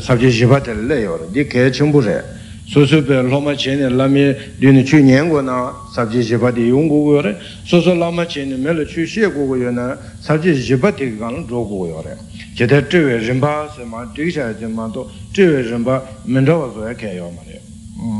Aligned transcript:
sabje 0.00 0.30
shiba 0.30 0.60
tel 0.60 0.86
le 0.86 1.00
yor 1.00 1.26
di 1.30 1.46
kaya 1.46 1.70
chenpo 1.70 2.00
re 2.00 2.22
so 2.66 2.84
pe 2.84 3.22
loma 3.22 3.54
chene 3.54 3.88
lami 3.88 4.36
duni 4.58 4.84
chu 4.84 4.98
nyen 4.98 5.28
go 5.30 5.40
na 5.40 5.72
sabje 5.94 6.22
shiba 6.22 6.50
di 6.50 6.66
yung 6.66 6.88
go 6.88 7.04
go 7.04 7.20
re 7.22 7.38
so 7.64 7.78
lama 7.94 8.26
chene 8.26 8.54
me 8.56 8.70
le 8.70 8.84
chu 8.84 9.06
she 9.06 9.22
go 9.22 9.46
go 9.46 9.54
yo 9.54 9.70
na 9.70 9.96
sabje 10.20 10.54
shiba 10.54 10.90
di 10.90 11.16
lang 11.16 11.46
zho 11.48 11.66
go 11.66 11.86
yo 11.86 12.02
re 12.02 12.14
jeta 12.54 12.82
zhiwe 12.86 13.16
rinpa 13.16 13.72
se 13.74 13.82
ma 13.84 14.04
dik 14.12 14.30
sha 14.30 14.52
jen 14.52 14.72
ma 14.72 14.90
to 14.90 15.08
zhiwe 15.32 15.62
rinpa 15.62 16.04
zhawa 16.26 16.70
zo 16.74 16.86
ya 16.86 16.94
kaya 16.94 17.14
yo 17.14 17.30
ma 17.30 17.40
re 17.46 17.58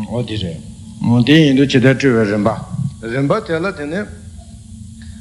o 0.08 0.22
di 0.22 0.36
re 0.36 0.58
di 1.22 1.32
yin 1.32 1.54
do 1.54 1.66
jeta 1.66 1.94
zhiwe 1.94 2.24
rinpa 2.24 2.66
rinpa 3.00 3.42
tela 3.42 3.70
tene 3.74 4.06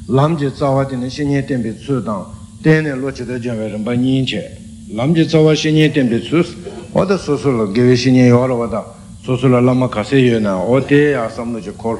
lam 0.06 0.34
je 0.36 0.50
tsawa 0.50 0.86
tene 0.86 1.10
shinye 1.10 1.44
tenpi 1.44 1.76
tsu 1.76 2.00
dang 2.00 2.24
tene 2.62 2.94
lo 2.94 3.10
jeta 3.12 3.38
jenwe 3.38 3.68
rinpa 3.68 3.92
nyin 3.92 4.24
che 4.24 4.61
남지 4.94 5.28
저와 5.28 5.54
신이 5.54 5.90
땜베 5.94 6.20
수스 6.20 6.54
어디 6.92 7.16
소소로 7.16 7.72
개외 7.72 7.96
신이 7.96 8.28
여러와다. 8.28 8.84
소소로 9.24 9.62
라마 9.64 9.88
가세요나. 9.88 10.58
어디 10.58 11.14
아삼노지 11.14 11.70
콜. 11.80 11.96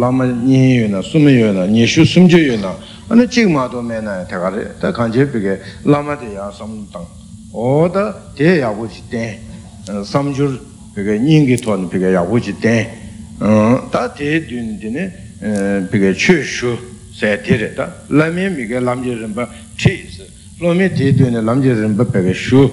라마 0.00 0.24
니요나 0.24 1.02
숨이요나 1.02 1.66
니슈 1.66 2.06
숨지요나. 2.06 2.78
어느 3.10 3.28
지마도 3.28 3.82
매나 3.82 4.26
대가래 4.26 4.80
다 4.80 4.92
간제비게. 4.92 5.60
라마데 5.84 6.34
야삼당 6.34 7.04
어다 7.52 8.32
대야고지 8.34 9.10
때 9.10 9.40
삼줄 9.84 10.58
비게 10.96 11.18
닝기 11.18 11.58
돈 11.58 11.90
비게 11.90 12.14
야고지 12.14 12.60
때다 12.60 14.14
대드는데네 14.14 15.90
비게 15.92 16.14
추슈 16.14 16.78
세테레다. 17.12 18.08
라면 18.08 18.56
미게 18.56 18.80
람제는 18.80 19.34
바 19.34 19.46
치즈 19.76 20.39
lōmi 20.60 20.90
tē 20.92 21.16
tuyō 21.16 21.30
nē 21.32 21.40
lāṃ 21.40 21.62
jē 21.64 21.72
rīmbā 21.72 22.04
pēkē 22.12 22.34
shū 22.36 22.68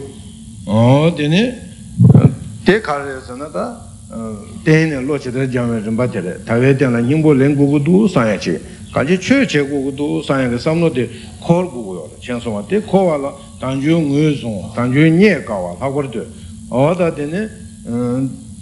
tēne 1.15 1.41
tē 2.67 2.81
kā 2.83 2.95
rē 2.99 3.15
sā 3.23 3.37
na 3.39 3.47
tā 3.47 3.63
tē 4.67 4.91
nē 4.91 4.99
lō 5.07 5.15
chē 5.15 5.31
tā 5.31 5.47
jāng 5.47 5.71
wē 5.71 5.79
rīmbā 5.87 6.07
tē 6.11 6.19
rē 6.19 6.33
tā 6.43 6.59
wē 6.59 6.75
tē 6.75 6.91
nā 6.91 6.99
yīmbō 7.07 7.31
lēng 7.39 7.55
gu 7.55 7.63
gu 7.71 7.79
dū 7.79 8.11
sāyā 8.11 8.35
chē 8.43 8.59
kā 8.91 9.07
chē 9.07 9.15
chē 9.15 9.37
chē 9.47 9.63
gu 9.71 9.87
gu 9.87 9.91
dū 9.95 10.19
sāyā 10.19 10.51
kē 10.51 10.59
sām 10.59 10.83
lō 10.83 10.91
tē 10.91 11.07
khōr 11.39 11.63
gu 11.71 11.79
gu 11.87 11.95
yō 11.95 12.03
rē 12.11 12.19
chēn 12.19 12.43
sō 12.43 12.51
wā 12.51 12.61
tē 12.67 12.83
khō 12.83 12.99
wā 13.07 13.15
lā 13.23 13.31
tāng 13.63 13.79
jū 13.79 13.95
ngū 14.03 14.35
sōng 14.43 14.75
tāng 14.75 14.91
jū 14.91 15.07
nyē 15.07 15.47
kā 15.47 15.55
wā 15.55 15.71
lā 15.79 15.87
kōr 15.87 16.11
tē 16.11 16.27
o 16.67 16.91
tā 16.91 17.07
tēne 17.15 17.47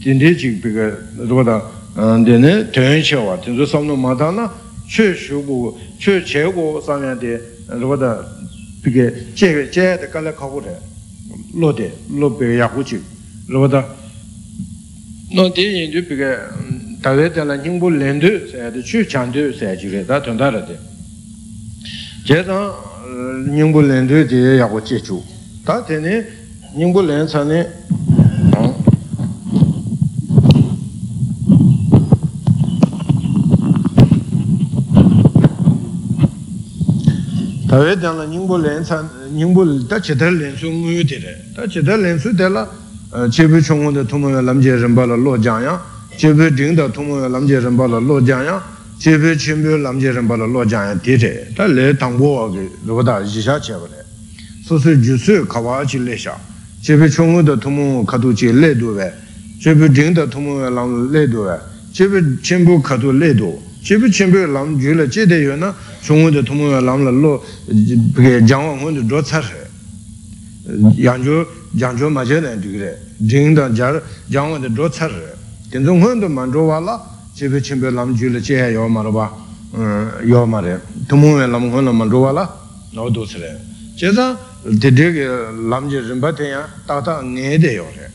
tēndē 0.05 0.29
chīk 0.37 0.61
pēkē 0.61 0.85
rō 1.25 1.41
tā 1.49 1.57
tēne 1.97 2.53
tēng 2.69 3.01
chē 3.01 3.25
wā 3.25 3.41
tē 3.41 3.57
sō 3.57 3.65
sām 3.73 3.89
lō 3.89 3.97
mā 3.97 4.13
tā 4.13 4.29
na 4.29 4.45
chē 4.85 5.17
shū 5.17 5.41
gu 5.49 5.73
chē 5.97 6.21
chē 6.21 6.45
gu 6.53 6.77
sāyā 6.85 7.17
tē 7.17 7.41
rō 7.73 7.97
tā 7.97 8.34
pīkē 8.85 9.05
chē 9.33 9.47
chē 9.73 9.85
tā 10.01 10.07
kālā 10.13 10.31
kāgu 10.37 10.61
rē 10.61 10.75
lō 11.57 11.69
tē 11.73 11.87
lō 12.21 12.27
pīkē 12.37 12.55
yā 12.61 12.67
hu 12.69 12.83
chī 12.85 12.99
rō 13.49 13.67
tā 13.73 13.81
nō 15.33 15.45
tē 15.57 15.65
yin 15.65 15.89
tū 15.93 16.05
pīkē 16.05 16.29
tā 17.01 17.15
wē 17.17 17.25
tā 17.33 17.45
lā 17.49 17.57
nying 17.57 17.79
bō 17.81 17.89
lēn 17.97 18.21
tū 18.21 18.31
sā 18.51 18.65
yā 18.65 18.69
tē 18.75 18.85
chū 18.85 19.01
chāng 19.09 19.33
tū 19.33 19.49
sā 19.57 19.73
yā 19.73 19.75
chī 19.81 19.89
rē 19.89 20.05
tā 20.05 20.21
tuñ 20.21 20.37
tā 20.37 20.51
rā 20.53 20.61
tē 20.69 20.77
chē 22.29 22.37
tā 22.45 22.59
nying 23.49 23.73
bō 23.73 23.81
lēn 23.89 24.05
tū 24.09 24.21
tē 24.29 24.41
yā 24.61 24.69
hu 24.69 24.79
chē 24.85 25.01
chū 25.01 25.17
tā 25.65 25.81
tē 25.87 25.97
nē 26.05 26.13
nying 26.77 26.93
bō 26.93 27.01
lēn 27.09 27.25
sā 27.25 27.41
nē 27.41 27.59
dāngla 37.75 38.25
nyingbo 38.25 38.57
lēn 38.57 38.85
sān, 38.85 39.09
nyingbo 39.33 39.65
dā 39.89 39.99
chidā 39.99 40.29
lēn 40.31 40.55
sū 40.55 40.69
ngū 40.69 41.03
tī 41.03 41.19
rē, 41.19 41.33
dā 41.55 41.67
chidā 41.67 41.97
lēn 41.97 42.19
sū 42.19 42.31
tē 42.35 42.47
lā, 42.47 42.63
chibu 43.31 43.57
chōngu 43.59 43.91
dā 43.91 44.03
tūmu 44.05 44.29
ya 44.31 44.41
lam 44.41 44.61
jē 44.61 44.77
rīmbā 44.79 45.03
lā 45.07 45.15
lō 45.15 45.35
jāng 45.43 45.63
yāng, 45.63 45.79
chibu 46.15 46.47
dīng 46.55 46.75
dā 46.75 46.87
tūmu 46.91 47.19
ya 47.21 47.27
lam 47.27 47.47
jē 47.47 47.59
rīmbā 47.59 47.87
lā 47.87 47.99
lō 47.99 48.21
jāng 48.23 48.45
yāng, 48.45 48.61
chibu 48.99 49.35
chīmbu 49.35 49.81
lam 49.81 49.99
jē 49.99 50.13
rīmbā 50.15 50.35
lā 50.39 50.47
lō 50.47 50.63
jāng 50.67 50.87
yāng 50.87 51.01
tī 51.03 51.17
rē, 51.19 51.31
dā 51.55 51.67
lē 51.67 51.91
tāngbō 51.99 52.29
wā 52.31 52.45
kī 52.53 52.63
rūpa 52.87 53.03
dā 53.03 53.19
yī 53.23 53.41
shā 53.43 53.59
chē 53.59 53.75
bā 53.75 53.87
rē, 53.91 54.03
sū 54.67 54.79
sū 54.79 54.95
jū 54.95 55.15
sū 55.19 55.45
kawā 55.47 55.83
chī 55.83 55.99
lē 55.99 56.15
shā, 56.15 56.35
chibu 56.81 57.07
chōngu 57.11 57.43
dā 57.43 57.55
tūmu 57.59 58.05
kato 58.05 58.31
chī 58.31 58.51
lē 58.51 58.75
du 58.75 58.95
wē, 58.95 59.11
chibu 59.59 59.87
dīng 59.91 60.15
dā 60.15 60.27
tūmu 60.27 60.61
ya 60.63 60.69
lam 60.69 61.11
lē 61.11 61.27
du 61.27 61.43
wē, 61.43 61.59
chibu 61.91 62.19
chīmbu 62.43 62.81
kato 62.81 63.11
lē 63.11 63.33
du, 63.33 63.51
chibu 63.85 64.09
chīmbu 64.09 64.47
lam 64.49 64.79
jū 64.81 64.95
lā 64.97 65.05
chē 65.05 65.27
tē 65.29 65.37
yu 65.45 65.55
na, 65.55 65.71
chungwa 66.01 66.31
de 66.31 66.41
tumu 66.41 66.71
ya 66.71 66.81
lam 66.81 67.03
la 67.05 67.11
lo 67.11 67.43
jangwa 68.41 68.73
ngun 68.81 68.93
de 68.95 69.01
zho 69.07 69.21
tsar 69.21 69.45
yangzhu 70.95 71.45
yangzhu 71.73 72.09
ma 72.09 72.23
che 72.25 72.41
dan 72.41 72.59
dhigre 72.59 72.97
jing 73.17 73.53
dan 73.53 73.75
jar 73.75 74.01
jangwa 74.27 74.57
de 74.57 74.69
zho 74.73 74.89
tsar 74.89 75.11
tenzo 75.69 75.93
ngun 75.93 76.19
de 76.19 76.27
man 76.27 76.51
wa 76.51 76.79
la 76.79 76.99
chebe 77.35 77.61
chimbe 77.61 77.91
lam 77.91 78.15
ju 78.15 78.29
le 78.29 78.39
che 78.39 78.55
yo 78.71 78.87
ma 78.87 79.01
rwa 79.01 79.31
yo 80.23 80.45
ma 80.47 80.61
re. 80.61 80.81
Tumu 81.05 81.37
ya 81.37 81.45
lam 81.45 81.65
ngun 81.69 81.83
la 81.85 81.91
man 81.91 82.11
wa 82.11 82.31
la 82.31 82.57
no 82.89 83.07
do 83.09 83.23
sre 83.23 83.61
che 83.95 84.11
za 84.11 84.35
de 84.63 84.91
de 84.91 85.27
lam 85.69 85.87
je 85.87 85.99
rinpa 86.01 86.33
ten 86.33 86.47
ya 86.47 86.67
ta 86.87 87.01
ta 87.01 87.21
nge 87.21 87.59
de 87.59 87.71
yo 87.71 87.85
re. 87.95 88.09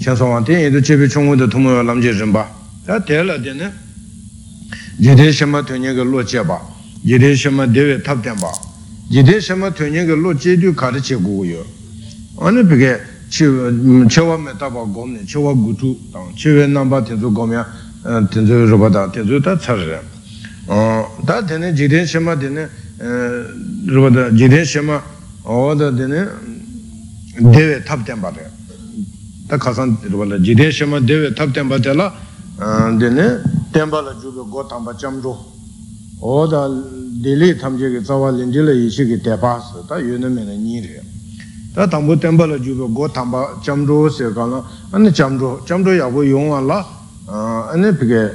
Chen 0.00 0.16
so 0.16 0.26
wang 0.26 0.44
ten 0.44 0.58
yi 0.58 0.70
de 0.70 0.80
chebe 0.80 1.06
chungwa 1.08 1.36
de 1.36 1.46
tumu 1.46 1.70
ya 1.70 1.82
lam 1.82 2.00
je 2.00 2.10
rinpa 2.10 2.50
ta 2.84 3.00
te 3.00 3.22
la 3.22 3.38
de 3.38 3.52
ne 3.52 3.90
jide 4.98 5.32
shema 5.32 5.62
tenye 5.62 5.94
ge 5.94 6.02
lo 6.02 6.22
che 6.22 6.42
ba 6.42 6.60
jide 7.02 7.34
shema 7.34 7.66
dewe 7.66 8.00
tab 8.00 8.22
tenpa 8.22 8.50
jide 9.08 9.40
shema 9.40 9.70
tuññe 9.70 10.04
ke 10.06 10.14
lo 10.14 10.34
che 10.34 10.56
du 10.56 10.74
kari 10.74 11.00
che 11.00 11.16
gu 11.16 11.44
yo 11.44 11.64
ane 12.38 12.64
peke 12.64 13.00
chewa 13.28 14.36
me 14.38 14.52
taba 14.56 14.84
gomne 14.84 15.24
chewa 15.24 15.52
gu 15.54 15.74
tu 15.74 15.98
tang 16.10 16.32
chewe 16.34 16.66
namba 16.66 17.02
tenzu 17.02 17.32
gomya 17.32 17.66
tenzu 18.28 18.66
rupa 18.66 18.90
ta 18.90 19.08
tenzu 19.08 19.40
ta 19.40 19.56
tsar 19.56 19.78
re 19.78 20.02
ta 21.24 21.42
tene 21.42 21.72
jide 21.72 22.06
shema 22.06 22.36
tene 22.36 22.68
rupa 23.86 24.10
ta 24.10 24.30
jide 24.30 24.64
shema 24.64 25.02
oda 25.42 25.92
tene 25.92 26.28
dewe 27.38 27.82
tab 27.82 28.04
tenpa 28.04 28.30
re 28.30 28.50
ta 29.46 29.56
khasan 29.56 29.96
rupa 30.08 30.26
ta 30.26 30.38
jide 30.38 30.70
shema 30.70 31.00
dewe 31.00 31.32
tab 31.32 31.50
tenpa 31.52 31.78
tela 31.78 32.12
tene 32.98 33.60
tenpa 33.72 34.00
la 34.00 34.14
jube 34.14 34.48
go 34.48 34.64
tamba 34.64 34.94
chamro 34.94 35.44
oda 36.20 36.68
dili 37.20 37.56
tamche 37.56 37.90
ke 37.90 38.00
tsawa 38.00 38.30
linti 38.30 38.60
la 38.60 38.70
ishi 38.70 39.04
ke 39.06 39.20
tepa 39.20 39.60
se 39.60 39.84
ta 39.86 39.96
yu 39.98 40.16
na 40.18 40.28
me 40.28 40.44
na 40.44 40.52
nyi 40.52 40.80
re. 40.80 41.02
Ta 41.74 41.88
tambu 41.88 42.16
tenpa 42.18 42.46
la 42.46 42.58
jupe 42.58 42.92
go 42.92 43.08
tamba 43.08 43.58
chamzho 43.62 44.08
se 44.10 44.30
ka 44.32 44.44
na 44.44 44.62
ane 44.90 45.10
chamzho 45.10 45.62
chamzho 45.64 45.90
yabu 45.92 46.22
yungwa 46.22 46.60
la 46.60 46.86
ane 47.72 47.92
pike 47.94 48.30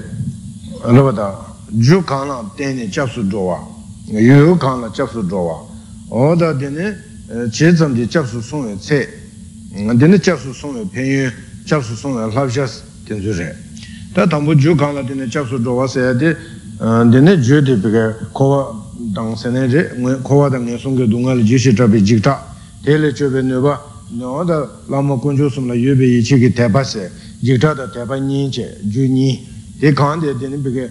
raba 0.82 1.14
ta 1.14 1.56
ju 1.68 2.04
ka 2.04 2.26
na 2.26 2.44
teni 2.56 2.90
chapsu 2.90 3.24
zhowa 3.30 3.60
yu 4.08 4.58
ka 4.58 4.76
na 4.76 4.90
chapsu 4.90 5.26
zhowa 5.28 5.66
oda 6.10 6.52
dine 6.54 7.04
che 7.52 7.72
tsam 7.74 7.94
di 7.94 8.08
chapsu 8.08 8.42
songwe 8.42 8.76
tse. 8.78 9.08
Dine 9.70 10.20
chapsu 10.20 10.52
songwe 10.52 10.84
penyu 10.86 11.32
chapsu 11.64 11.96
songwe 11.96 12.34
labshas 12.34 12.82
tenzu 13.06 13.32
re 13.34 13.56
ta 14.18 14.26
tambu 14.26 14.56
ju 14.56 14.76
ka 14.76 14.92
na 14.92 15.04
dine 15.04 15.30
chapsu 15.30 15.62
zhowa 15.62 15.88
se 15.88 16.00
ya 16.00 16.12
di 16.12 16.36
dine 17.12 17.38
jyo 17.38 17.62
di 17.62 17.76
pika 17.76 18.18
kowa 18.32 18.74
dang 19.14 19.36
sene 19.36 19.68
re, 19.68 19.92
kowa 20.24 20.50
dang 20.50 20.66
nga 20.66 20.76
sungke 20.76 21.06
dunga 21.08 21.36
li 21.36 21.44
jishi 21.44 21.72
trabi 21.72 22.02
jikta, 22.02 22.44
tele 22.82 23.14
chobe 23.14 23.44
nyoba, 23.44 23.80
nyo 24.18 24.44
da 24.44 24.68
lama 24.88 25.18
kuncho 25.18 25.48
sumla 25.50 25.76
yobe 25.76 26.18
ichi 26.18 26.40
ki 26.40 26.52
tepa 26.52 26.84
se, 26.84 27.12
jikta 27.42 27.76
da 27.76 27.88
tepa 27.88 28.18
nyi 28.18 28.50
che, 28.50 28.80
ju 28.82 29.06
nyi, 29.06 29.46
di 29.78 29.94
kaan 29.94 30.20
de 30.20 30.36
dine 30.36 30.58
pika 30.58 30.90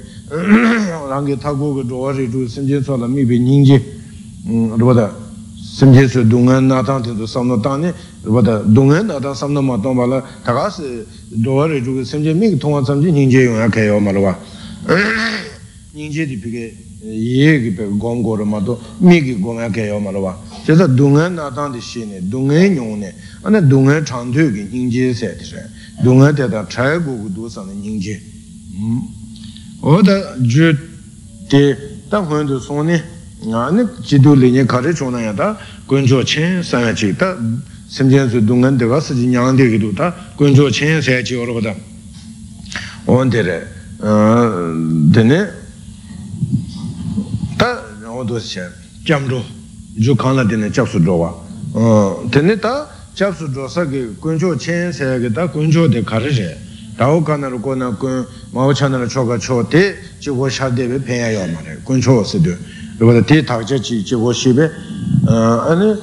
rangi 1.08 1.36
thakbo 1.36 1.74
ka 1.74 1.82
dhruwa 1.82 2.12
ri 2.12 2.28
dhru 2.28 2.46
simjen 2.46 2.80
so 2.84 2.94
la 2.96 3.08
mi 3.08 3.26
pi 3.26 3.40
nying 3.40 3.64
ji, 3.64 3.82
rwa 4.78 4.94
da 4.94 4.94
simjen 4.94 4.94
so 4.94 4.94
dunga 4.94 4.94
na 4.94 4.94
tang 4.94 4.94
tindu 4.94 4.94
samno 4.94 4.94
tang 4.94 4.94
ni, 4.94 4.94
rwa 4.94 4.94
da. 4.94 5.02
dunga 5.02 5.02
na 5.02 5.02
tang 5.02 5.25
samno 5.25 5.25
ma 9.62 9.78
tong 9.78 9.96
pa 9.96 10.06
la, 10.06 10.22
taka 10.42 10.70
se 10.70 11.06
dhruwa 11.28 11.66
ri 11.66 11.80
dhru 11.80 12.04
simjen 12.04 12.36
mi 12.38 12.50
ki 12.50 12.56
tongwa 12.56 12.84
samji 12.84 13.10
nying 13.12 13.30
je 13.30 13.42
yung 13.42 13.56
ya 13.56 13.68
kayo 13.68 14.00
ma 14.00 14.10
rwa. 14.12 14.36
nyingje 15.96 16.26
di 16.26 16.36
pike 16.36 16.76
ye 17.02 17.60
ki 17.62 17.70
peke 17.70 17.96
gom 17.96 18.22
go 18.22 18.36
rima 18.36 18.60
to 18.62 18.78
mi 18.98 19.22
ki 19.22 19.40
gom 19.40 19.58
ya 19.58 19.70
kaya 19.70 19.98
ma 19.98 20.10
rwa 20.10 20.38
che 20.64 20.76
sa 20.76 20.86
dunga 20.86 21.28
na 21.28 21.50
tang 21.50 21.72
di 21.72 21.80
shi 21.80 22.04
ne 22.04 22.20
dunga 22.20 22.54
nyong 22.68 22.98
ne 22.98 23.14
ane 23.42 23.66
dunga 23.66 24.02
chang 24.02 24.30
tu 24.30 24.52
ki 24.52 24.68
nyingje 24.70 25.14
se 25.14 25.34
di 25.36 25.44
se. 25.44 25.68
Dunga 26.02 26.32
te 26.34 26.48
ta 26.48 26.66
chai 26.66 27.02
gu 27.02 27.16
gu 27.22 27.32
du 27.32 27.48
sa 27.48 27.64
ne 27.64 27.72
nyingje. 27.72 28.20
O 29.80 30.02
da 30.02 30.36
ju 30.36 30.76
te 31.48 31.76
ta 32.08 32.20
huan 32.20 32.46
tu 32.46 32.58
song 32.58 32.84
ne 32.84 33.02
ngāni 33.46 33.86
jidū 34.02 34.34
līñi 34.34 34.66
kārī 34.66 34.90
chōna 34.96 35.22
ya 35.22 35.32
tā 35.32 35.54
guñchō 35.86 36.22
chēn 36.26 36.62
sāyā 36.66 36.92
chīk 36.98 37.14
tā 37.18 37.34
simchēn 37.88 38.30
sū 38.30 38.42
dūngan 38.42 38.78
dhikā 38.78 38.98
sācī 38.98 39.30
ñāng 39.30 39.54
dhī 39.54 39.66
kidū 39.76 39.94
tā 39.94 40.10
guñchō 40.38 40.66
chēn 40.74 40.98
sāyā 40.98 41.22
chī 41.22 41.38
yorba 41.38 41.62
tā 41.62 41.74
oon 43.06 43.30
tērē 43.30 43.58
tēne 45.14 45.40
tā 47.60 47.70
o 48.10 48.24
dō 48.26 48.42
sī 48.42 48.58
chēn 48.58 48.70
kiam 49.06 49.30
rō 49.30 49.40
jū 50.02 50.18
kāna 50.18 50.42
tēne 50.50 50.72
chab 50.74 50.90
sū 50.90 50.98
rō 51.06 51.16
wā 51.22 51.30
tēne 52.34 52.58
tā 52.58 52.74
chab 53.14 53.36
sū 53.38 53.46
rō 53.54 53.70
sā 53.70 53.86
kī 53.86 54.18
guñchō 54.18 54.56
chēn 54.58 54.90
sāyā 54.90 55.22
kī 55.22 55.30
tā 55.30 55.46
guñchō 55.54 55.86
dhī 55.94 56.02
kārī 56.02 56.34
rē 56.34 56.50
tā 56.98 57.06
o 57.14 57.22
kāna 57.22 57.52
rō 57.52 57.62
kō 57.62 57.78
na 57.78 57.94
guñ 57.94 58.24
mā 58.50 58.66
wā 58.66 58.74
chāna 58.74 58.98
rā 58.98 59.06
chō 59.06 59.22
kā 59.28 59.38
chō 59.38 59.62
tē 59.70 59.82
chī 60.18 60.34
wā 60.34 60.50
shā 60.50 60.72
dhī 60.74 60.88
bē 60.90 60.98
pēyā 61.06 61.28
yā 61.36 61.46
mā 61.52 61.62
rē 61.62 61.78
guñchō 61.86 62.24
sī 62.26 62.42
dhī 62.42 62.56
rupata 62.98 63.22
te 63.22 63.44
takja 63.44 63.78
chi 63.78 64.02
chi 64.02 64.14
go 64.14 64.32
shibe 64.32 64.70
ane 65.26 65.98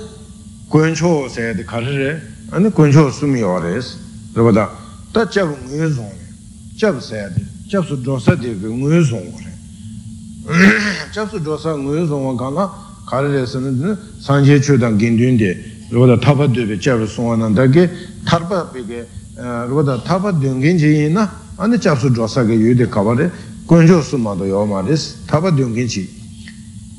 guancho 0.69 1.27
sayade 1.27 1.63
karare 1.65 2.21
ane 2.51 2.69
guancho 2.69 3.09
sumi 3.09 3.39
yores 3.39 3.97
rupata 4.33 4.69
ta 5.11 5.25
chab 5.27 5.49
nguyo 5.65 5.89
zongwe 5.89 6.27
chab 6.75 6.99
sayade 6.99 7.43
chab 7.67 7.83
su 7.85 7.95
drosa 7.99 8.35
debe 8.35 8.67
nguyo 8.67 9.01
zongwe 9.01 9.43
chab 11.11 11.29
su 11.29 11.39
drosa 11.39 11.75
nguyo 11.75 12.05
zongwa 12.05 12.35
kana 12.35 12.69
karare 13.09 13.45
sanadina 13.47 13.97
sanje 14.19 14.59
chodan 14.61 14.95
gendun 14.97 15.35
de 15.35 15.57
rupata 15.89 16.17
taba 16.19 16.47
debe 16.47 16.77
chab 16.77 17.03
songwa 17.07 17.37
nandage 17.37 17.89
tarpa 18.23 18.69
peke 18.71 19.07
rupata 19.67 19.97
taba 20.03 20.31
dungen 20.31 20.77
cheyi 20.77 21.09
na 21.11 21.27
ane 21.57 21.79
chab 21.79 21.97
su 21.97 22.09
drosa 22.09 22.45
ge 22.45 22.53
yude 22.53 22.87
kabare 22.87 23.31
guancho 23.65 23.99
suma 24.03 24.35
do 24.35 24.45
yo 24.45 24.63
mares 24.63 25.17
taba 25.25 25.49
dungen 25.49 25.87
cheyi 25.87 26.21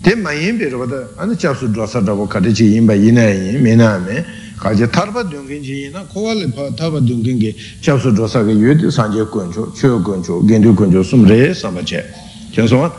ten 0.05 0.21
ma 0.21 0.33
yin 0.33 0.59
pe 0.59 0.69
rupata 0.69 1.09
ane 1.17 1.35
chapsu 1.35 1.67
drasa 1.69 2.01
drapa 2.03 2.27
kati 2.27 2.53
chi 2.53 2.65
yin 2.65 2.85
pa 2.87 2.93
yin 2.93 3.17
yin, 3.17 3.63
me 3.63 3.75
na 3.75 3.99
me 3.99 4.23
kaji 4.59 4.87
tarpa 4.91 5.23
dunkin 5.23 5.63
chi 5.63 5.73
yin 5.85 5.93
na 5.93 6.05
kowa 6.05 6.35
le 6.35 6.47
pa 6.51 6.71
tarpa 6.73 7.01
dunkin 7.01 7.39
ki 7.39 7.57
chapsu 7.81 8.13
drasa 8.13 8.45
ki 8.45 8.53
yu 8.53 8.75
di 8.75 8.91
sanje 8.91 9.25
kuncho, 9.31 9.73
chyo 9.73 9.99
kuncho, 10.03 10.45
gendu 10.45 10.75
kuncho 10.75 11.03
sum 11.03 11.25
re 11.25 11.55
samba 11.55 11.83
che. 11.83 12.05
Chen 12.51 12.67
suwa 12.67 12.93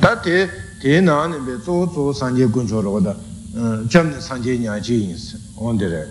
ta 0.00 0.16
te, 0.16 0.48
te 0.80 1.00
na 1.00 1.24
ane 1.24 1.36
pe 1.44 1.60
tso 1.60 1.86
tso 1.88 2.10
sanje 2.10 2.48
kuncho 2.48 2.80
rupata 2.80 3.14
e, 3.54 3.86
cham 3.88 4.08
ne 4.08 4.18
sanje 4.20 4.56
nyan 4.56 4.80
chi 4.80 4.94
yin 4.94 5.16
si, 5.18 5.36
on 5.56 5.76
de 5.76 5.86
re. 5.86 6.08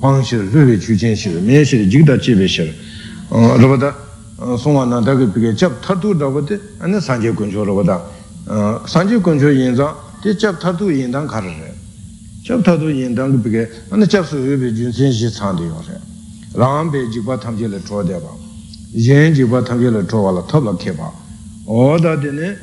Pang 0.00 0.22
shir, 0.24 0.40
ruwe 0.50 0.78
chu 0.78 0.96
chen 0.96 1.14
shir, 1.14 1.38
me 1.38 1.62
shir, 1.62 1.84
jikda 1.86 2.16
chi 2.16 2.34
be 2.34 2.46
shir 2.48 2.72
rupata 3.28 3.94
sōngwa 4.38 4.84
nā 4.90 4.98
dāgī 4.98 5.28
pīkē 5.30 5.54
chab 5.54 5.78
thārtū 5.78 6.10
rāpa 6.18 6.42
tē 6.42 6.58
anā 6.82 6.98
sāngyē 6.98 7.30
kuñchō 7.38 7.62
rāpa 7.62 7.84
tā 7.86 7.96
sāngyē 8.82 9.22
kuñchō 9.22 9.50
yīnzāng 9.54 9.94
tē 10.22 10.34
chab 10.34 10.58
thārtū 10.58 10.90
yīndāng 10.90 11.28
khārā 11.30 11.54
rē 11.54 11.70
chab 12.42 12.64
thārtū 12.66 12.90
yīndāng 12.90 13.30
kī 13.30 13.38
pīkē 13.46 13.62
anā 13.94 14.06
chab 14.10 14.26
sū 14.26 14.42
yu 14.42 14.58
bē 14.58 14.74
jūnsēn 14.74 15.14
shī 15.14 15.30
tsāndī 15.30 15.70
yō 15.70 15.78
rē 15.86 15.96
rāng 16.58 16.90
bē 16.90 16.98
jīkpa 17.14 17.38
thāmchē 17.38 17.70
lē 17.70 17.78
chō 17.86 18.02
dē 18.10 18.18
bā 18.18 18.32
yēn 18.98 19.38
jīkpa 19.38 19.62
thāmchē 19.70 19.94
lē 19.94 20.02
chō 20.02 20.18
wā 20.18 20.30
lā 20.34 20.42
thab 20.50 20.66
lā 20.66 20.74
kē 20.82 20.92
bā 20.98 21.08
o 21.70 21.94
dā 22.02 22.18
dēne 22.18 22.58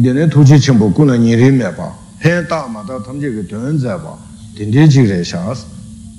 dēne 0.00 0.32
thūchī 0.32 0.56
chīmbō 0.64 0.92
kū 0.96 1.04
nā 1.04 1.20
nī 1.20 1.36
rī 1.36 1.52
mē 1.52 1.76
bā 1.76 1.92
hēn 2.24 2.48
tā 2.48 2.64
mā 2.72 2.80
tā 2.88 2.96
thāmchē 3.04 3.36
kē 3.36 3.44
tuyōn 3.52 3.76
zā 3.84 4.00
bā 4.00 4.16
dēndē 4.56 4.88
jī 4.88 5.04
rē 5.12 5.20
shās 5.20 5.68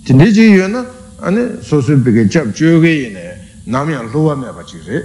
dēndē 0.05 0.29
jī 0.37 0.53
yō 0.53 0.69
na 0.69 0.85
anā 1.25 1.49
sō 1.65 1.81
sū 1.81 1.97
pīkē 2.05 2.29
chab 2.29 2.53
chō 2.53 2.77
kē 2.77 2.93
yī 2.93 3.09
nē 3.17 3.26
남양 3.67 4.11
로와메 4.13 4.53
바치레 4.53 5.03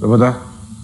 그보다. 0.00 0.40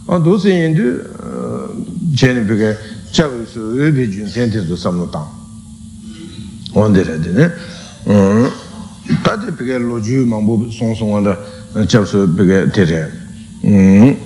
어 0.06 0.22
도세인도 0.22 2.14
제는 2.16 2.46
그게 2.46 2.76
자부스 3.12 3.58
의비준 3.58 4.26
센터도 4.28 4.76
삼노다 4.76 5.26
온데레드네. 6.74 7.50
음 8.08 8.50
다들 9.24 9.56
그게 9.56 9.78
로주 9.78 10.24
망보 10.26 10.70
송송한다. 10.70 11.38
자부스 11.88 12.34
그게 12.36 12.70
데레 12.70 13.08
음. 13.64 14.18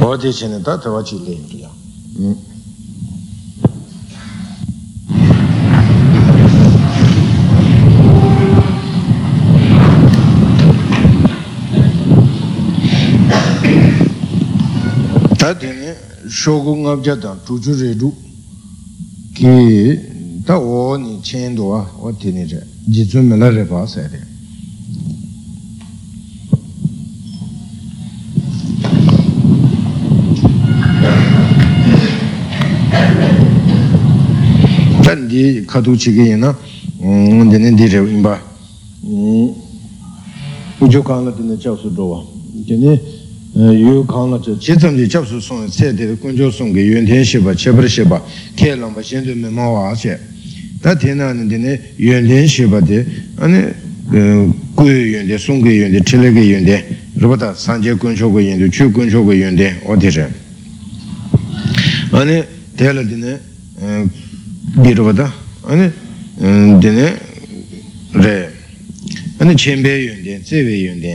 어디 0.00 0.32
전에 0.32 0.62
다 0.62 0.78
도와주려 0.80 1.68
음. 2.18 2.36
Tā 15.44 15.50
tēne 15.60 15.90
shōgu 16.32 16.72
ngāpjā 16.80 17.14
tāng 17.20 17.40
chūchū 17.44 17.74
rē 17.76 17.88
rū 18.00 18.08
kī 19.36 19.50
tā 20.48 20.54
wō 20.56 20.84
nī 21.02 21.18
chēn 21.20 21.52
dō 21.58 21.66
wā 21.68 22.12
tēne 22.16 22.46
rē 22.48 22.60
jī 22.88 23.02
tsū 23.10 23.20
mē 23.26 23.36
lā 23.42 23.50
rē 23.52 23.64
pā 23.68 23.82
sā 23.84 24.06
rē 24.08 24.22
tān 35.04 35.26
dī 35.28 35.42
kātū 35.68 35.92
chī 36.00 36.14
kī 36.20 36.26
na 36.40 36.54
tēne 37.52 37.74
dī 37.76 37.90
rē 37.92 38.00
wīmbā 38.06 38.38
ujō 40.88 41.04
kāng 41.04 41.28
lā 41.28 41.36
tēne 41.36 41.60
chāw 41.60 41.76
sū 41.84 41.92
dō 41.92 42.08
wā 42.14 42.22
tēne 42.64 42.96
yu 43.54 44.02
kāng 44.04 44.32
lā 44.34 44.38
chā 44.42 44.52
chī 44.58 44.74
tsam 44.76 44.96
chī 44.96 45.06
chab 45.06 45.24
su 45.24 45.38
sōng 45.38 45.70
tsē 45.70 45.94
tē 45.94 46.18
kuñ 46.18 46.34
chō 46.34 46.50
sōng 46.50 46.74
kī 46.74 46.82
yuñ 46.90 47.06
tēn 47.06 47.22
shibā 47.22 47.54
chabar 47.54 47.86
shibā 47.86 48.18
kē 48.56 48.74
lāng 48.74 48.90
lāmbā 48.90 49.02
shēn 49.02 49.22
tu 49.22 49.34
mē 49.34 49.48
mā 49.48 49.62
wā 49.70 49.94
chē 49.94 50.18
tā 50.82 50.98
tē 50.98 51.14
nā 51.14 51.30
nē 51.30 51.46
tē 51.46 51.58
nē 51.62 51.72
yuñ 51.94 52.26
tēn 52.26 52.48
shibā 52.50 52.82
tē 52.82 53.06
anē 53.38 53.70
gu 54.74 54.84
yu 54.90 55.06
yuñ 55.14 55.30
tē 55.30 55.38
sōng 55.38 55.62
kī 55.62 55.70
yuñ 55.70 55.94
tē 55.94 56.00
chī 56.02 56.18
lē 56.18 56.34
kī 56.34 56.42
yuñ 56.50 56.66
tē 56.66 56.82
rūpa 57.22 57.38
tā 57.38 57.54
sāng 57.54 57.78
chē 57.78 57.94
kuñ 57.94 58.18
chō 58.18 58.26
kī 58.34 58.42
yuñ 58.42 58.58
tē 58.58 58.66
chū 58.74 58.90
kuñ 58.90 59.06
chō 59.06 59.22
kī 59.22 59.34
yuñ 59.38 59.54
tē 59.54 59.68
o 59.86 59.94
tē 59.94 60.10
chē 60.10 60.26
anē 62.10 62.42
tē 62.74 62.90
lā 62.90 63.06
tē 63.06 63.16
nē 63.22 63.32
bī 64.82 64.90
rūpa 64.98 65.14
tā 65.14 65.30
anē 65.70 65.86
tē 66.82 66.90
nē 66.90 67.06
rē 68.18 68.34
anē 69.38 69.54
chēn 69.54 69.78
bē 69.78 69.94
yuñ 69.94 70.18
tē 70.26 70.42
tsē 70.42 70.58
bē 70.66 70.74
yuñ 70.74 70.98
tē 70.98 71.14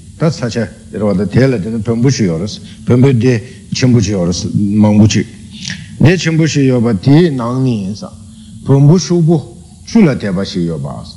tā 0.21 0.29
nē 0.29 0.33
dē 0.33 0.37
sācā 0.37 0.67
rāwa 0.93 1.15
tā 1.17 1.25
tēla 1.25 1.57
tēne 1.57 1.81
pēmbuchī 1.81 2.27
yorās, 2.27 2.59
pēmbu 2.85 3.13
dē 3.17 3.41
chīmbuchī 3.73 4.13
yorās, 4.13 4.45
māngbūchī. 4.53 5.25
dē 5.97 6.13
chīmbuchī 6.13 6.67
yorba 6.67 6.93
tī 6.93 7.31
nāng 7.33 7.63
nī 7.65 7.89
yīnsā, 7.89 8.09
pēmbu 8.67 8.99
shūbu 9.01 9.39
chūla 9.89 10.13
tēpa 10.21 10.45
shī 10.45 10.67
yorba 10.67 11.01
ās. 11.01 11.15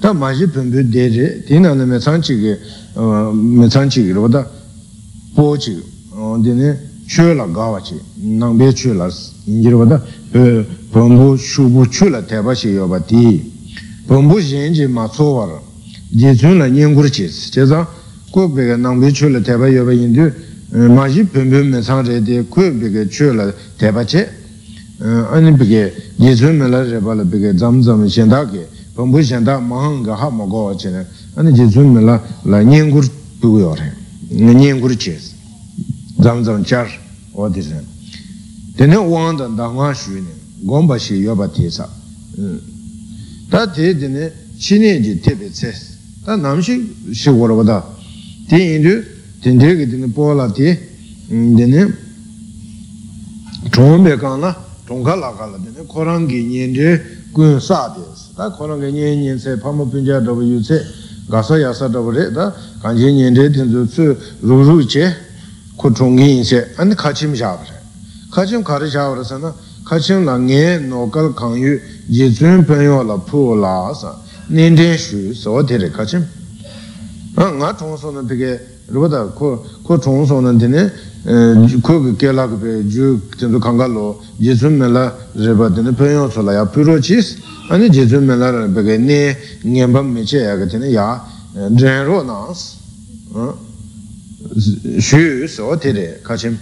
tā 0.00 0.14
māshī 0.16 0.48
pēmbu 0.48 0.88
dē 0.88 1.04
rē, 1.12 1.26
tī 1.44 1.60
nā 1.60 1.74
nā 1.76 1.84
mē 1.84 2.00
cāng 2.00 2.24
chī 2.24 2.38
kī, 2.40 2.56
mē 2.96 3.68
cāng 3.68 3.92
chī 3.92 4.08
kī 4.08 4.16
rāwa 4.16 4.32
tā 4.32 4.46
pō 5.36 5.44
chī, 5.60 5.76
tēne 6.16 6.78
chūla 7.12 7.44
gāwa 7.52 7.80
chī, 7.84 8.00
nāng 8.24 8.56
bē 8.56 8.72
chūla 8.72 9.10
sī, 9.12 9.36
yīngi 9.52 9.68
rāwa 9.68 9.86
tā 9.92 10.00
pēmbu 10.96 11.36
shūbu 11.36 11.84
chūla 11.92 12.24
tēpa 12.24 12.56
shī 12.56 12.72
yorba 12.72 13.04
tī, 13.04 13.44
pēmbu 14.08 14.40
shīn 14.40 14.72
chī 14.72 14.88
mā 14.88 15.10
tsō 15.12 15.28
wā 15.28 15.44
rā, 15.52 15.60
jī 16.16 16.32
chūla 16.40 16.72
nyēngur 16.72 17.12
chī 17.12 17.28
sī, 17.28 17.52
chē 17.52 17.68
sā, 17.68 17.84
ku 18.30 18.46
bēgā 18.46 18.78
nāngbē 18.78 19.10
chū 19.10 19.26
la 19.32 19.40
tēpa 19.42 19.66
yōpa 19.66 19.90
yīndu 19.90 20.30
mā 20.94 21.10
shī 21.10 21.26
pēmbē 21.26 21.66
mē 21.66 21.82
sāng 21.82 22.06
rē 22.06 22.22
tē 22.22 22.46
ku 22.46 22.62
bēgā 22.78 23.10
chū 23.10 23.34
la 23.34 23.50
tēpa 23.78 24.06
chē 24.06 24.22
la 26.70 26.82
rē 26.86 27.00
pa 27.02 27.14
la 27.14 27.24
bēgā 27.24 27.52
dzam 27.58 27.80
dzam 27.82 28.06
shendā 28.06 28.46
kē 28.46 28.66
pēmbē 28.94 29.22
shendā 29.26 29.58
mā 29.58 29.76
hāng 29.82 30.06
kā 30.06 30.14
hā 30.14 30.30
mā 30.30 30.46
kō 30.46 30.70
wā 30.70 30.74
chē 30.78 30.94
nē 30.94 31.02
la 32.06 32.22
la 32.44 32.62
nyēng 32.62 32.90
gur 32.94 33.04
bēgā 33.42 33.58
yō 33.66 33.74
rē 33.74 33.90
nyēng 34.30 34.80
gur 34.80 34.94
chē 34.94 35.18
dzam 36.22 36.42
dzam 36.46 36.62
chār 36.62 36.86
wā 37.34 37.50
tē 37.50 37.62
sē 37.66 37.82
tēne 38.78 39.02
wāng 39.10 39.42
dā 39.42 39.50
dā 39.58 39.66
ngā 39.74 39.90
shū 39.90 40.22
nē 40.22 40.30
gōng 40.70 40.86
bā 40.86 40.94
shī 41.02 41.18
yōpa 41.26 41.50
tē 41.50 41.66
sā 41.66 41.90
tā 43.50 43.66
tē 43.74 43.90
jī 43.90 44.06
tī 48.50 48.58
yīndu 48.58 48.94
tīndē 49.44 49.70
kī 49.78 49.86
tīndi 49.92 50.10
pōla 50.14 50.48
tī 50.50 50.74
tīndi 51.30 51.86
chōng 53.70 54.02
bē 54.04 54.16
kāng 54.18 54.42
la 54.42 54.50
chōng 54.88 55.06
kā 55.06 55.14
lā 55.14 55.30
kā 55.38 55.46
la 55.46 55.62
tīndi 55.62 55.86
kōrāng 55.86 56.26
kī 56.26 56.42
nyēndē 56.50 56.88
guñ 57.32 57.56
sā 57.62 57.80
tēs 57.94 58.34
tā 58.34 58.50
kōrāng 58.58 58.82
kī 58.82 58.92
nyēn 58.98 59.22
nyēn 59.22 59.38
sē 59.40 59.56
pāma 59.62 59.86
pīñjā 59.86 60.20
dāba 60.26 60.42
yu 60.42 60.58
sē 60.60 60.82
gā 61.30 61.40
sā 61.46 61.62
yā 61.62 61.70
sā 61.70 61.88
dāba 61.88 62.12
rē 62.12 62.28
tā 62.34 62.50
kāng 62.82 62.98
jē 62.98 63.14
nyēndē 63.14 63.48
tīndi 63.54 63.86
tsū 63.86 64.10
rū 64.42 64.60
rū 64.66 64.78
chē 64.84 65.06
kō 65.78 65.94
chōng 65.94 66.18
kī 66.18 66.28
yin 66.34 66.44
sē 66.44 66.64
anī 66.82 66.98
kā 66.98 67.14
chīm 67.14 67.32
shā 67.38 67.54
rē 67.54 67.78
kā 68.34 68.44
chīm 68.50 68.66
kā 68.66 68.82
rī 68.82 68.90
shā 68.90 69.06
rē 69.14 69.24
sā 69.24 69.38
na 69.38 69.54
kachim 69.90 70.24
la 70.24 70.36
nge 70.38 70.78
nokal 70.86 71.34
kangyu 71.34 71.80
jizun 72.08 72.64
penyo 72.64 73.02
la 73.02 73.16
pu 73.16 73.54
la 73.54 73.92
sa 73.92 74.14
nindin 74.48 74.96
shu 74.96 75.34
so 75.34 75.64
tere 75.64 75.90
kachim 75.90 76.24
nga 77.34 77.74
chongso 77.74 78.10
na 78.10 78.22
peke 78.22 78.60
rupata 78.88 79.24
ko 79.34 79.98
chongso 79.98 80.40
na 80.40 80.52
tene 80.56 80.90
ko 81.82 82.00
ke 82.02 82.16
ke 82.16 82.32
la 82.32 82.48
ke 82.48 82.86
ju 82.86 83.20
tenzo 83.36 83.58
kanga 83.58 83.86
lo 83.86 84.20
jizun 84.38 84.76
me 84.76 84.88
la 84.88 85.14
riba 85.34 85.70
tene 85.70 85.92
penyo 85.92 86.28
so 86.30 86.42
la 86.42 86.52
ya 86.52 86.66
puro 86.66 86.98
chis 86.98 87.36
ane 87.68 87.88
jizun 87.88 88.24
me 88.24 88.36
la 88.36 88.50
peke 88.68 88.98
ne 88.98 89.36
ngenpa 89.62 90.02
me 90.02 90.22
che 90.24 90.38
ya 90.38 90.56
ke 90.56 90.66
tene 90.66 90.86
ya 90.88 91.22
ren 91.54 92.04
ro 92.04 92.22
nas 92.22 92.76
shu 94.98 95.46
so 95.46 95.76
tere 95.76 96.20
kachim 96.22 96.58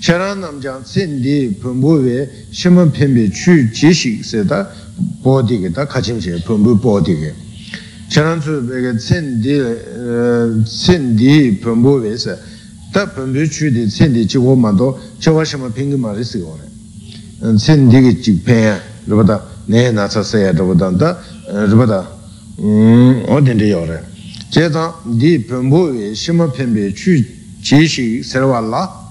charan 0.00 0.40
namjang 0.40 0.82
tsendi 0.82 1.56
pumbu 1.58 2.02
we 2.02 2.28
shima 2.50 2.86
pimbi 2.86 3.30
chu 3.30 3.68
jishi 3.72 4.22
se 4.22 4.44
da 4.44 4.70
bodhi 5.22 5.60
ge 5.60 5.70
da 5.70 5.86
kachim 5.86 6.18
che 6.18 6.38
pumbu 6.44 6.76
bodhi 6.76 7.16
ge 7.16 7.32
charan 7.32 7.43
tsu 8.40 8.62
bege 8.62 8.96
tsendi 8.96 9.60
tsendi 10.64 11.58
pumbu 11.60 12.00
we 12.00 12.16
se. 12.16 12.38
Da 12.92 13.06
pumbu 13.06 13.46
chu 13.48 13.70
di 13.70 13.86
tsendi 13.86 14.24
chi 14.26 14.38
go 14.38 14.54
ma 14.54 14.70
do 14.72 14.98
chawa 15.18 15.44
shima 15.44 15.68
pingi 15.70 15.96
ma 15.96 16.12
risi 16.12 16.38
go 16.40 16.56
re. 16.60 17.54
Tsendi 17.56 18.00
ge 18.00 18.20
jik 18.20 18.42
pen 18.42 18.80
rupa 19.04 19.22
da 19.22 19.46
ne 19.66 19.90
na 19.90 20.08
sa 20.08 20.22
se 20.22 20.38
ya 20.38 20.52
rupa 20.52 20.74
da 20.74 20.90
da 20.90 21.22
rupa 21.66 21.84
da 21.86 22.18
o 22.56 23.40
dindi 23.40 23.64
yo 23.66 23.84
re. 23.84 24.04
Che 24.48 24.70
zang 24.70 24.92
di 25.02 25.40
pumbu 25.40 25.90
we 25.90 26.14
shima 26.14 26.48
pimbi 26.48 26.92
chu 26.92 27.24
jishi 27.60 28.22
serwa 28.22 28.60
la 28.60 29.02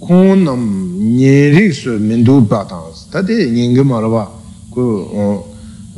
kōng 0.00 0.42
nam 0.44 0.62
nye 0.96 1.50
rīk 1.52 1.74
su 1.76 1.92
mīndū 2.00 2.40
bātāns, 2.48 3.04
tā 3.12 3.20
tē 3.20 3.36
nyingi 3.52 3.84
mā 3.84 4.00
rāba, 4.00 4.24
kō 4.72 4.84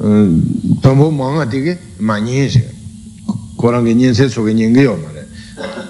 pāmbō 0.02 1.09
māngā 1.14 1.47
tī 1.50 1.62
kē 1.62 1.75
mā 2.00 2.18
nying 2.18 2.49
shē, 2.50 2.62
kō 3.59 3.66
rāng 3.71 3.87
kē 3.87 3.94
nying 3.94 4.14
sē 4.14 4.26
sō 4.26 4.42
kē 4.47 4.54
nyingi 4.59 4.82
yō 4.82 4.94
mā 4.99 5.11
rē. 5.14 5.23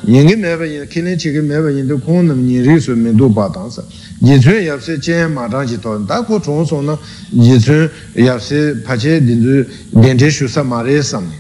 Nyingi 0.05 0.37
mē 0.37 0.57
bā 0.61 0.67
yin, 0.69 0.87
kēne 0.87 1.17
chī 1.17 1.33
kē 1.33 1.43
mē 1.43 1.63
bā 1.65 1.73
yin 1.73 1.89
tō 1.89 1.97
kōng 2.05 2.29
nam 2.29 2.43
nye 2.45 2.61
rīk 2.61 2.81
su 2.81 2.93
mīndū 2.93 3.31
bātāns, 3.33 3.81
jī 4.21 4.37
tsū 4.37 4.59
yab 4.67 4.81
sē 4.85 4.99
chēn 5.01 5.33
mā 5.33 5.49
rāng 5.49 5.65
chī 5.65 5.79
tō, 5.81 6.05
tā 6.05 6.21
kō 6.29 6.41
chōng 6.45 6.67
sō 6.69 6.83
na 6.85 6.99
jī 7.33 7.57
tsū 7.57 7.79
yab 8.21 8.41
sē 8.43 8.85
pā 8.85 8.99
chē 9.01 9.21
dīn 9.25 9.41
tū 9.41 9.65
dēn 9.97 10.21
chē 10.21 10.29
shū 10.29 10.51
sā 10.51 10.61
mā 10.61 10.83
rē 10.85 11.01
sā 11.01 11.23
mē. 11.23 11.39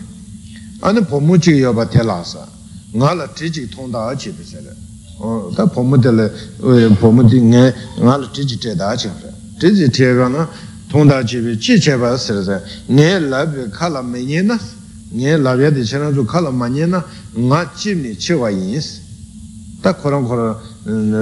Āni 0.81 1.05
pō 1.05 1.21
mū 1.21 1.37
chī 1.37 1.61
yō 1.61 1.75
bā 1.77 1.85
tē 1.93 2.07
lā 2.07 2.23
sā, 2.25 2.47
ngā 2.95 3.13
lā 3.21 3.29
tī 3.37 3.53
chī 3.53 3.69
tōng 3.69 3.93
tā 3.93 4.09
chī 4.17 4.33
pē 4.33 4.49
sē 4.49 4.65
rē. 4.65 4.73
tā 5.57 5.67
pōmu 5.71 6.01
tēla, 6.03 6.27
pōmu 6.99 7.29
tī 7.31 7.39
ngā, 7.39 7.65
lā 8.03 8.17
tī 8.35 8.43
chī 8.43 8.57
tē 8.59 8.75
tā 8.79 8.97
chī 8.99 9.09
rā. 9.09 9.31
Tī 9.61 9.71
chī 9.77 9.87
tē 9.93 10.15
kā 10.19 10.27
na, 10.29 10.47
chē 10.47 10.49
bā 10.49 10.49
sī 10.49 10.49
sā, 10.49 10.72
lā 10.72 10.72
bī 13.49 13.71
kā 13.73 13.89
lā 13.89 14.03
mē 14.03 14.21
nye 14.27 14.43
na, 14.43 14.59
ngā 15.13 15.37
lā 15.41 15.57
bī 15.57 15.71
tī 15.73 15.83
chē 15.89 15.99
rā 15.99 16.13
sū 16.13 16.25
kā 16.29 16.41
lā 16.41 16.53
mā 16.53 16.69
nye 16.69 16.87
na, 16.87 17.03
ngā 17.35 17.61
chī 17.77 17.95
mī 17.97 18.17
chī 18.17 18.35
wā 18.37 18.51
yin 18.53 18.81
sī. 18.81 19.01
Tā 19.83 19.93
khurā 19.97 20.21
khurā 20.21 20.57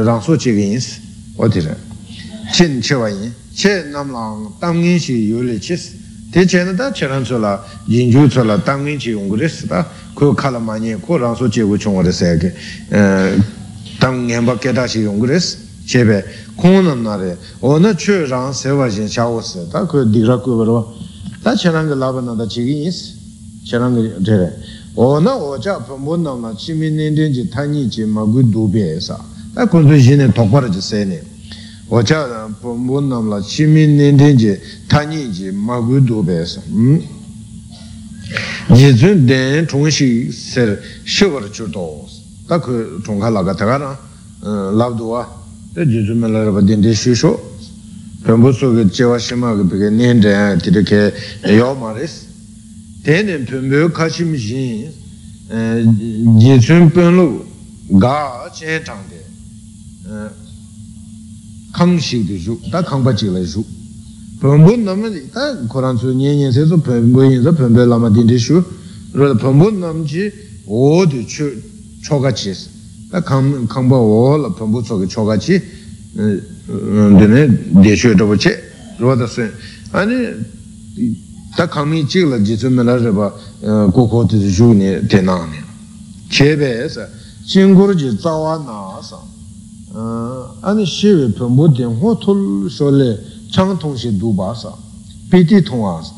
rāng 0.05 0.21
sō 0.21 0.37
chī 0.37 0.53
gā 0.59 0.65
yin 0.75 0.81
sī, 0.81 1.01
wā 1.39 1.49
tī 1.49 1.63
rā. 1.63 1.75
Chī 2.53 2.67
nī 2.67 2.83
chī 2.83 2.95
wā 2.99 3.09
yin, 3.11 3.33
chē 3.55 3.87
yu 5.15 5.43
lī 5.43 5.59
chī 5.59 5.77
sī. 5.77 5.99
Tē 6.31 6.47
chē 6.47 6.65
na 6.65 6.73
tā 6.79 6.93
chē 6.95 7.07
rā 7.11 7.23
sū 7.27 7.39
lā, 7.39 7.59
yin 7.89 8.11
chū 8.11 8.29
sū 8.31 8.45
lā, 8.47 8.59
tām 8.63 8.85
ngī 8.87 8.99
chī 8.99 9.11
yung 9.15 9.29
gu 9.29 9.37
rī 9.37 9.49
sī 9.51 9.67
tā, 9.67 9.85
kō 10.15 10.35
kā 10.35 10.51
lā 10.51 10.61
mā 10.63 10.79
nye, 10.79 10.97
kō 10.99 11.19
rāng 11.19 11.35
sō 11.35 11.51
chī 11.51 11.67
gu 11.67 11.75
chōng 11.79 11.95
wā 11.99 12.03
rī 12.07 12.13
sā 12.15 12.39
kē, 12.39 12.51
tam 13.99 14.27
chebe 15.91 16.25
kong 16.55 16.85
nam 16.85 17.03
na 17.03 17.17
re 17.17 17.37
o 17.59 17.77
na 17.79 17.93
chu 17.95 18.25
rang 18.27 18.53
sewa 18.53 18.89
jin 18.89 19.09
sha 19.09 19.27
wo 19.27 19.41
se 19.41 19.67
ta 19.69 19.85
ku 19.85 20.05
dikra 20.09 20.39
ku 20.39 20.57
barwa 20.57 20.87
ta 21.43 21.53
che 21.57 21.69
rang 21.69 21.91
laba 21.93 22.21
na 22.21 22.35
da 22.35 22.47
chi 22.47 22.63
gi 22.63 22.75
yin 22.83 22.93
che 23.65 23.77
rang 23.77 23.97
re 23.97 24.37
re 24.37 24.57
o 24.95 25.19
na 25.19 25.35
o 25.35 25.59
cha 25.59 25.81
pambu 25.81 26.15
nam 26.15 26.43
na 26.43 26.55
chi 26.55 26.75
mi 26.75 26.91
nen 26.91 27.13
den 27.15 27.33
ji 27.33 27.49
ta 27.49 27.65
ni 27.65 27.89
ji 27.89 28.05
ma 28.05 28.23
gu 28.23 28.49
du 28.49 28.69
be 28.69 29.01
sa 29.01 29.19
ta 29.53 29.67
kun 29.67 29.89
su 29.89 29.95
jin 29.97 30.19
ne 30.19 30.31
tok 30.31 30.49
par 30.49 30.69
ji 30.69 30.81
se 30.81 31.05
ne 31.05 31.21
o 31.89 32.01
cha 32.03 32.49
pambu 32.61 33.01
nam 33.01 33.29
la 33.29 33.41
chi 33.41 33.67
mi 33.67 33.85
nen 33.87 34.17
den 34.17 34.37
ji 34.37 34.57
ta 34.87 35.03
ni 35.03 35.29
ji 35.29 35.51
ma 35.51 35.81
gu 35.81 35.99
du 35.99 36.23
be 36.23 36.47
sa 36.47 36.61
ji 38.69 38.95
zun 38.95 39.27
den 39.27 39.67
chung 39.67 39.89
shi 39.91 40.31
ser 40.31 40.81
shi 41.03 41.25
war 41.25 41.51
chu 41.51 41.67
do 41.67 42.07
tā 42.47 42.59
ku 42.63 43.03
chōngkā 43.03 43.29
lāgā 43.31 43.55
tā 43.59 43.67
kā 43.67 43.77
rā 43.79 43.91
lāb 44.75 44.97
duwa 44.99 45.40
tā 45.75 45.85
jī 45.87 46.03
sū 46.03 46.17
mē 46.19 46.27
lā 46.27 46.41
rā 46.49 46.53
pa 46.55 46.63
dīndē 46.67 46.91
shū 46.99 47.15
shū 47.15 47.31
pēmbū 48.27 48.51
sū 48.59 48.71
kī 48.75 48.85
chē 48.91 49.07
wā 49.07 49.19
shī 49.23 49.37
mā 49.39 49.53
kī 49.55 49.67
pī 49.71 49.77
kē 49.79 49.91
nian 49.95 50.19
dē 50.19 50.33
tī 50.59 50.73
rā 50.75 50.83
kē 50.83 51.01
yō 51.55 51.69
mā 51.79 51.93
rē 51.95 52.09
sī 52.11 52.27
tē 53.07 53.19
nē 53.29 53.37
pēmbū 53.47 53.91
kā 53.95 54.09
shī 54.11 54.27
mī 54.27 54.39
shī 54.43 54.63
jī 56.43 56.57
sū 56.67 56.79
pēn 56.91 57.15
lū 57.15 57.27
gā 58.03 58.51
chē 58.51 58.81
chāng 58.83 59.05
dē 59.13 59.21
kāng 61.79 61.95
shī 62.03 62.25
dī 62.27 62.41
shū 62.43 62.59
tā 62.75 62.83
kāng 62.83 63.07
bā 63.07 63.15
chī 63.15 63.31
lā 63.31 63.45
shū 63.47 63.63
pēmbū 64.43 64.75
nā 64.83 64.99
mā 64.99 65.13
dī 65.15 65.23
tā 65.31 65.55
kōrān 65.71 65.95
sū 66.03 66.11
nian 66.19 66.35
nian 66.35 66.51
sē 66.51 66.67
sū 66.67 66.83
pēmbū 66.83 67.31
yin 67.31 67.47
sā 67.47 67.55
pēmbū 67.55 67.87
lā 67.87 68.03
mā 68.03 68.11
dīndē 68.11 68.43
shū 68.43 68.59
rā 69.15 69.39
pēmbū 69.39 69.71
nā 69.79 69.95
mā 69.95 70.03
chī 70.03 70.33
wō 70.67 71.07
dī 71.15 71.23
chū 71.31 71.47
chogachi 72.03 72.59
tā 72.59 72.80
kāmbā 73.11 73.99
wō 73.99 74.39
lā 74.39 74.49
pāmbū 74.55 74.83
tsōki 74.87 75.09
chogachi 75.11 75.59
dīne 76.15 77.43
dēshū 77.83 78.15
rāba 78.15 78.37
che 78.39 78.55
rō 79.01 79.17
tā 79.19 79.27
sūn 79.27 79.51
āni 79.99 80.19
tā 81.57 81.67
kāmī 81.67 82.05
chīk 82.07 82.31
lā 82.31 82.39
jītsū 82.39 82.71
mē 82.71 82.87
lā 82.87 82.95
rāba 83.03 83.33
kō 83.91 84.07
kō 84.15 84.23
tī 84.31 84.39
shū 84.47 84.71
nī 84.79 84.95
tē 85.11 85.25
nā 85.27 85.37
nī 85.51 85.59
che 86.31 86.55
bē 86.55 86.87
sā 86.87 87.09
chīngur 87.51 87.97
jī 87.99 88.15
tsāwā 88.15 88.63
nā 88.63 89.03
sā 89.03 89.19
āni 90.71 90.87
shīvī 90.87 91.35
pāmbū 91.35 91.67
tīng 91.75 91.99
hō 91.99 92.15
tūl 92.23 92.71
shō 92.71 92.95
lē 92.95 93.11
chāng 93.51 93.75
tōng 93.75 93.99
shī 93.99 94.15
dū 94.23 94.31
bā 94.39 94.55
sā 94.55 94.71
pī 95.31 95.43
tī 95.43 95.65
tōng 95.67 95.83
ā 95.83 95.99
sā 95.99 96.15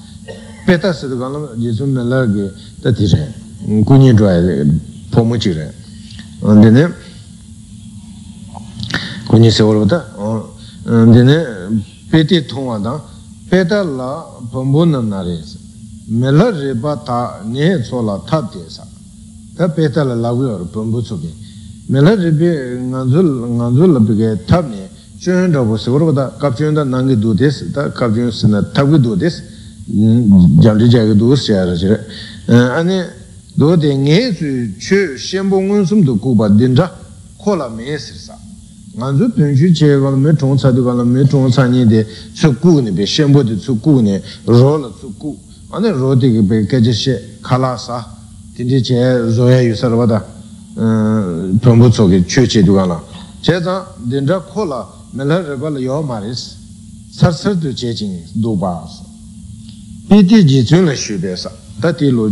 pē 0.68 0.76
tā 0.76 0.92
sī 0.92 1.08
tā 1.08 1.16
kā 1.16 1.32
lā 1.32 1.56
jītsū 1.56 1.88
mē 1.88 2.04
lā 2.04 2.26
kī 2.28 2.50
tā 2.84 2.92
tī 2.92 3.08
rē 3.08 3.24
gu 3.80 3.94
nī 3.96 4.12
chua 4.12 4.36
pōmu 5.12 5.40
chī 5.40 5.56
rē 5.56 5.81
dēne 6.42 6.90
kuñi 9.28 9.50
sē 9.50 9.62
wā 9.62 9.74
rō 9.78 9.84
tā 9.86 10.00
dēne 11.14 11.36
pētī 12.10 12.42
tōngwa 12.50 12.80
tā 12.82 12.94
pētā 13.50 13.82
lā 13.86 14.10
pōmbu 14.50 14.86
nā 14.90 15.02
nā 15.06 15.22
rē 15.22 15.36
sā 15.38 15.60
mē 16.10 16.32
lā 16.34 16.50
rē 16.50 16.74
bā 16.82 16.96
tā 17.06 17.46
nē 17.46 17.78
tsō 17.86 18.02
lā 18.02 18.18
tā 18.26 18.42
tē 18.50 18.64
sā 18.66 18.82
tā 19.56 19.70
pētā 19.70 20.02
lā 20.02 20.18
lā 20.18 20.34
gu 20.34 20.50
yā 20.50 20.58
rō 20.58 20.66
pōmbu 20.74 21.04
tsō 21.06 21.20
kē 21.22 21.30
mē 21.94 22.02
lā 22.02 22.16
rē 22.18 22.34
bē 22.34 22.50
ngā 22.90 23.06
dzū 23.06 23.86
lā 23.94 24.02
bē 24.02 24.18
kē 24.18 24.34
tā 24.50 24.62
mē 24.66 24.90
chūyān 25.22 25.54
rā 25.54 25.62
bō 25.62 25.78
sē 25.78 25.94
wā 25.94 26.02
rō 26.02 26.10
tā 26.18 26.26
kāp 26.42 26.58
chūyān 26.58 26.74
tā 26.74 26.82
nāngi 26.82 27.22
dō 27.22 27.38
tē 27.38 27.54
sā 27.54 27.70
tā 27.70 27.86
kāp 27.94 28.18
chūyān 28.18 28.34
sā 28.34 28.50
nā 28.50 28.66
tā 28.74 28.82
gu 28.82 28.98
dō 28.98 29.14
tē 29.22 29.30
sā 29.30 29.40
jāng 30.66 30.78
rī 30.82 30.90
jā 30.90 31.06
gu 31.06 31.14
dō 31.22 31.36
sā 31.38 31.54
yā 31.54 31.70
rā 31.70 31.78
chī 31.78 31.86
rē 31.94 31.98
dō 32.50 32.82
tē 32.82 32.82
ngē 32.82 32.98
sū 32.98 33.21
chū 33.21 33.21
shēmbō 33.21 33.21
ngōn 33.21 33.21
sūm 33.21 33.21
tō 33.21 33.21
kūpa 33.21 33.21
dīndrā 33.21 33.21
kō 33.21 33.21
lā 37.56 37.68
mē 37.68 37.98
sir 37.98 38.14
sā 38.14 38.36
ngā 38.94 39.08
sū 39.18 39.28
pēng 39.34 39.56
shū 39.56 39.72
chē 39.74 39.98
kā 39.98 40.10
lā 40.12 40.18
mē 40.18 40.32
chōng 40.38 40.58
sā 40.58 40.70
tū 40.70 40.82
kā 40.86 40.94
lā 40.94 41.04
mē 41.04 41.24
chōng 41.26 41.50
sā 41.50 41.66
nī 41.66 41.82
tē 41.90 42.04
tsū 42.36 42.54
kū 42.62 42.80
nī 42.84 42.92
bē 42.94 43.04
shēmbō 43.08 43.40
tē 43.48 43.54
tsū 43.58 43.74
kū 43.82 44.02
nī 44.06 44.20
rō 44.46 44.72
lā 44.82 44.88
tsū 44.94 45.08
kū 45.18 45.34
ā 45.72 45.80
nē 45.82 45.90
rō 45.96 46.10
tē 46.20 46.28
kī 46.30 46.42
bē 46.46 46.56
kē 46.70 46.78
chē 46.86 46.92
shē 46.92 47.14
kā 47.42 47.58
lā 47.58 47.74
sā 47.74 47.98
tī 48.54 48.62
tē 48.68 48.78
chē 48.86 48.96
rō 49.34 49.46
yā 49.50 49.60
yu 49.66 49.74
kī 52.12 52.18
chū 52.30 52.46
chē 52.46 52.60
tū 52.62 52.72
kā 52.78 52.84
lā 52.86 52.98
chē 53.42 53.58
tā 53.64 53.74
dīndrā 54.06 54.38
kō 54.52 54.62
lā 54.70 54.80
mē 55.16 55.24
lā 55.24 55.36
rā 55.48 55.56
bā 55.58 55.68
lā 55.72 55.80
yō 55.82 56.02
mā 56.06 56.20
rē 56.22 56.30
sā 56.30 56.52
sar 57.10 57.32
sar 57.32 57.54
tū 57.56 57.72
chē 57.74 57.90
chī 57.96 58.06
dō 58.38 58.52
bā 58.60 58.72
sā 58.86 59.02
pī 60.08 60.22
tī 60.22 60.44
jī 60.44 60.62
tsū 60.68 60.84
lā 60.84 60.94
shū 60.94 61.18
bē 61.18 61.34
sā 61.36 61.50
tā 61.80 61.92
tī 61.96 62.12
lō 62.12 62.28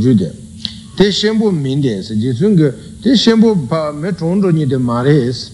jū 1.00 1.06
tē 1.06 1.06
tē 1.06 1.10
shenpo 1.10 1.50
min 1.50 1.80
tē 1.80 2.02
sē, 2.02 2.14
jī 2.14 2.32
tsūng 2.36 2.56
kē, 2.60 2.68
tē 3.00 3.16
shenpo 3.16 3.56
pā 3.66 3.90
mē 3.92 4.12
chōng 4.12 4.42
chō 4.42 4.52
nī 4.52 4.66
tē 4.68 4.76
mā 4.76 5.00
rē 5.00 5.32
sē, 5.32 5.48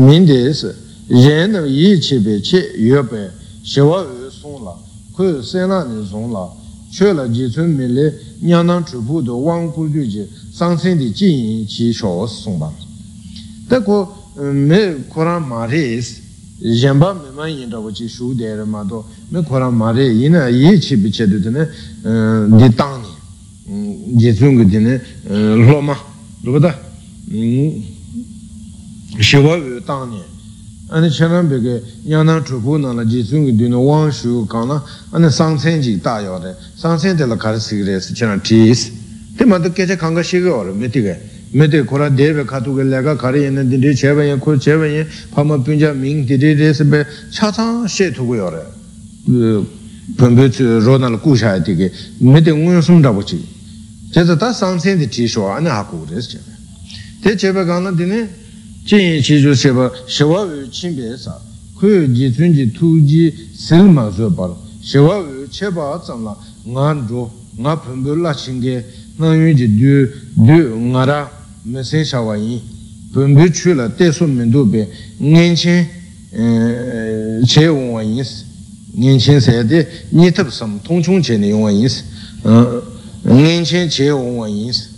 min 0.00 0.24
tē 0.24 0.48
sē, 0.48 0.72
yēn 1.12 1.52
nā 1.52 1.60
yī 1.68 2.00
chē 2.00 2.16
bē 2.24 2.40
chē 2.40 2.72
yō 2.72 3.04
bē, 3.04 3.28
shē 3.62 3.84
wā 3.84 4.00
yō 4.00 4.32
sōng 4.32 4.64
lā, 4.64 4.72
kō 5.12 5.24
yō 5.28 5.42
sē 5.44 5.68
nā 5.68 5.84
nī 5.92 6.00
sōng 6.08 6.32
lā, 6.32 6.48
chē 6.88 7.12
lā 7.12 7.28
jī 7.28 7.52
tsūng 7.52 7.76
mē 7.76 7.86
lē, 7.92 8.06
nyā 8.40 8.64
nā 8.64 8.80
chū 8.80 8.96
pū 9.04 9.20
tō 9.20 9.36
wāng 9.44 9.68
kū 9.68 9.92
tū 9.92 10.00
jī, 10.08 10.24
sāng 10.56 10.80
sēn 10.80 10.96
tī 10.96 11.12
jī 11.12 11.28
yī 11.28 11.68
chī 11.68 11.92
shō 11.92 12.08
sōng 12.32 12.56
bā. 12.56 12.72
Tā 13.68 13.84
kō 13.84 13.96
mē 14.56 15.04
kō 15.12 15.20
rā 15.20 15.36
mā 15.36 15.68
rē 15.68 16.00
sē, 16.00 16.24
yēn 16.64 16.96
bā 16.96 17.12
mē 17.12 17.28
mā 17.36 17.44
yīn 17.52 17.68
rā 17.68 17.76
wā 17.84 17.92
chī 17.92 18.08
shū 18.08 18.32
dē 18.32 18.56
rā 18.56 18.64
mā 18.64 18.88
tō, 18.88 19.04
예순 24.20 24.56
그지네 24.56 25.00
로마 25.26 25.96
로다 26.44 26.78
시와 29.20 29.58
땅에 29.84 30.22
아니 30.88 31.10
천안백에 31.10 31.82
양나 32.08 32.44
주부나라 32.44 33.02
예순 33.10 33.46
그지네 33.46 33.74
왕슈 33.74 34.46
강나 34.46 34.84
아니 35.10 35.28
상생지 35.28 36.00
다요데 36.00 36.54
상생될 36.76 37.26
가르스그레스 37.38 38.14
천안 38.14 38.40
티스 38.40 38.92
때마다 39.36 39.74
계제 39.74 39.96
강가시가 39.96 40.56
어려 40.56 40.72
메티게 40.72 41.50
메데 41.50 41.82
코라 41.82 42.14
데베 42.14 42.44
카투게 42.44 42.84
레가 42.84 43.16
카레 43.16 43.50
예네 43.50 43.68
딘데 43.68 43.94
제베 43.94 44.36
코 44.38 44.56
제베 44.56 44.94
예 44.94 45.06
파마 45.32 45.58
푼자 45.58 45.92
밍 45.92 46.24
디데데스베 46.24 47.04
차상 47.30 47.88
셰 47.88 48.12
두고요레 48.12 48.56
그 49.26 49.66
범베츠 50.18 50.62
로날 50.86 51.18
쿠샤 51.18 51.64
디게 51.64 51.90
메데 52.20 52.52
응은 52.52 52.80
숨다 52.80 53.10
보지 53.10 53.55
cheta 54.10 54.36
ta 54.36 54.52
samsen 54.52 54.98
di 54.98 55.08
chi 55.08 55.26
shuwa 55.26 55.56
ane 55.56 55.68
haku 55.68 56.04
res 56.08 56.26
chebe 56.26 56.54
te 57.20 57.34
chebe 57.36 57.64
gana 57.64 57.90
dine 57.92 58.28
chi 58.84 58.96
yin 58.96 59.20
chi 59.20 59.38
ju 59.38 59.52
cheba 59.54 59.90
shewa 60.06 60.44
wu 60.44 60.68
chinpe 60.68 61.16
sa 61.16 61.40
kuyo 61.74 62.06
ji 62.12 62.30
tun 62.32 62.52
ji 62.52 62.70
tu 62.70 63.02
ji 63.04 63.34
sil 63.52 63.84
ma 63.90 64.08
zo 64.10 64.30
pala 64.30 64.56
shewa 64.80 65.18
wu 65.18 65.48
cheba 65.48 65.98
tsamla 66.02 66.36
nga 66.64 66.94
jo 67.06 67.30
te 73.96 74.12
che 77.44 77.68
wongwa 77.68 78.02
yin 78.02 78.24
si 78.24 78.44
ne 81.34 81.56
ngenchen 83.28 83.88
che 83.88 84.10
wongwa 84.10 84.46
yin 84.46 84.72
si 84.72 84.88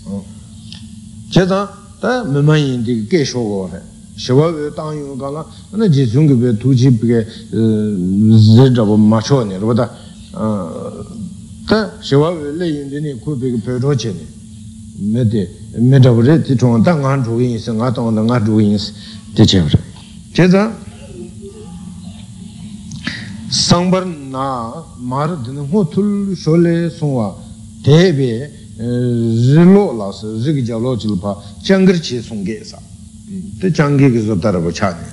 che 1.30 1.46
tang 1.46 1.68
ta 1.98 2.24
mima 2.24 2.56
yin 2.56 2.82
di 2.82 3.06
ge 3.06 3.24
sho 3.24 3.40
go 3.40 3.68
re 3.70 3.82
shiwa 4.14 4.50
we 4.50 4.72
tang 4.74 4.94
yung 4.94 5.18
ka 5.18 5.30
la 5.30 5.46
na 5.70 5.88
je 5.88 6.06
zung 6.06 6.36
be 6.38 6.56
tu 6.56 6.74
chi 6.74 6.90
pe 6.90 7.26
zi 7.50 8.72
zhabu 8.72 8.96
ma 8.96 9.20
cho 9.20 9.42
ne 9.44 9.56
rupa 9.56 9.74
ta 9.74 9.90
ta 11.66 11.92
shiwa 12.00 12.30
we 12.30 12.52
le 12.52 12.66
yin 12.66 12.88
di 12.88 13.00
ni 13.00 13.18
ku 13.18 13.36
pe 13.38 13.50
pe 13.64 13.78
ro 13.78 13.94
che 13.94 14.12
ne 14.12 14.26
me 15.10 15.26
de 15.26 15.48
me 15.78 15.98
zhabu 15.98 16.20
re 16.20 16.42
ti 16.42 16.54
chong 16.54 16.82
ta 16.82 16.94
ngan 16.94 17.24
zhu 17.24 17.38
yin 17.38 17.58
si 17.58 17.70
nga 17.70 17.90
tang 17.90 18.14
da 18.14 18.20
nga 18.20 18.44
zhu 18.44 18.58
yin 18.58 18.78
si 18.78 18.92
di 19.32 19.44
che 19.44 19.62
re 19.62 19.80
che 20.32 20.48
tang 20.48 20.72
sangbar 23.48 24.04
na 24.04 24.84
mar 24.98 25.34
dina 25.40 25.62
ho 25.62 25.86
tul 25.86 26.36
sho 26.36 26.56
le 26.56 26.90
songwa 26.90 27.46
대비 27.82 28.46
zilo 28.78 29.92
las 29.92 30.24
zhigi 30.40 30.62
jalo 30.62 30.96
chilpa 30.96 31.36
changar 31.62 31.98
chi 31.98 32.20
sungge 32.20 32.64
sa 32.64 32.78
te 33.58 33.70
changi 33.70 34.10
ki 34.10 34.20
zo 34.20 34.38
chani 34.72 35.04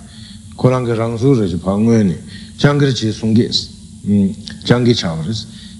koranga 0.55 0.93
rangsu 0.93 1.33
raji 1.33 1.55
pa 1.57 1.75
nguwe 1.75 2.03
ni 2.03 2.15
chi 2.57 3.11
sungge 3.11 3.51
sa 3.51 3.67
changi 4.63 4.93
chabar 4.93 5.25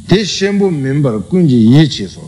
te 0.08 0.24
shenpo 0.24 0.70
mimbar 0.70 1.22
kunji 1.28 1.70
ye 1.70 1.88
chi 1.88 2.08
so 2.08 2.22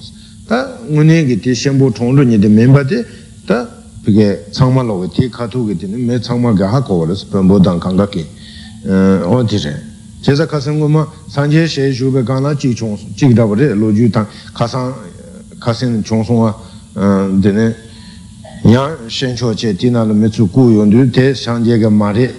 ta 0.46 0.80
ngune 0.90 1.26
ki 1.26 1.40
te 1.40 1.54
shenpo 1.54 1.92
chongru 1.92 2.24
ni 2.24 2.38
mimba 2.38 2.84
de 2.84 3.06
ta 3.46 3.84
pige 4.04 4.46
tsangma 4.52 4.84
logo 4.84 5.08
te 5.08 5.28
kato 5.30 5.66
ki 5.66 5.86
me 5.88 6.20
tsangma 6.20 6.54
gaha 6.54 6.82
kowa 6.82 7.08
rasa 7.08 7.26
kanga 7.80 8.08
ki 8.08 8.26
o 9.24 9.42
re 9.44 9.87
chesa 10.22 10.46
kasan 10.46 10.80
goma 10.80 11.08
sanje 11.28 11.68
she 11.68 11.92
shubhe 11.92 12.24
gana 12.24 12.56
chik 12.56 12.76
chonsu, 12.76 13.06
chik 13.16 13.34
dabare 13.34 13.74
lo 13.74 13.92
ju 13.92 14.10
tang 14.10 14.28
kasan, 14.54 14.94
kasan 15.60 16.04
chonsu 16.04 16.34
wa 16.34 16.56
dine 17.40 17.76
yang 18.64 18.98
shen 19.08 19.36
cho 19.36 19.54
che 19.54 19.76
tina 19.76 20.04
lo 20.04 20.14
metsu 20.14 20.50
ku 20.50 20.70
yondu 20.70 21.10
te 21.10 21.34
sanje 21.34 21.78
ga 21.78 21.90
mare 21.90 22.34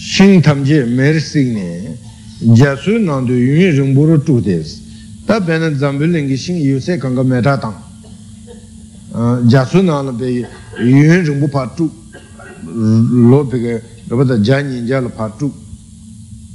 shīng 0.00 0.42
tam. 0.42 0.64
Jē 0.64 0.84
mē 0.86 1.06
rē 1.12 1.20
sīng 1.20 1.54
nē 1.54 1.96
jasu 2.40 2.98
nandu 2.98 3.32
yun 3.32 3.76
rinpo 3.76 4.06
ro 4.06 4.18
chuk 4.18 4.42
des 4.42 4.80
ta 5.26 5.40
bena 5.40 5.70
zambu 5.74 6.04
lingi 6.04 6.36
shing 6.36 6.58
yu 6.58 6.80
se 6.80 6.98
kanga 6.98 7.22
meta 7.22 7.58
tang 7.58 7.74
jasu 9.46 9.82
nandu 9.82 10.16
pe 10.16 10.46
yun 10.78 11.24
rinpo 11.24 11.48
pa 11.48 11.70
chuk 11.76 11.90
lo 13.30 13.44
pe 13.44 13.60
ke 13.60 13.82
raba 14.08 14.24
ta 14.24 14.38
jan 14.40 14.70
yin 14.70 14.86
ja 14.86 15.00
la 15.00 15.08
pa 15.08 15.30
chuk 15.38 15.52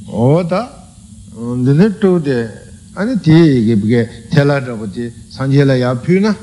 o 0.07 0.43
ta 0.45 0.87
dine 1.35 1.93
chuk 1.99 2.23
de 2.23 2.49
ane 2.94 3.20
ti 3.20 3.64
ke 3.66 3.76
pe 3.76 3.86
ke 3.86 4.08
tela 4.30 4.58
raba 4.60 4.86
ti 4.86 5.10
sanje 5.28 5.64
la 5.64 5.74
ya 5.74 5.94
pyu 5.94 6.20
na 6.20 6.36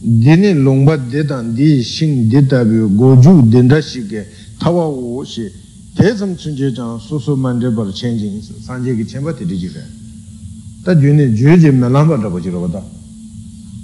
dine 0.00 0.54
longpa 0.54 0.96
de 0.96 1.24
tang 1.24 1.52
di 1.52 1.82
shing 1.82 2.28
di 2.28 2.46
tabi 2.46 2.78
go 2.94 3.16
ju 3.16 3.42
dinda 3.48 3.80
shi 3.80 4.06
ke 4.06 4.26
tawa 4.58 4.86
wo 4.86 5.24
shi 5.24 5.50
대섬 6.00 6.36
춘제장 6.36 6.98
소소 6.98 7.36
만들벌 7.36 7.92
천진 7.92 8.40
산제기 8.40 9.06
첨바 9.06 9.34
드리지래 9.34 9.74
다 10.84 10.94
주네 10.94 11.34
주제 11.34 11.68
melamba 11.68 12.16
다 12.16 12.30
보지로 12.30 12.60
보다 12.60 12.80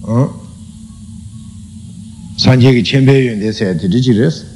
어 0.02 0.30
산제기 2.38 2.84
첨배연 2.84 3.40
대세 3.40 3.76
드리지래스 3.76 4.49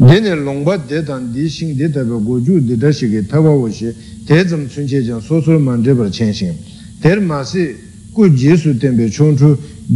dēne 0.00 0.32
lōngbā 0.40 0.78
dētān 0.88 1.28
dī 1.34 1.44
shīng 1.52 1.74
dē 1.76 1.90
tāpē 1.92 2.16
gōchū 2.24 2.60
dē 2.64 2.76
tā 2.80 2.88
shīgē 2.88 3.20
tāpā 3.28 3.52
wō 3.52 3.68
shē 3.68 3.92
tē 4.24 4.44
tsam 4.48 4.64
tsūn 4.64 4.86
chē 4.88 5.02
chāng 5.04 5.20
sō 5.20 5.40
sō 5.44 5.58
mān 5.60 5.82
dē 5.84 5.92
par 5.92 6.08
chēng 6.08 6.32
shīng 6.32 6.56
tēr 7.04 7.20
mā 7.20 7.44
sī 7.44 7.76
gu 8.16 8.28
jē 8.32 8.56
sū 8.56 8.72
tēmbē 8.80 9.10
chōng 9.12 9.36
chū 9.36 9.50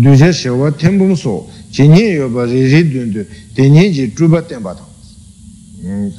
dū 0.05 0.13
chē 0.21 0.29
shē 0.29 0.53
wā 0.53 0.69
tēmbōng 0.77 1.17
sō 1.17 1.33
chē 1.73 1.89
nyē 1.89 2.21
yō 2.21 2.29
bā 2.37 2.45
rī 2.45 2.61
rī 2.69 2.83
dūn 2.93 3.09
dū 3.17 3.25
tē 3.57 3.69
nyē 3.73 3.85
jī 3.97 4.13
chū 4.13 4.29
bā 4.29 4.45
tāng 4.45 4.61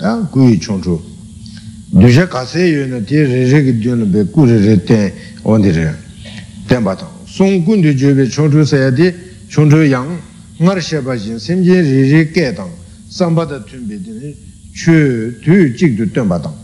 tā 0.01 0.13
gu 0.33 0.49
yī 0.49 0.57
chōng 0.57 0.81
chū 0.81 0.97
dū 1.93 2.09
chē 2.09 2.25
kā 2.25 2.41
sē 2.41 2.65
yō 2.65 2.87
na 2.89 3.03
tē 3.05 3.21
rī 3.21 3.45
rī 3.53 3.59
kī 3.69 3.73
dūn 3.85 4.09
bē 4.09 4.25
gu 4.33 4.47
rī 4.49 4.57
rī 4.65 4.75
tēng 4.81 5.13
wān 5.45 5.61
dī 5.61 5.69
rī 5.77 5.85
tēmbā 6.65 6.97
tāng 6.97 7.13
sōng 7.29 7.61
gun 7.61 7.85
dū 7.85 7.93
chū 7.93 8.17
bē 8.17 8.25
chōng 8.33 8.49
chū 8.49 8.65
sā 8.65 8.81
yā 8.81 8.89
dī 8.89 9.13
chōng 9.53 9.69
chū 9.69 9.85
yāng 9.93 10.09
ngā 10.57 10.73
rī 10.73 10.81
shē 10.81 11.05
bā 11.05 11.13
jīng 11.13 11.37
sēm 11.37 11.61
jī 11.61 11.77
rī 11.85 12.01
rī 12.09 12.21
kē 12.33 12.49
tāng 12.57 12.73
sāmbātā 13.15 13.61
tūmbē 13.63 13.95
tēne 14.03 14.33
chū 14.75 14.95
tū 15.43 15.55
jīg 15.71 15.95
tū 15.95 16.07
tēmbā 16.11 16.39
tāng 16.43 16.57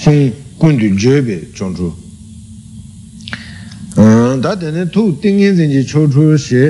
sēng 0.00 0.32
kuñdū 0.58 0.88
jēbē 0.98 1.36
chōng 1.54 1.76
chū 1.78 1.90
dā 4.42 4.56
tēne 4.58 4.88
tū 4.90 5.04
tīngiñ 5.22 5.54
zhēngi 5.60 5.84
chō 5.86 6.02
chū 6.10 6.24
shē 6.46 6.62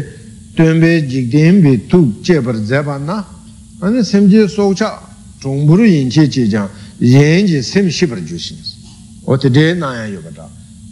tūmbē 0.59 0.91
jīg 1.09 1.31
tēmbē 1.33 1.73
tū 1.89 2.03
jēbar 2.21 2.61
zēbā 2.69 2.99
na 3.01 3.23
anē 3.81 4.05
sēm 4.05 4.29
jē 4.29 4.45
sōg 4.53 4.77
chā 4.77 4.93
chōng 5.41 5.65
būru 5.65 5.89
yīn 5.89 6.13
chē 6.13 6.29
chē 6.29 6.45
jāng 6.53 6.69
yēn 7.01 7.49
jē 7.49 7.65
sēm 7.65 7.89
shībar 7.89 8.21
jū 8.21 8.37
shīng 8.37 8.61
o 9.25 9.41
tē 9.41 9.49
tē 9.49 9.73
nā 9.81 9.95
yā 10.03 10.07
yō 10.13 10.21
bā 10.21 10.37
tā 10.37 10.45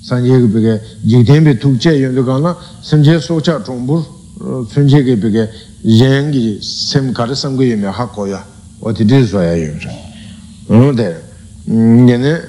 sāng 0.08 0.24
jē 0.24 0.40
kē 0.40 0.80
jīg 1.04 1.28
tēmbē 1.28 1.52
tū 1.60 1.76
jē 1.76 1.92
yō 2.00 2.16
lō 2.16 2.24
kāng 2.24 2.48
na 2.48 2.56
sēm 2.80 3.04
jē 3.04 3.20
sōg 3.20 3.44
chā 3.44 3.60
chōng 3.60 3.84
būru 3.84 4.64
sēm 4.72 4.88
yengi 5.84 6.58
sem 6.62 7.12
kari 7.12 7.36
samgu 7.36 7.62
yume 7.62 7.86
hako 7.86 8.26
ya 8.26 8.42
oti 8.80 9.04
di 9.04 9.22
suwa 9.26 9.44
ya 9.44 9.54
yuwa 9.54 9.92
unu 10.68 10.94
de 10.94 11.14
ngene 11.68 12.40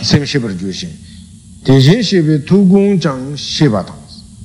sem 0.00 0.24
shibar 0.24 0.54
ju 0.54 0.70
shin 0.72 0.90
di 1.64 1.80
shin 1.80 2.00
shibi 2.00 2.42
tu 2.44 2.64
gung 2.66 3.00
chang 3.00 3.36
shiba 3.36 3.82
tang. 3.82 3.98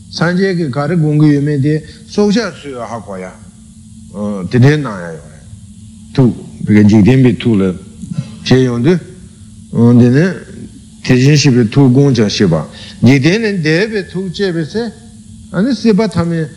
Sanje 0.10 0.56
ki 0.56 0.70
kari 0.70 0.96
gungu 0.96 1.26
yume 1.26 1.60
di 1.60 1.80
soksha 2.08 2.52
suya 2.52 2.86
hako 2.88 3.18
ya 3.18 3.32
di 4.50 4.58
di 4.58 4.78
na 4.78 5.00
ya 5.00 5.12
yuwa 5.12 5.40
tu 6.14 6.34
pika 6.66 6.84
jikden 6.84 7.22
bi 7.22 7.38
tu 7.38 7.56
le. 7.56 7.78
Che 8.42 8.56
yung 8.56 8.82
du 8.82 8.98
di 9.96 11.20
shin 11.22 11.36
shibi 11.36 11.70
tu 11.70 11.92
gung 11.92 12.16
chang 12.16 12.30
shiba. 12.30 12.68
Jikden 13.00 13.42
ne 13.42 13.62
de 13.62 13.88
bi 13.88 14.06
tu 14.08 14.28
che 14.32 14.52
bi 14.52 14.66
se 14.66 14.92
ane 15.52 15.76
siba 15.76 16.08
tami 16.08 16.57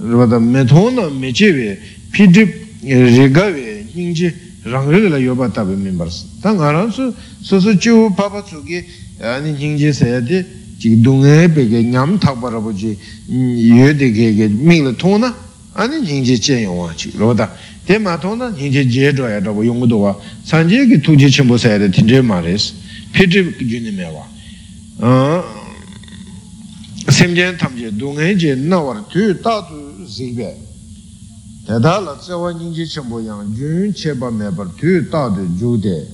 rwada 0.00 0.38
me 0.38 0.64
tong 0.64 0.94
na 0.94 1.08
me 1.08 1.32
che 1.32 1.50
we 1.50 1.78
pidip 2.10 2.66
riga 2.82 3.46
we 3.46 3.86
nyingji 3.92 4.34
rangri 4.62 5.08
la 5.08 5.18
yoba 5.18 5.48
tabi 5.48 5.74
mimbar 5.74 6.10
si 6.10 6.24
ta 6.40 6.52
nga 6.52 6.70
rang 6.70 6.90
su 6.90 7.12
su 7.40 7.58
su 7.60 7.76
chivu 7.76 8.14
papa 8.14 8.42
tsuki 8.42 8.84
nyingji 9.18 9.92
sayade 9.92 10.46
chik 10.78 11.02
dungay 11.02 11.48
peke 11.48 11.82
nyam 11.82 12.18
thakpa 12.18 12.50
rabu 12.50 12.72
chi 12.72 12.96
yode 13.26 14.12
keke 14.12 14.48
mingla 14.48 14.92
thona 14.94 15.34
ane 15.72 16.00
nyingche 16.00 16.38
che 16.38 16.60
yongwa 16.60 16.92
chik 16.94 17.16
roda 17.16 17.52
te 17.84 17.98
ma 17.98 18.16
thona 18.16 18.50
nyingche 18.50 18.86
je 18.86 19.12
dhoya 19.12 19.40
rabu 19.40 19.62
yungu 19.62 19.86
dowa 19.86 20.18
sanje 20.42 20.86
ki 20.86 21.00
tuji 21.00 21.28
chenpo 21.30 21.56
sayada 21.56 21.88
tinje 21.88 22.22
semjen 27.08 27.56
tamje 27.56 27.90
dungay 27.90 28.34
je 28.36 28.54
nawar 28.54 29.04
tu 29.08 29.34
tatu 29.40 29.74
zikbe 30.04 30.56
teta 31.66 32.00
la 32.00 32.16
tsewa 32.16 32.52
nyingche 32.52 32.84
chenpo 32.84 33.20
yang 33.20 33.46
jun 33.54 33.92
cheba 33.92 34.30
mebar 34.30 34.66
tu 34.74 35.08
tatu 35.08 35.46
jude 35.56 36.06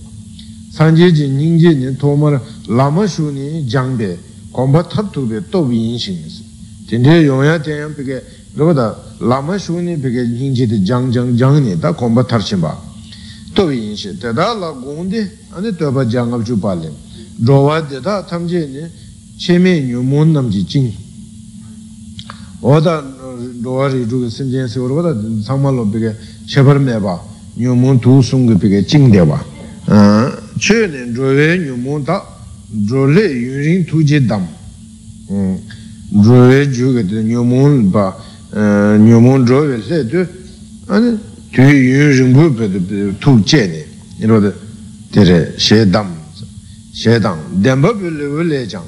sanje 0.70 1.10
je 1.12 1.26
nyingche 1.28 1.72
ni 1.74 1.96
thomar 1.96 2.40
lama 2.66 3.06
shu 3.06 3.30
ni 3.30 3.64
jangbe 3.64 4.18
gompa 4.50 4.84
tab 4.84 5.10
tukbe 5.10 5.42
tobi 5.48 5.76
yin 5.76 5.98
shing 5.98 6.18
isi 6.26 6.44
tinte 6.86 7.08
yongya 7.24 7.58
tenyang 7.60 7.94
peke 7.94 8.22
rupata 8.54 8.96
lama 9.20 9.58
shuni 9.58 9.96
peke 9.96 10.20
yingchi 10.20 10.66
de 10.66 10.82
jang 10.82 11.10
jang 11.10 11.34
jang 11.34 11.58
ni 11.64 11.78
da 11.78 11.90
gompa 11.92 12.22
tar 12.22 12.42
shimba 12.42 12.76
tobi 13.54 13.76
yin 13.76 13.96
shi 13.96 14.16
teta 14.18 14.52
la 14.52 14.70
gongde 14.72 15.38
ane 15.56 15.74
toba 15.74 16.04
jangab 16.04 16.42
chu 17.34 17.44
pali 17.44 17.44
rowa 17.44 17.80
de 17.80 18.00
da 18.00 18.22
tamche 18.22 18.66
ni 18.66 18.90
cheme 19.36 19.80
nyumun 19.80 20.30
namji 20.30 20.64
jing. 20.64 20.92
Oda 22.60 23.02
rowa 23.62 23.88
ri 23.88 24.04
ruga 24.04 24.28
simchen 24.30 24.68
se 24.68 24.78
rupata 24.78 25.16
sangma 25.42 25.70
lo 25.70 25.84
peke 25.86 26.16
shebar 26.46 26.78
meba 26.78 27.20
nyumun 27.54 27.98
tu 27.98 28.20
sungu 28.22 28.56
peke 28.56 28.84
jing 28.84 29.10
dewa 29.10 29.42
che 30.58 30.86
ne 30.86 31.12
rowe 31.12 31.58
nyumun 31.58 32.04
da 32.04 32.24
drole 32.68 33.22
yunring 33.22 33.84
tuje 33.84 34.24
dam. 34.24 34.46
Drole 36.08 36.68
juga 36.70 37.02
de 37.02 37.22
nyomon 37.22 37.90
ba 37.90 38.16
nyomon 38.52 39.42
drole 39.42 39.82
le 39.86 40.06
de 40.06 40.28
ane 40.86 41.18
tu 41.50 41.60
yunring 41.60 42.32
bu 42.32 42.54
pe 42.54 42.70
de 42.70 43.18
tu 43.18 43.42
che 43.42 43.66
ne. 43.66 43.86
Iro 44.18 44.38
de 44.38 44.54
tere 45.10 45.54
she 45.56 45.88
dam 45.88 46.13
she 46.94 47.18
dam 47.18 47.38
denpa 47.60 47.92
pe 47.94 48.08
le 48.08 48.26
we 48.26 48.44
le 48.44 48.66
jang 48.66 48.86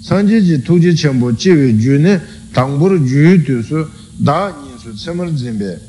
sanje 0.00 0.40
ji 0.40 0.62
tuje 0.62 0.92
chenpo 0.94 1.34
che 1.34 1.52
we 1.52 1.76
ju 1.76 1.98
ne 1.98 2.20
dangbur 2.52 2.98
ju 3.00 3.42
tu 3.42 3.62
su 3.62 3.86
da 4.16 4.54
nyi 4.62 4.78
su 4.78 4.94
tsemar 4.94 5.34
zimbe 5.34 5.80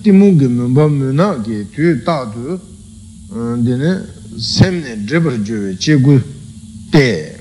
timu 0.00 0.36
ge 0.36 0.46
mumba 0.46 0.86
muna 0.86 1.40
ge 1.42 1.66
tu 1.70 2.00
da 2.02 2.30
tu 2.32 2.60
dine 3.62 4.06
semne 4.36 5.04
dribar 5.04 5.38
ju 5.40 5.54
we 5.54 5.76
che 5.76 6.00
gu 6.00 6.22
te 6.90 7.40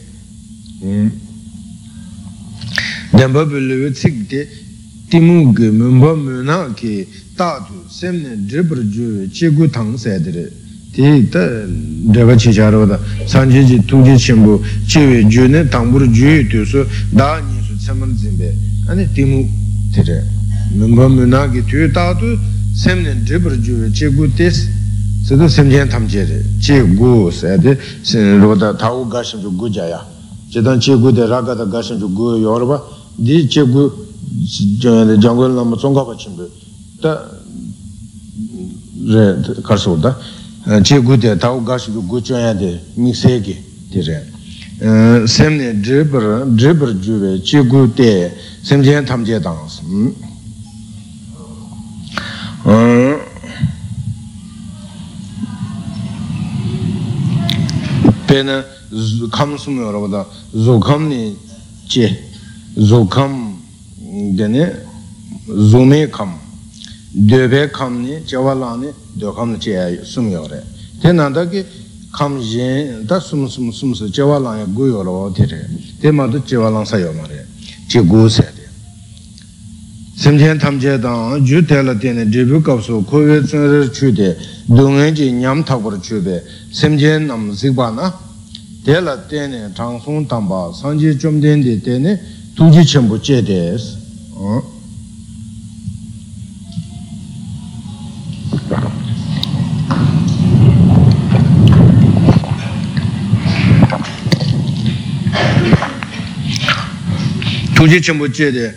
dāmbā 3.21 3.43
pīlīvī 3.45 3.91
tsik 3.93 4.15
te 4.31 4.39
tīmū 5.11 5.51
kī 5.53 5.67
mūmbā 5.75 6.11
mūnā 6.17 6.57
kī 6.79 6.93
tātū 7.37 7.83
sēmne 7.91 8.37
dribar 8.49 8.79
jūvī 8.81 9.27
chī 9.35 9.51
gu 9.53 9.67
tāṅ 9.75 9.97
sēdhiri 9.99 10.45
tī 10.91 11.23
tā 11.31 11.39
dhāpa 12.11 12.35
chī 12.35 12.51
chārvā 12.51 12.83
tā 12.91 12.97
sāñcī 13.23 13.63
chī 13.63 13.77
tūjī 13.87 14.15
chīmbū 14.19 14.57
chī 14.91 14.99
wē 15.07 15.19
jū 15.31 15.47
nē 15.47 15.63
tāṅbūr 15.71 16.03
jū 16.11 16.31
yu 16.35 16.43
tū 16.51 16.65
sū 16.67 16.83
dā 17.15 17.39
nī 17.39 17.63
sū 17.63 17.77
tsaman 17.79 18.11
dzīmbē 18.11 18.49
anī 18.91 19.07
tī 19.15 19.23
mū 19.23 19.39
tī 19.95 20.03
rē 20.03 20.19
mūmbā 20.75 21.07
mū 21.15 21.27
nā 21.31 21.47
kī 21.53 21.63
tū 21.63 21.87
tā 21.95 22.11
tū 22.19 22.35
sēm 22.75 23.05
nē 23.07 23.23
dhīpar 23.23 23.55
jū 23.55 23.77
wē 23.85 23.87
chī 23.95 24.11
gu 24.11 24.27
tēs 24.35 24.67
sī 25.23 25.39
tū 25.39 25.47
sēm 25.47 25.71
chēn 25.71 25.87
tam 25.87 26.09
chē 26.11 26.25
rē 26.27 26.41
chī 26.59 26.81
gu 26.99 27.31
sē 27.31 27.55
tē 27.63 27.77
rō 28.43 28.51
tā 28.59 28.73
tā 28.75 28.91
gu 28.91 29.07
gāshim 29.07 29.39
chū 29.39 29.55
gu 29.55 29.71
jā 29.71 29.87
yā 29.87 30.01
chī 30.51 30.59
tān 30.59 30.75
chī 30.75 30.99
gu 30.99 31.15
tē 31.15 31.23
rā 31.31 31.39
kā 31.39 31.55
tā 31.55 31.69
gāshim 31.71 32.03
chū 32.03 32.11
gu 32.11 32.35
yō 32.43 32.57
rā 32.59 32.67
bā 32.67 32.81
dī 33.15 33.47
chī 33.47 33.63
gu 33.63 33.87
jāngu 35.23 35.47
lā 35.55 35.63
mū 35.63 35.79
tsōng 35.79 35.95
kā 35.95 36.03
bā 36.03 36.19
chīmbē 36.19 36.51
tā 36.99 37.15
rē 39.07 39.25
kār 39.63 39.79
sū 39.79 39.95
tā 40.03 40.11
che 40.81 40.99
gu 41.01 41.17
te 41.17 41.35
tau 41.37 41.63
gashi 41.63 41.91
gu 41.91 42.05
gu 42.05 42.21
choya 42.21 42.55
te 42.55 42.79
mik 42.95 43.15
se 43.15 43.41
ki 43.41 43.55
tere 43.89 44.29
sem 45.25 45.55
ne 45.55 45.79
dribar 45.79 46.45
dribar 46.45 46.93
juwe 46.99 47.41
che 47.41 47.65
gu 47.65 47.93
te 47.93 48.31
sem 48.61 48.81
chen 48.81 49.03
tam 49.05 49.23
che 49.23 49.39
tang 49.39 49.57
pe 58.25 58.43
na 58.43 58.63
kam 59.29 59.57
sum 59.57 59.77
yo 59.77 59.91
rabada 59.91 60.25
zo 60.53 60.77
kam 60.77 61.07
ne 61.07 61.35
che 61.87 62.29
zo 62.77 63.05
kam 63.05 63.59
dene 64.35 64.89
zo 65.45 65.83
me 65.83 66.07
kam. 66.09 66.40
Dēbē 67.13 67.71
kham 67.71 68.01
ni 68.01 68.23
chewa 68.25 68.53
lā 68.55 68.79
ni 68.79 68.87
dōkham 69.19 69.51
ni 69.51 69.57
che 69.57 69.99
sumyo 70.03 70.47
rē 70.47 70.63
tē 71.01 71.11
nāndā 71.11 71.43
ki 71.49 71.65
kham 72.11 72.39
yin 72.39 73.05
tā 73.05 73.19
sum 73.19 73.49
sum 73.49 73.69
sum 73.71 73.93
su 73.93 74.09
chewa 74.09 74.39
lā 74.39 74.59
ya 74.59 74.65
gu 74.65 74.87
yo 74.87 75.03
rā 75.03 75.33
tē 75.35 75.43
rē 75.43 75.59
tē 75.99 76.11
mā 76.11 76.31
tu 76.31 76.39
chewa 76.39 76.69
lā 76.71 76.85
sa 76.85 76.97
yo 76.97 77.11
ma 77.11 77.27
rē 77.27 77.43
che 77.89 77.99
gu 77.99 78.29
sē 78.29 78.47
rē 78.47 78.67
simchen 80.15 80.57
tam 80.57 80.79
che 80.79 80.97
dāng 80.97 81.43
ju 81.43 81.59
tē 81.59 81.83
la 81.83 81.95
tēne 81.95 82.29
dribu 82.29 82.61
kāp 82.63 82.79
su 82.79 83.03
kō 83.03 83.17
wē 83.27 83.41
tsā 83.43 83.59
rē 83.59 83.91
chū 83.91 84.15
tē 84.15 84.35
dōngē 84.71 85.11
jī 85.11 85.31
ñam 85.35 85.65
thak 85.67 85.83
par 85.83 85.99
chū 85.99 86.23
bē 86.23 86.39
simchen 86.71 87.27
nam 87.27 87.51
sikpa 87.51 87.91
na 87.91 88.07
tē 88.85 89.03
la 89.03 89.17
tēne 89.27 89.73
chāng 89.75 89.99
sōng 89.99 90.27
tam 90.31 90.47
pa 90.47 90.71
sāng 90.71 90.95
jī 90.95 91.19
chom 91.19 91.41
tēn 91.43 91.59
tē 91.59 91.75
tēne 91.83 92.19
tū 92.55 92.71
jī 92.71 92.87
chenpo 92.87 93.19
che 93.19 93.43
tēs 93.43 93.99
tuji 107.91 107.99
chenpo 107.99 108.25
che 108.29 108.51
de 108.51 108.73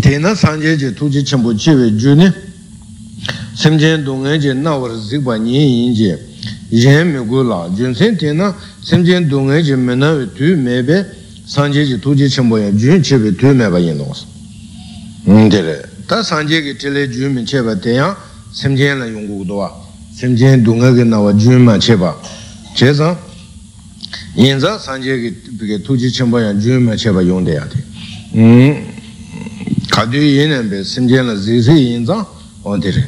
tena 0.00 0.34
sanje 0.34 0.76
je 0.76 0.92
tuji 0.92 1.22
chenpo 1.22 1.54
che 1.54 1.72
we 1.72 1.94
ju 1.94 2.14
ne 2.14 2.34
semjen 3.54 4.04
dongen 4.04 4.38
je 4.38 4.52
na 4.52 4.76
war 4.76 4.94
zikpa 4.94 5.36
nyi 5.36 5.56
yin 5.56 5.94
je 5.94 6.18
yen 6.68 7.10
me 7.10 7.24
gu 7.24 7.42
la 7.42 7.70
jun 7.74 7.94
sen 7.94 8.14
tena 8.16 8.54
semjen 8.82 9.26
dongen 9.28 9.64
je 9.64 9.74
me 9.76 9.94
na 9.94 10.12
we 10.12 10.30
tu 10.34 10.56
me 10.56 10.82
be 10.82 11.06
sanje 11.46 11.86
je 11.86 11.98
tuji 11.98 12.28
chenpo 12.28 12.58
ya 12.58 12.70
jun 12.72 13.00
che 13.00 13.16
we 13.16 13.34
tu 13.34 13.46
me 13.46 13.66
ba 13.70 13.78
yin 13.78 13.96
dong 13.96 14.14
sa 14.14 14.26
dire 15.48 15.88
ta 16.04 16.22
sanje 16.22 16.62
ke 16.62 16.76
tele 16.76 17.08
ju 17.08 17.30
me 17.30 17.44
che 17.44 17.62
ba 17.62 17.74
tenya 17.74 18.14
semjen 18.50 18.98
la 18.98 19.06
yung 19.06 19.26
gu 19.26 19.44
do 19.44 19.54
wa 19.54 19.72
semjen 20.14 20.62
dongen 20.62 20.94
ke 20.94 21.02
na 21.02 21.18
wa 21.18 21.32
jun 21.32 21.62
ma 21.62 21.78
che 21.78 21.96
ba 21.96 22.14
che 22.74 22.92
zang 22.92 23.16
yin 24.34 24.58
za 24.58 24.78
sanje 24.78 25.34
ke 25.56 25.80
tuji 25.80 26.10
chenpo 26.10 26.38
ya 26.38 26.52
jun 26.52 26.82
ma 26.82 26.94
che 26.94 27.10
ba 27.10 27.22
yung 27.22 27.42
de 27.42 27.52
ya 27.52 27.64
de 27.64 27.90
kadu 29.90 30.16
yin 30.16 30.68
be 30.70 30.82
semjen 30.84 31.26
la 31.26 31.36
zi 31.36 31.60
zi 31.60 31.72
yin 31.72 32.04
zang 32.04 32.24
o 32.62 32.76
dire 32.78 33.04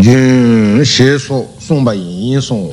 jun 0.00 0.82
she 0.84 1.18
so 1.18 1.48
song 1.58 1.82
ba 1.84 1.92
yin 1.94 2.30
yin 2.32 2.40
song 2.40 2.70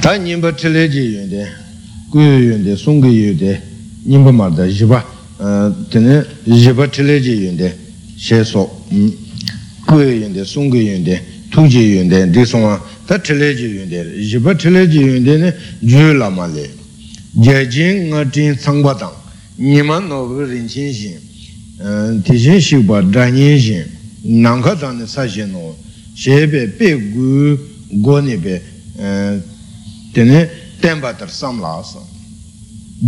ta 0.00 0.16
nyingpa 0.16 0.52
tile 0.52 0.88
ji 0.88 1.00
yun 1.14 1.28
de 1.28 1.46
gu 2.10 2.18
yu 2.20 2.38
yun 2.50 2.62
de 2.64 2.76
song 2.76 3.00
gu 3.00 3.08
yu 3.08 3.34
de 3.36 3.60
nyingpa 4.04 4.32
ma 4.32 4.48
da 4.48 4.66
jiba 4.66 5.04
tene 5.88 6.24
jiba 6.44 6.88
tile 6.88 7.20
ji 7.20 7.32
yun 7.44 7.56
de 7.56 7.72
she 8.16 8.42
so 8.44 8.68
gu 8.88 10.00
yu 10.00 10.10
yun 10.22 10.32
de 10.32 10.44
song 10.44 10.68
gu 10.70 10.76
yun 10.76 11.04
de 11.04 11.20
tu 11.50 11.66
ji 11.68 11.94
yun 11.98 12.08
de 12.08 12.28
di 12.28 12.44
song 12.44 12.62
wa 12.64 12.80
ta 13.06 13.16
tile 13.18 13.54
ji 13.54 13.66
yun 13.66 13.88
de 13.88 14.18
jiba 14.22 14.54
tile 14.56 14.88
ji 14.88 14.98
yun 15.00 15.22
de 15.22 15.36
ne 15.36 15.54
ju 15.78 16.12
la 16.14 16.28
ma 16.30 16.46
le 16.46 16.62
je 16.62 16.77
jin 17.34 18.08
nga 18.08 18.24
jin 18.24 18.56
sang 18.58 18.82
ba 18.82 18.94
dang 18.94 19.14
nima 19.56 19.98
no 19.98 20.26
bu 20.26 20.44
rin 20.44 20.68
xin 20.68 20.92
xin 20.92 22.22
ti 22.22 22.38
xin 22.38 22.60
shi 22.60 22.76
ba 22.78 23.02
zhan 23.02 23.36
yin 23.36 23.58
xin 23.58 23.84
nang 24.42 24.62
ka 24.62 24.74
zang 24.74 24.98
ne 24.98 25.06
sa 25.06 25.26
xin 25.26 25.50
no. 25.52 25.76
Xie 26.14 26.46
be 26.46 26.66
be 26.66 26.96
gu 27.12 27.58
go 28.02 28.20
ne 28.20 28.36
be 28.36 28.60
tene 30.12 30.48
tenpa 30.80 31.14
tar 31.14 31.30
sam 31.30 31.60
la 31.60 31.82
sa. 31.82 32.00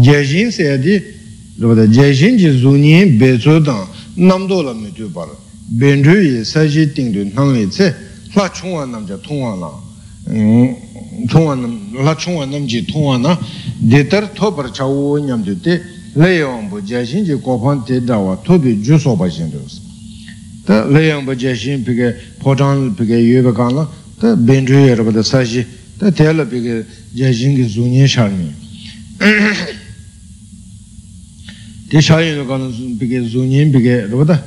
Je 0.01 0.25
xin 0.25 0.51
se 0.51 0.79
di 0.79 1.03
rupata 1.59 1.87
xin 1.91 2.37
ji 2.37 2.51
zu 2.59 2.71
nian 2.77 3.17
be 3.19 3.37
zu 3.39 3.59
dang 3.61 3.87
nam 4.15 4.47
do 4.47 4.63
la 4.63 4.73
me 4.73 4.93
tu 4.93 5.11
par 5.11 5.29
ben 5.67 6.03
zhu 6.03 6.15
yi 6.21 6.45
sa 6.45 6.65
ji 6.67 6.93
ting 6.93 7.11
du 7.13 7.25
nang 7.35 7.57
yi 7.57 7.67
tse 7.69 7.95
la 8.35 8.49
chung 8.51 8.73
wa 8.73 8.85
nam 8.85 9.05
ja 9.07 9.17
la 10.27 10.77
tong 11.29 11.45
wa 11.47 11.55
nam 11.55 11.93
la 11.93 12.15
chung 12.15 12.35
wa 12.37 12.45
nam 12.45 12.67
ji 12.67 12.85
tong 12.85 13.05
wa 13.05 13.17
na 13.17 13.39
de 13.79 14.07
tar 14.07 14.31
to 14.33 14.53
par 14.53 14.71
cha 14.71 14.87
wo 14.87 15.19
nyam 15.19 15.43
du 15.43 15.59
te 15.61 15.81
le 16.15 16.29
yang 16.39 16.69
bu 16.69 16.81
je 16.83 17.05
xin 17.05 17.25
ji 17.25 17.41
ko 17.41 17.59
pan 17.59 17.83
te 17.85 18.03
da 18.05 18.19
wa 18.19 18.37
to 18.37 18.59
bi 18.59 18.81
ju 18.81 18.99
so 18.99 19.17
ba 19.17 19.29
xin 19.29 19.51
du 19.51 19.59
sa 19.67 19.81
ta 20.65 20.85
le 20.85 21.01
yang 21.01 21.25
bu 21.25 21.35
je 21.35 21.55
xin 21.55 21.83
pi 21.83 21.95
ke 21.95 22.15
po 22.39 22.55
chang 22.55 22.95
pi 22.95 23.07
ke 23.07 23.17
yue 23.17 23.43
ba 23.43 23.53
kan 23.53 23.89
ta 24.19 24.35
ben 24.37 24.67
zhu 24.67 24.75
yi 24.75 24.95
rupata 24.95 25.23
sa 25.23 25.43
ji 25.43 25.65
tā 26.01 26.09
tēla 26.17 26.47
pīkē 26.49 26.79
jēshīng 27.13 27.59
kī 27.59 27.65
zūnyē 27.75 28.07
shārmī 28.09 28.49
tē 31.93 32.01
shāyī 32.07 32.39
nō 32.39 32.47
kāna 32.49 32.71
pīkē 33.01 33.21
zūnyē 33.29 33.67
pīkē 33.75 33.97
rōpa 34.09 34.27
tā 34.31 34.39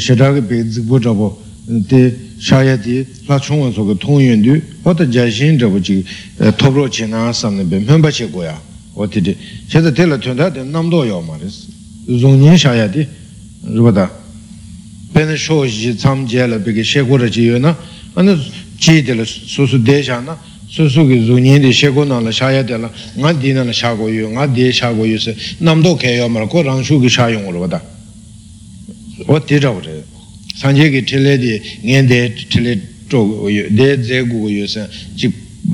shirā 0.00 0.30
kī 0.38 0.44
pīkē 0.48 0.68
dzīkbō 0.70 1.00
chāpo 1.04 1.28
tē 1.90 2.00
shāyā 2.38 2.76
tī 2.76 3.06
lā 3.28 3.38
chōngwa 3.40 3.72
sō 3.72 3.82
kā 3.88 3.94
tōng 3.96 4.20
yuñ 4.20 4.42
tū 4.44 4.60
wā 4.84 4.92
tā 4.92 5.08
jēshīng 5.08 5.56
chāpo 5.56 5.80
chī 5.80 6.04
tōp 6.36 6.74
rō 6.76 6.88
chī 6.92 7.08
nā 7.08 7.32
sām 7.32 7.56
nē 7.56 7.64
pē 7.64 7.80
mhēmbā 7.80 8.12
chē 8.12 8.28
gōyā 8.28 8.52
wā 8.94 9.08
tī 9.08 9.24
tī 9.24 9.36
shē 9.68 9.80
tā 9.80 9.90
tēla 9.96 10.20
tuyān 10.20 10.36
tā 10.36 10.52
tē 10.52 10.64
nām 10.64 10.90
tō 10.92 11.08
yō 11.08 11.16
mā 11.24 11.40
rē 11.40 11.48
sī 11.48 11.72
zūnyē 12.20 12.56
shāyā 12.60 12.92
tī 12.92 13.08
rōpa 13.72 13.92
tā 13.96 14.04
pē 15.16 15.24
nē 15.24 15.36
shō 15.40 15.64
lā 15.64 16.60
rā 16.60 17.28
yō 17.32 17.58
na 17.58 17.72
anā 18.16 18.36
chī 18.76 19.00
tē 19.00 19.16
lā 19.16 19.24
sū 19.24 19.64
sū 19.64 19.80
dē 19.80 20.04
shā 20.04 20.20
yu 29.00 29.80
yu 29.80 29.95
sanje 30.56 30.90
ki 30.90 31.04
tile 31.04 31.38
di 31.38 31.60
ngen 31.82 32.06
de 32.06 32.32
tile 32.48 32.80
zho 33.08 33.24
go 33.24 33.48
yu 33.48 33.66
de 33.70 34.02
ze 34.02 34.22
gu 34.26 34.40
go 34.40 34.48
yu 34.48 34.66
se 34.66 34.88
chi 35.14 35.32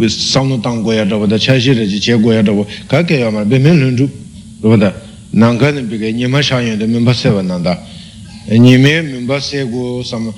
sam 0.08 0.48
nu 0.48 0.60
tang 0.60 0.82
go 0.82 0.92
ya 0.92 1.06
zhaw 1.06 1.20
bada 1.20 1.38
cha 1.38 1.58
shi 1.58 1.72
re 1.72 1.86
chi 1.86 1.98
che 1.98 2.18
go 2.20 2.32
ya 2.32 2.42
zhaw 2.42 2.66
ka 2.86 3.02
ke 3.04 3.18
yo 3.18 3.30
mara 3.30 3.44
be 3.44 3.58
men 3.58 3.78
lun 3.78 3.96
zhu 3.96 4.10
lo 4.60 4.68
bada 4.70 4.92
nang 5.30 5.58
ka 5.58 5.70
ni 5.70 5.82
bi 5.82 5.98
ke 5.98 6.12
nyima 6.12 6.42
sha 6.42 6.60
yung 6.60 6.76
de 6.76 6.86
min 6.86 7.04
pa 7.04 7.12
se 7.12 7.28
wa 7.28 7.40
nang 7.40 7.62
da 7.62 7.78
nyime 8.48 9.02
min 9.02 9.24
pa 9.26 9.38
se 9.40 9.64
go 9.68 10.02
sam 10.02 10.32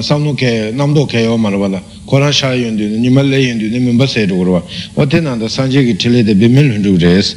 sam 0.00 0.22
nu 0.22 0.34
ke 0.34 0.72
namdo 0.72 1.04
ke 1.06 1.20
yo 1.20 1.36
mara 1.36 1.58
bada 1.58 1.82
koran 2.10 2.32
sha 2.32 2.52
yundu, 2.54 2.84
nima 2.98 3.22
le 3.22 3.38
yundu, 3.38 3.68
nima 3.68 3.92
mba 3.92 4.04
se 4.04 4.26
dhukurwa. 4.26 4.64
O 4.94 5.06
te 5.06 5.20
nanda 5.20 5.48
sanje 5.48 5.84
ki 5.84 5.94
tile 5.94 6.24
de 6.24 6.34
bemen 6.34 6.68
lundu 6.68 6.98
res, 6.98 7.36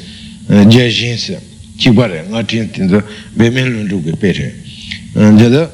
je 0.67 0.89
shin 0.89 1.15
se, 1.15 1.39
chikwa 1.77 2.07
re, 2.07 2.23
nga 2.27 2.43
tin 2.43 2.67
tinza 2.71 3.03
bemen 3.33 3.69
lundu 3.71 4.01
ki 4.01 4.15
pe 4.17 4.31
re. 4.31 4.53
Deda, 5.13 5.71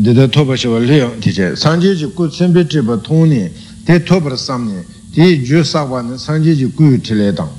deda 0.00 0.28
toba 0.28 0.56
shiwa 0.56 0.78
le 0.78 0.96
yung 0.96 1.18
ti 1.18 1.32
che, 1.32 1.56
sanje 1.56 1.94
ji 1.94 2.06
ku 2.12 2.28
tsenpe 2.28 2.66
chiba 2.66 2.96
tongni, 2.96 3.50
te 3.84 4.02
toba 4.02 4.34
samni, 4.36 4.84
ti 5.12 5.40
ju 5.42 5.62
sakwa 5.62 6.02
ni 6.02 6.16
sanje 6.18 6.54
ji 6.54 6.72
ku 6.72 6.84
yu 6.84 7.00
tile 7.00 7.32
tang. 7.32 7.50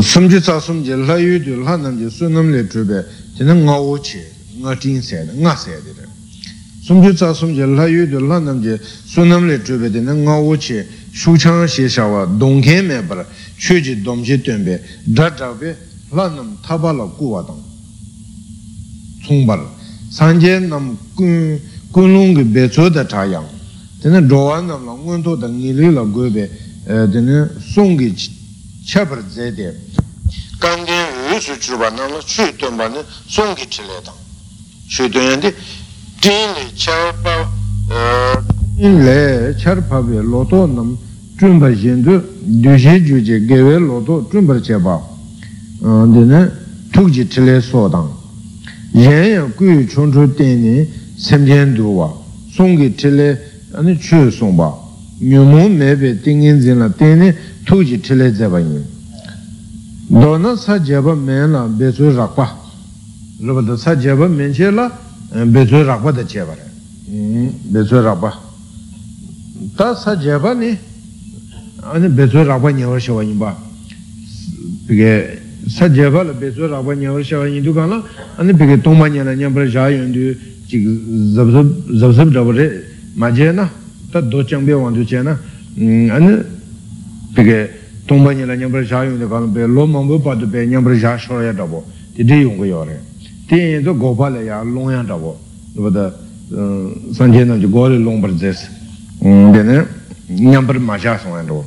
Samji 0.00 0.40
tsa 0.40 0.60
sumji 0.60 0.94
la 0.94 1.16
yu 1.16 1.38
du 1.40 1.60
la 1.62 1.76
nam 1.76 1.96
ji 1.96 2.08
su 2.10 2.28
nam 2.28 2.50
nga 2.50 3.76
wo 3.78 3.98
che, 3.98 4.30
nga 4.60 4.76
tin 4.76 5.02
se, 5.02 5.28
nga 5.34 5.56
se 5.56 5.70
de 5.84 5.92
re. 6.00 6.08
sumju 6.88 7.12
tsa 7.12 7.34
sumje 7.34 7.66
la 7.66 7.86
yu 7.86 8.06
du 8.06 8.18
la 8.18 8.38
nam 8.38 8.62
je 8.62 8.80
sunam 9.04 9.46
le 9.46 9.60
chube 9.60 9.90
de 9.90 10.00
nga 10.00 10.36
wu 10.36 10.56
che 10.56 10.86
shu 11.10 11.36
chang 11.36 11.66
she 11.68 11.86
sha 11.86 12.06
wa 12.06 12.24
dong 12.24 12.62
khen 12.62 12.86
me 12.86 13.02
bar 13.02 13.26
chu 13.58 13.78
ji 13.78 14.00
dom 14.00 14.22
je 14.22 14.40
tuen 14.40 14.64
be 14.64 14.80
dra 15.04 15.28
dra 15.28 15.52
be 15.52 15.76
la 16.12 16.28
nam 16.28 16.56
taba 16.62 16.90
la 16.92 17.04
gu 17.04 17.26
wa 17.26 17.42
dang 17.42 17.67
tsung 19.28 19.44
bar 19.44 19.60
san 20.10 20.40
je 20.40 20.58
nam 20.58 20.96
kun 21.14 21.60
kun 21.92 22.12
lung 22.12 22.34
ge 22.34 22.44
be 22.44 22.68
cho 22.70 22.88
da 22.88 23.04
cha 23.04 23.24
yang 23.24 23.44
tena 24.00 24.20
ro 24.26 24.46
wa 24.46 24.60
nam 24.60 24.86
la 24.86 24.92
ngun 24.92 25.22
to 25.22 25.36
da 25.36 25.46
ngi 25.46 25.74
li 25.74 25.92
la 25.92 26.02
gu 26.02 26.30
be 26.30 26.50
tena 26.84 27.50
sung 27.60 27.98
ge 27.98 28.14
cha 28.84 29.04
bar 29.04 29.22
ze 29.28 29.52
de 29.52 29.76
gang 30.58 30.86
gen 30.86 31.04
wu 31.28 31.38
su 31.38 31.52
chu 31.58 31.76
ba 31.76 31.90
nam 31.90 32.10
la 32.12 32.20
chu 32.24 32.42
tuen 32.56 32.74
ba 32.76 32.88
ne 32.88 33.04
sung 33.26 33.54
ge 33.54 33.68
chi 33.68 33.82
le 33.82 34.00
dang 34.02 34.16
chu 34.88 35.08
tuen 35.10 35.28
yan 35.28 35.40
de 35.40 35.54
dīngi 36.22 36.66
chārpa 36.74 37.34
dīngi 38.80 39.54
chārpa 39.60 40.00
bē 40.08 40.22
lōtō 40.24 40.66
nam 40.72 40.96
chūmba 41.38 41.68
shindu 41.76 42.22
dūshī 42.64 42.96
jūjī 43.06 43.44
gēwē 43.46 43.76
lōtō 43.84 44.14
chūmba 44.32 44.58
chēpa 44.58 44.96
dīne 46.14 46.40
tūkjī 46.90 47.28
chilē 47.28 47.60
sōdāng 47.62 48.08
yēn 48.08 48.17
yā 48.98 49.46
kūyū 49.58 49.86
chōnchū 49.92 50.26
dīngi 50.38 50.74
semjian 51.18 51.74
dūwa 51.78 52.10
sōngi 52.56 52.92
chilē 52.98 53.28
ane 53.78 53.96
chū 53.96 54.28
sōngba 54.34 54.68
nyūmū 55.22 55.66
mē 55.78 55.90
bē 56.02 56.14
dīngi 56.24 56.54
zīna 56.62 56.90
dīngi 56.98 57.32
tūkjī 57.68 58.00
chilē 58.02 58.30
dzēba 58.34 58.62
yin. 58.62 58.86
Dōna 60.08 60.54
sā 60.56 60.78
jēba 60.80 61.14
mēn 61.14 61.52
la 61.52 61.66
rākpa 61.68 62.46
rūpa 63.42 63.62
dā 63.68 63.76
sā 63.76 63.94
jēba 63.94 64.28
mēn 64.28 64.54
chē 64.56 64.72
la 64.72 64.88
bezo 65.32 65.84
rakpa 65.84 66.12
da 66.12 66.24
cheba 66.24 66.54
re. 66.54 66.66
Bezo 67.70 68.02
rakpa 68.02 68.32
ta 69.76 69.94
sa 69.94 70.16
jeba 70.16 70.54
ni 70.54 70.76
ane 71.82 72.08
bezo 72.08 72.44
rakpa 72.44 72.72
nyawar 72.72 73.00
shewa 73.00 73.22
yinpa 73.22 73.56
pige 74.86 75.37
sa 75.66 75.88
jeba 75.88 76.22
la 76.22 76.32
bezo 76.32 76.66
rakpa 76.66 76.94
nyawar 76.94 77.22
shewa 77.22 77.46
yindu 77.48 77.72
ka 77.74 77.86
la 77.86 78.02
ane 78.36 78.54
pige 78.54 78.80
tongpa 78.80 79.08
nyala 79.08 79.34
nyambara 79.34 79.68
sha 79.68 79.88
yundu 79.90 80.36
chik 80.66 80.86
zabzab 81.34 82.30
jabar 82.30 82.54
re 82.54 82.84
ma 83.14 83.30
je 83.32 83.50
na 83.52 83.70
ta 84.10 84.20
do 84.20 84.44
changbe 84.44 84.72
wandu 84.72 85.04
che 85.04 85.20
na. 85.20 85.38
Ane 85.76 86.44
pige 87.34 87.70
tongpa 88.06 88.32
nyala 88.32 88.56
nyambara 88.56 88.84
sha 88.84 89.04
yundu 89.04 89.28
ka 89.28 89.38
la 89.40 89.46
pe 89.46 89.66
lo 89.66 89.86
mambu 89.86 90.20
padu 90.20 90.48
pe 90.48 90.64
nyambara 90.66 90.96
sha 90.96 91.16
shoraya 91.16 91.52
jabo 91.52 91.84
di 92.14 92.24
di 92.24 92.34
yungu 92.34 92.64
yore. 92.64 93.00
Ten 93.46 93.82
to 93.82 93.94
gopa 93.96 94.28
le 94.28 94.42
ya 94.42 94.62
long 94.62 94.90
yang 94.90 95.06
tabo 95.06 95.38
wada 95.74 96.14
san 97.12 97.32
chen 97.32 97.48
nam 97.48 97.58
chi 97.58 97.68
go 97.68 97.88
le 97.88 97.98
long 97.98 98.20
par 98.20 98.30
zes. 98.36 98.68
Dene 99.20 99.86
nyam 100.26 100.64
par 100.64 100.78
ma 100.78 100.96
sha 100.98 101.18
song 101.18 101.34
yang 101.34 101.46
tabo 101.46 101.64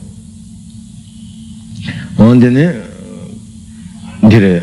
on 2.18 2.38
dene 2.38 2.90
dire. 4.30 4.62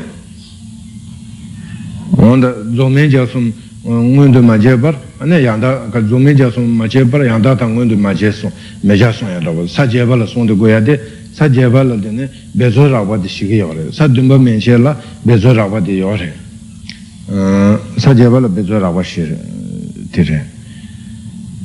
Onda 2.19 2.55
zomen 2.77 3.11
ja 3.11 3.27
sum 3.27 3.53
ma 4.43 4.57
je 4.57 4.77
ane 5.21 5.41
yangda 5.41 5.89
ka 5.93 6.01
zumi 6.01 6.35
ja 6.37 6.51
ma 6.59 6.87
je 6.87 7.05
bar 7.05 7.21
yangda 7.25 7.57
ta 7.57 7.67
ngundu 7.67 7.97
ma 7.97 8.13
je 8.13 8.33
me 8.83 8.95
ja 8.95 9.13
sung 9.13 9.31
ya 9.31 9.41
sa 9.67 9.87
je 9.87 10.05
bar 10.05 10.19
la 10.19 10.27
sung 10.27 10.47
de 10.47 11.01
sa 11.33 11.49
je 11.49 11.69
bar 11.69 11.85
la 11.85 11.97
de 11.97 12.11
ne 12.11 12.29
shige 13.27 13.57
yo 13.57 13.73
re 13.73 13.91
sa 13.93 14.07
men 14.09 14.59
che 14.59 14.77
la 14.77 14.97
bezo 15.23 15.53
rawa 15.53 15.81
de 15.81 15.93
yo 15.93 16.15
re 16.15 16.33
sa 17.97 18.15
je 18.15 18.29
bar 18.29 18.41
la 18.41 18.49
bezo 18.49 18.79
rawa 18.79 19.03
shi 19.03 19.23
de 20.11 20.23
re 20.23 20.47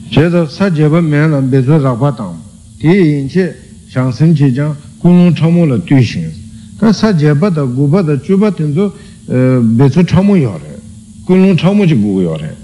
che 0.09 0.29
da 0.29 0.47
sa 0.47 0.71
je 0.71 0.87
bar 0.87 1.01
men 1.01 1.29
la 1.29 1.39
bezo 1.39 1.77
rawa 1.77 2.11
tang 2.11 2.35
di 2.77 2.87
yin 2.87 3.27
che 3.27 3.55
shang 3.87 4.11
sen 4.11 4.33
jang 4.33 4.75
kunlong 4.99 5.33
chamu 5.33 5.65
la 5.65 5.77
xin 5.77 6.42
ka 6.79 6.91
sa 6.91 7.13
je 7.13 7.33
bar 7.33 7.51
da 7.51 7.63
gu 7.63 7.87
bar 7.87 8.03
da 8.03 8.15
ju 8.17 8.37
bar 8.37 8.53
ten 8.53 8.73
zo 8.73 8.93
bezo 9.25 10.03
chamu 10.03 10.35
yo 10.35 10.57
re 10.57 10.79
kunlong 11.25 11.57
chamu 11.57 11.85
chi 11.85 11.95
gu 11.95 12.21
yo 12.21 12.35
re 12.35 12.55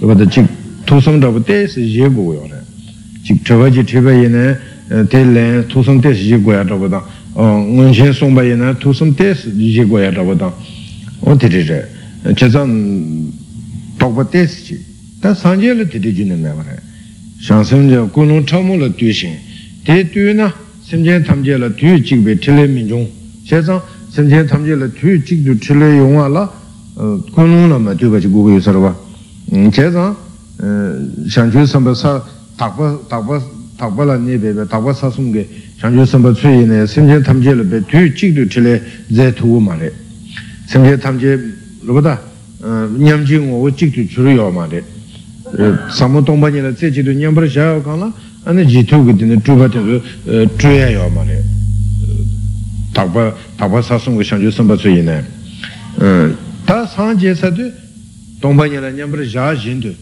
wada 0.00 0.26
chik 0.26 0.46
tusam 0.84 1.20
dhapu 1.20 1.42
te 1.42 1.68
si 1.68 1.80
ye 1.82 2.08
gu 2.08 2.32
yo 2.32 2.46
re 2.50 2.62
chik 3.22 3.42
chaba 3.44 3.70
chi 3.70 3.84
chiba 3.84 4.12
ye 4.12 4.28
ne 4.28 4.58
te 5.06 5.24
len 5.24 5.66
tusam 5.66 6.00
te 6.00 6.14
si 6.14 6.28
ye 6.28 6.40
gu 6.40 6.50
dang 6.50 7.02
ngun 7.34 7.92
shen 7.92 8.12
songpa 8.12 8.42
ye 8.42 8.54
ne 8.54 8.76
tusam 8.78 9.14
te 9.14 9.34
si 9.34 9.50
ye 9.50 9.84
gu 9.84 9.98
ya 9.98 10.10
dhapu 10.10 10.34
dang 10.34 10.52
o 11.20 11.36
te 11.36 11.48
re 11.48 11.88
che 12.34 12.48
zang 12.48 13.30
tokpa 13.96 14.24
te 14.24 14.46
si 14.46 14.62
chi 14.62 14.84
ta 15.20 15.34
sanje 15.34 15.74
le 15.74 15.86
te 15.86 16.00
te 16.00 16.12
ju 16.12 16.24
ne 16.24 16.34
me 16.34 16.48
wa 16.48 16.62
re 16.62 16.82
shang 17.38 17.62
sem 17.64 17.88
je 17.88 18.08
kunlong 18.10 18.44
chamu 18.44 18.76
la 18.76 18.88
tu 18.90 19.12
shin 19.12 19.36
te 19.84 20.08
tu 20.08 20.32
na 20.32 20.52
sem 20.80 21.02
jen 21.02 21.22
tam 21.22 21.42
je 21.42 21.56
la 21.56 21.68
tu 21.70 22.00
chik 22.02 22.22
be 22.22 22.38
chile 22.38 22.66
min 22.66 22.88
chung 22.88 23.06
che 23.06 23.17
zang 23.62 23.80
sem 24.10 24.28
jen 24.28 24.46
tam 24.46 24.64
je 24.64 24.74
la 24.74 24.86
tu 24.88 25.22
chik 25.22 25.42
du 25.42 25.58
chile 25.58 25.96
yung 25.96 26.14
wa 26.14 26.28
la 26.28 26.52
kunlong 27.32 27.68
la 27.68 27.78
ma 27.78 27.94
tu 27.94 28.10
ba 28.10 28.18
chi 28.18 28.28
gu 28.28 28.42
gu 28.42 28.50
yu 28.50 28.60
sarwa 28.60 28.94
che 29.70 29.90
zang 29.90 30.14
shang 31.26 31.50
chu 31.50 31.64
samba 31.64 31.94
sa 31.94 32.24
takpa 32.56 32.98
takpa 33.08 33.40
takpa 33.76 34.04
la 34.04 34.16
ne 34.16 34.36
be 34.36 34.52
be 34.52 34.66
takpa 34.66 34.92
sa 34.92 35.10
sum 35.10 35.30
ge 35.30 35.46
shang 35.76 35.94
chu 35.94 36.04
samba 36.04 36.32
tsui 36.32 36.58
yi 36.58 36.64
ne 36.66 36.86
sem 36.86 37.06
jen 37.06 37.22
tam 37.22 37.40
je 37.40 37.54
la 37.54 37.62
be 37.62 37.84
tu 37.86 38.12
chik 38.12 38.34
du 38.34 38.46
chile 38.46 38.82
ze 39.08 39.32
tu 39.32 39.46
wu 39.46 39.58
ma 39.58 39.74
re 39.74 39.92
sem 40.66 40.84
jen 40.84 40.98
tam 40.98 41.18
je 41.18 41.54
rupa 41.84 42.00
da 42.00 42.20
nyam 42.96 43.22
ji 43.24 43.38
ngo 43.38 43.56
wu 43.56 43.72
chik 43.72 43.94
du 43.94 44.06
churu 44.06 44.30
yo 44.30 44.50
ma 44.50 44.66
re 44.66 44.82
samu 45.88 46.22
tongpa 46.22 46.48
ni 46.50 46.60
la 46.60 46.72
tse 46.72 46.90
chi 46.90 47.02
du 47.02 47.12
nyam 47.12 47.32
par 47.32 47.48
sha 47.48 47.74
yo 47.74 47.80
ka 47.80 47.94
la 47.94 48.12
ane 48.44 48.66
ji 48.66 48.84
tu 48.84 49.04
ge 49.04 49.14
dine 49.14 49.40
tu 49.40 49.56
pa 49.56 49.68
ten 49.68 49.82
su 49.86 50.48
tu 50.56 50.66
ya 50.66 50.88
yo 50.88 51.08
ma 51.08 51.22
re 51.22 51.37
takpa 52.98 53.34
takpa 53.56 53.82
sa 53.82 53.98
sum 53.98 54.16
ge 54.16 54.24
shang 54.24 54.40
chu 54.42 54.50
samba 54.50 54.74
tsui 54.76 54.96
yi 54.96 55.02
ne. 55.02 55.22
Ta 56.64 56.86
sang 56.86 57.16
je 57.16 57.34
sa 57.34 57.50
du 57.50 57.70
tongpa 58.40 58.66
nyala 58.66 58.90
nyambar 58.90 59.22
jha 59.22 59.54
jindu 59.54 59.94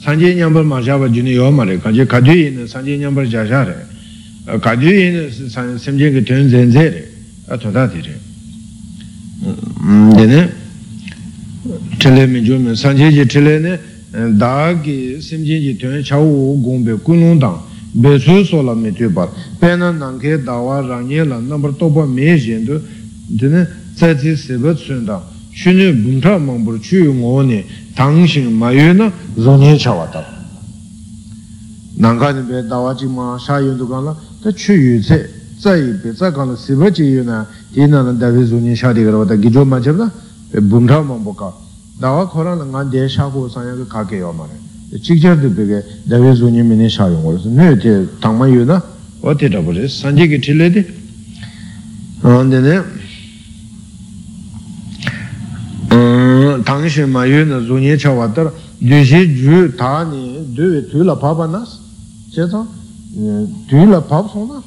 sanje 0.00 0.34
nyambar 0.34 0.62
ma 0.64 0.80
jha 0.80 0.96
wa 0.96 1.08
jini 1.08 1.32
yo 1.32 1.50
ma 1.50 1.64
re 1.64 1.78
kanje 1.78 2.06
kadyu 2.06 2.32
yin 2.32 2.66
sanje 2.66 2.96
nyambar 2.96 3.24
jha 3.26 3.44
jha 3.44 3.64
re. 3.64 3.76
Kadyu 4.60 4.90
yin 4.90 5.30
semje 5.78 6.12
ke 6.12 6.22
tuen 6.22 6.48
zen 6.48 6.70
ze 6.70 6.88
re 6.94 7.02
a 7.48 7.56
toda 7.56 7.86
di 7.86 8.00
re. 8.06 8.14
Dine 10.16 10.52
chile 11.98 12.26
mi 12.26 12.40
ju 12.42 12.58
mi 12.58 12.76
sanje 12.76 13.10
ji 13.10 13.26
chile 13.26 13.58
ne 13.58 13.78
da 14.36 14.78
ki 14.80 15.16
semje 15.20 15.58
ji 15.58 15.76
tuen 15.76 16.02
cha 16.02 16.18
wu 16.18 16.60
gongbe 16.62 16.94
kunlong 17.02 17.38
dang 17.38 17.58
besu 17.94 18.44
so 18.44 18.62
la 18.62 18.74
me 18.74 18.92
tu 18.92 19.08
par. 19.10 19.28
Pena 19.58 19.92
nangke 19.92 20.42
dawa 20.42 20.80
rangye 20.80 21.24
la 21.24 21.38
nambar 21.38 21.72
topa 21.76 22.04
me 22.04 22.36
jendu 22.36 22.80
dine 23.26 23.68
tsati 23.94 24.36
seba 24.36 24.74
tsunda. 24.74 25.22
Shuni 25.52 25.92
bunta 25.92 26.36
mambur 26.36 26.78
chuyu 26.80 27.12
ngo 27.12 27.42
ne. 27.42 27.64
Tangshin 27.94 28.50
mayu 28.50 28.92
na 28.92 29.12
zonye 29.36 29.76
chawa 29.78 30.06
tab 30.08 30.24
nangka 31.96 32.32
nipe 32.32 32.66
dawa 32.66 32.92
chi 32.94 33.06
ma 33.06 33.38
sha 33.38 33.60
yundu 33.60 33.86
kanla 33.86 34.16
ta 34.42 34.50
chuyu 34.50 34.98
tse 35.00 35.30
tsayi 35.58 35.94
pe 36.02 36.12
tsa 36.12 36.32
kanla 36.32 36.56
seba 36.56 36.90
chi 36.90 37.04
yu 37.04 37.22
na. 37.22 37.46
Ina 37.74 38.02
na 38.02 38.12
davi 38.12 38.44
zonye 38.44 38.74
sha 38.74 38.92
di 38.92 39.04
karwa 39.04 39.24
ta 39.24 39.36
gijo 39.36 39.64
ma 39.64 39.78
chebna 39.78 40.10
bunta 40.60 41.00
mambur 41.00 41.34
ka. 41.36 41.54
Dawa 41.96 42.26
khora 42.26 42.56
la 42.56 42.64
ngan 42.64 42.88
de 42.90 43.08
sha 43.08 43.28
ku 43.28 43.48
sanya 43.48 43.74
ka 43.86 44.02
kake 44.02 44.16
yo 44.16 44.32
ma 44.32 44.44
re 44.44 44.58
chikchar 45.00 45.36
dhubhiga 45.36 45.82
dhawe 46.06 46.34
zunyi 46.34 46.62
mini 46.62 46.88
shayungo 46.88 47.32
resu 47.32 47.48
nyo 47.48 47.76
te 47.76 48.06
tangma 48.20 48.46
yu 48.46 48.64
na 48.64 48.82
o 49.20 49.34
te 49.34 49.48
dhabu 49.48 49.72
resu 49.72 50.00
sanje 50.02 50.28
ki 50.28 50.38
chile 50.40 50.70
di 50.70 50.84
ande 52.22 52.60
ne 52.60 52.82
tangi 56.62 56.88
shi 56.88 57.04
ma 57.04 57.24
yu 57.24 57.44
na 57.44 57.60
zunyi 57.60 57.96
cha 57.96 58.10
watar 58.10 58.52
dushi 58.78 59.34
ju 59.34 59.74
ta 59.74 60.04
ni 60.04 60.46
duwe 60.54 60.86
tu 60.88 61.02
la 61.02 61.16
papa 61.16 61.46
nas 61.46 61.80
che 62.30 62.46
tang 62.46 62.66
tu 63.66 63.84
la 63.86 64.00
pap 64.00 64.30
song 64.30 64.48
na 64.48 64.62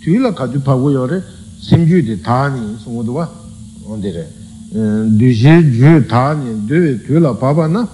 tu 0.00 0.18
la 0.18 0.32
ka 0.32 0.46
ju 0.46 0.60
pa 0.60 0.74
gu 0.74 0.90
yo 0.90 1.06
re 1.06 1.22
sim 1.60 1.84
ju 1.84 2.00
di 2.02 2.20
ta 2.20 2.48
ni 2.48 2.76
song 2.78 3.02
duwa 3.02 3.28
ande 3.90 4.10
re 4.10 4.26
dushi 5.18 5.70
ju 5.70 6.06
ta 6.06 6.34
ni 6.34 6.66
duwe 6.66 7.02
tu 7.02 7.18
la 7.18 7.32
papa 7.34 7.66
nas 7.66 7.88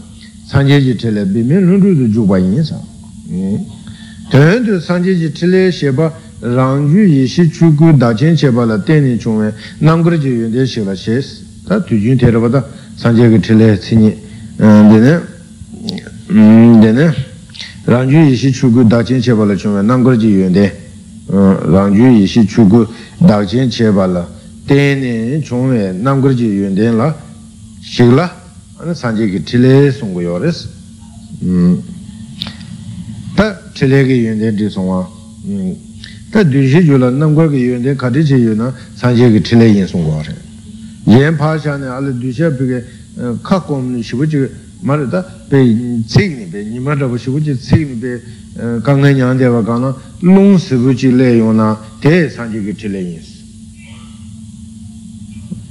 sanje 0.51 0.81
ji 0.83 0.97
chile 0.97 1.25
bime 1.27 1.61
lundu 1.61 1.95
du 1.95 2.09
jubwa 2.09 2.39
yin 2.39 2.63
sa 2.65 2.81
ten 4.31 4.65
tu 4.65 4.81
sanje 4.81 5.15
ji 5.17 5.31
chile 5.33 5.71
sheba 5.71 6.13
rangyu 6.41 7.03
yi 7.05 7.27
shi 7.27 7.49
chugu 7.51 7.93
dachen 7.93 8.37
sheba 8.37 8.65
la 8.65 8.79
teni 8.79 9.19
chungwe 9.19 9.53
namgur 9.79 10.17
ji 10.19 10.29
yun 10.29 10.51
de 10.51 10.65
sheba 10.67 10.95
shes 10.95 11.43
ta 11.67 11.81
tu 11.81 11.97
jun 11.99 12.17
terwa 12.17 12.49
da 12.49 12.67
sanje 12.95 13.29
ji 13.29 13.41
chile 13.41 13.77
tsini 13.79 14.17
dene 14.57 15.21
dene 16.27 17.15
rangyu 17.85 18.21
yi 18.29 18.35
shi 18.37 18.51
chugu 18.51 18.85
dachen 18.85 19.21
sheba 19.21 19.45
la 19.45 19.55
chungwe 19.55 19.83
namgur 19.83 20.17
ji 20.17 20.29
yun 20.29 20.53
de 20.53 20.73
rangyu 21.27 22.09
yi 22.11 22.27
shi 22.27 22.47
chugu 22.47 22.87
dachen 23.19 23.71
sheba 23.71 24.07
la 24.07 24.27
teni 24.65 25.41
chungwe 25.43 25.93
namgur 25.93 26.33
ji 26.35 26.47
yun 26.47 26.73
de 26.75 26.91
la 26.91 27.15
shik 27.81 28.11
la 28.13 28.38
ane 28.81 28.95
sanje 28.95 29.29
ki 29.29 29.43
tile 29.43 29.91
sungu 29.93 30.21
yores 30.21 30.69
mm, 31.43 31.83
ta 33.35 33.61
tile 33.75 34.07
ki 34.07 34.13
yunden 34.13 34.55
di 34.55 34.69
sungwa 34.71 35.09
mm, 35.45 35.75
ta 36.31 36.45
dushi 36.45 36.85
ju 36.85 36.97
la 36.97 37.11
namgwa 37.11 37.49
ki 37.51 37.57
yunden 37.57 37.97
kati 37.97 38.23
chi 38.23 38.35
yu 38.35 38.55
na 38.55 38.73
sanje 38.95 39.33
ki 39.33 39.41
tile 39.41 39.65
yin 39.65 39.87
sungwa 39.87 40.23
re. 40.23 40.35
Yen 41.05 41.35
pa 41.37 41.59
sha 41.59 41.77
ne 41.77 41.87
ala 41.87 42.11
dushi 42.11 42.43
ya 42.43 42.51
pike 42.51 42.85
eh, 43.19 43.35
ka 43.43 43.61
kom 43.61 43.95
ni 43.95 44.03
shibu 44.03 44.25
chi 44.27 44.49
mara 44.81 45.09
ta 45.09 45.23
pe 45.49 45.59
tsik 46.07 46.37
ni 46.37 46.45
pe 46.45 46.63
nima 46.63 46.95
tabu 46.97 47.17
shibu 47.17 47.41
chi 47.41 47.57
tsik 47.57 47.89
ni 47.89 47.95
pe 47.97 48.23
eh, 48.59 48.81
kange 48.83 49.13
nyan 49.13 49.37
dewa 49.37 49.61
ka 49.65 49.77
na 49.77 49.97
lung 50.21 50.57
shibu 50.57 50.95
chi 50.95 51.11
le 51.11 51.35
yu 51.35 51.51
na 51.51 51.77
te 51.99 52.31
sanje 52.31 52.63
ki 52.63 52.75
tile 52.75 52.99
yin 52.99 53.23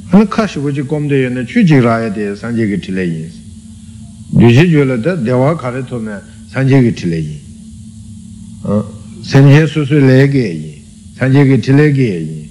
si 0.10 0.16
ana 0.16 0.28
ka 0.28 0.46
shibu 0.48 0.72
chi 0.72 0.86
kom 0.86 1.08
de 1.08 1.16
yung 1.22 1.34
na 1.34 1.44
chu 1.44 1.64
chi 1.64 1.80
raya 1.80 2.10
de 2.10 2.36
sanji 2.36 2.80
ki 2.80 2.92
le 2.92 3.02
yin 3.04 3.30
si 3.30 4.68
ju 4.70 4.84
la 4.84 4.96
da 4.96 5.16
dewa 5.16 5.56
ka 5.56 5.70
re 5.70 5.84
to 5.84 6.00
me 6.00 6.20
sanji 6.52 6.94
ki 6.94 7.08
le 7.08 7.16
yin 7.16 7.40
sanji 9.22 9.68
su 9.68 9.86
su 9.86 10.00
le 10.00 10.28
ge 10.30 10.38
yin 10.38 10.82
sanji 11.18 11.60
ki 11.60 11.72
le 11.74 11.92
ge 11.92 12.04
yin 12.04 12.48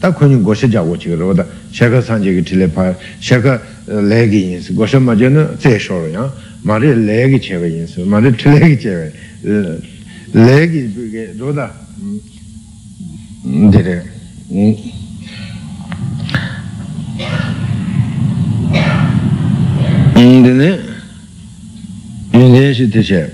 다 0.00 0.12
kunyi 0.12 0.42
goshe 0.42 0.68
jago 0.68 0.96
chiga 0.96 1.16
rwa 1.16 1.34
da 1.34 1.46
shaka 1.70 2.02
sanje 2.02 2.34
ki 2.34 2.42
tile 2.42 2.68
pa 2.68 2.94
shaka 3.18 3.60
legi 3.86 4.52
yinsi 4.52 4.74
goshe 4.74 4.98
ma 4.98 5.14
jana 5.14 5.44
tse 5.56 5.78
shoro 5.78 6.06
ya 6.06 6.30
ma 6.62 6.76
ri 6.76 6.92
legi 6.94 7.40
chewe 7.40 7.66
yinsi 7.66 8.02
ma 8.02 8.18
ri 8.18 8.30
tile 8.34 8.60
ki 8.60 8.76
chewe 8.76 9.12
legi 10.32 10.92
rwa 11.38 11.52
da 11.52 11.74
dire 13.42 14.04
yungdini 20.26 20.78
yungdini 22.32 22.74
shiti 22.74 23.00
che 23.00 23.30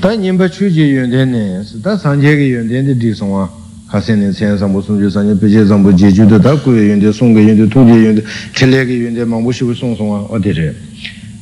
ta 0.00 0.14
nyingpa 0.14 0.48
chuji 0.48 0.82
yungdini 0.82 1.64
ta 1.82 1.96
sanjegi 1.96 2.44
yungdini 2.44 2.96
di 2.96 3.12
songwa 3.14 3.50
kasini 3.86 4.32
sen 4.32 4.56
sambu 4.58 4.80
sungju 4.80 5.08
sanyi 5.08 5.34
peche 5.34 5.66
sambu 5.66 5.92
jeju 5.92 6.26
da 6.26 6.38
ta 6.38 6.54
kuya 6.56 6.82
yungdini 6.82 7.12
songga 7.12 7.40
yungdini 7.40 7.68
tuji 7.68 7.92
yungdini 7.92 8.22
chilegi 8.52 8.92
yungdini 8.92 9.24
mambu 9.24 9.52
shibu 9.52 9.74
song 9.74 9.96
songwa 9.96 10.26
odi 10.30 10.52
re 10.52 10.74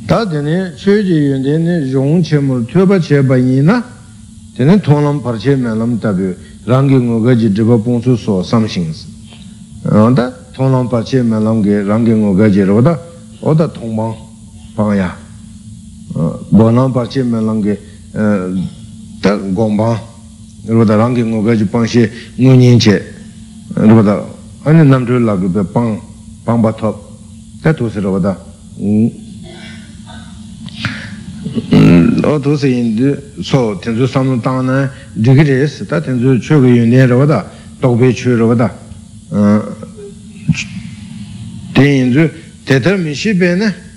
ta 0.06 0.24
dini 0.24 0.72
chuji 0.76 1.14
yungdini 1.30 1.90
yung 1.90 2.22
che 2.22 2.38
mur 2.38 2.64
tuyoba 2.64 2.98
che 2.98 3.22
ba 3.22 3.36
yi 3.36 3.60
na 3.60 3.82
dini 4.54 4.80
tonglam 4.80 5.20
parche 5.20 5.56
melam 5.56 5.98
tabi 5.98 6.34
rangi 6.64 6.94
ngoga 6.94 7.34
ji 7.34 7.50
driba 7.50 7.76
pongsu 7.76 8.16
so 8.16 8.42
samshings 8.42 9.06
ta 9.82 10.32
tonglam 10.52 10.88
parche 10.88 11.22
melam 11.22 11.60
ge 11.62 11.82
rangi 11.82 12.12
ngoga 12.12 12.48
ji 12.48 12.62
roda 12.62 12.98
oda 13.40 13.68
tongbang 13.68 14.27
pāyā 14.78 15.10
bōnāṁ 16.54 16.94
pārchē 16.94 17.24
mē 17.26 17.42
lāṅgē 17.42 17.74
tā 19.22 19.34
gōṅbāṁ 19.34 19.96
rūpa 20.68 20.94
rāṅgē 20.94 21.22
ngō 21.26 21.38
gāchū 21.46 21.66
pāṅshē 21.72 22.02
ngū 22.38 22.52
nyēn 22.56 22.78
chē 22.78 22.96
rūpa 23.74 24.02
tā 24.06 24.14
āni 24.68 24.84
nām 24.86 25.06
chū 25.06 25.18
lā 25.18 25.34
kū 25.34 25.50
pē 25.52 25.62
pāṅ 25.74 25.98
pāṅ 26.46 26.62
bā 26.62 26.72
thop 26.78 26.96
tā 27.62 27.74
tū 27.74 27.90
sī 27.90 28.00
rūpa 28.04 28.20
tā 28.22 28.32
o 32.28 32.38
tū 32.38 32.54
sī 32.56 32.72
yin 32.72 32.94
dū 32.98 33.08
sō 33.42 33.80
tēn 33.82 33.98
sū 33.98 34.06
tāṅ 34.14 34.62
nā 34.62 34.78
dū 35.16 35.34
kī 35.34 35.44
tā 35.90 36.00
tēn 36.04 36.22
chū 36.22 36.38
kī 36.62 36.70
yun 36.78 36.88
nē 36.92 37.08
rūpa 37.10 37.26
tā 37.26 37.42
tōk 37.82 37.98
pē 37.98 38.12
chū 38.14 38.38
rūpa 38.38 38.56
tā 38.62 38.68
tēn 41.74 42.14
yin 42.14 42.32
tētā 42.64 42.96
mī 42.96 43.12
shī 43.16 43.34
nā 43.34 43.87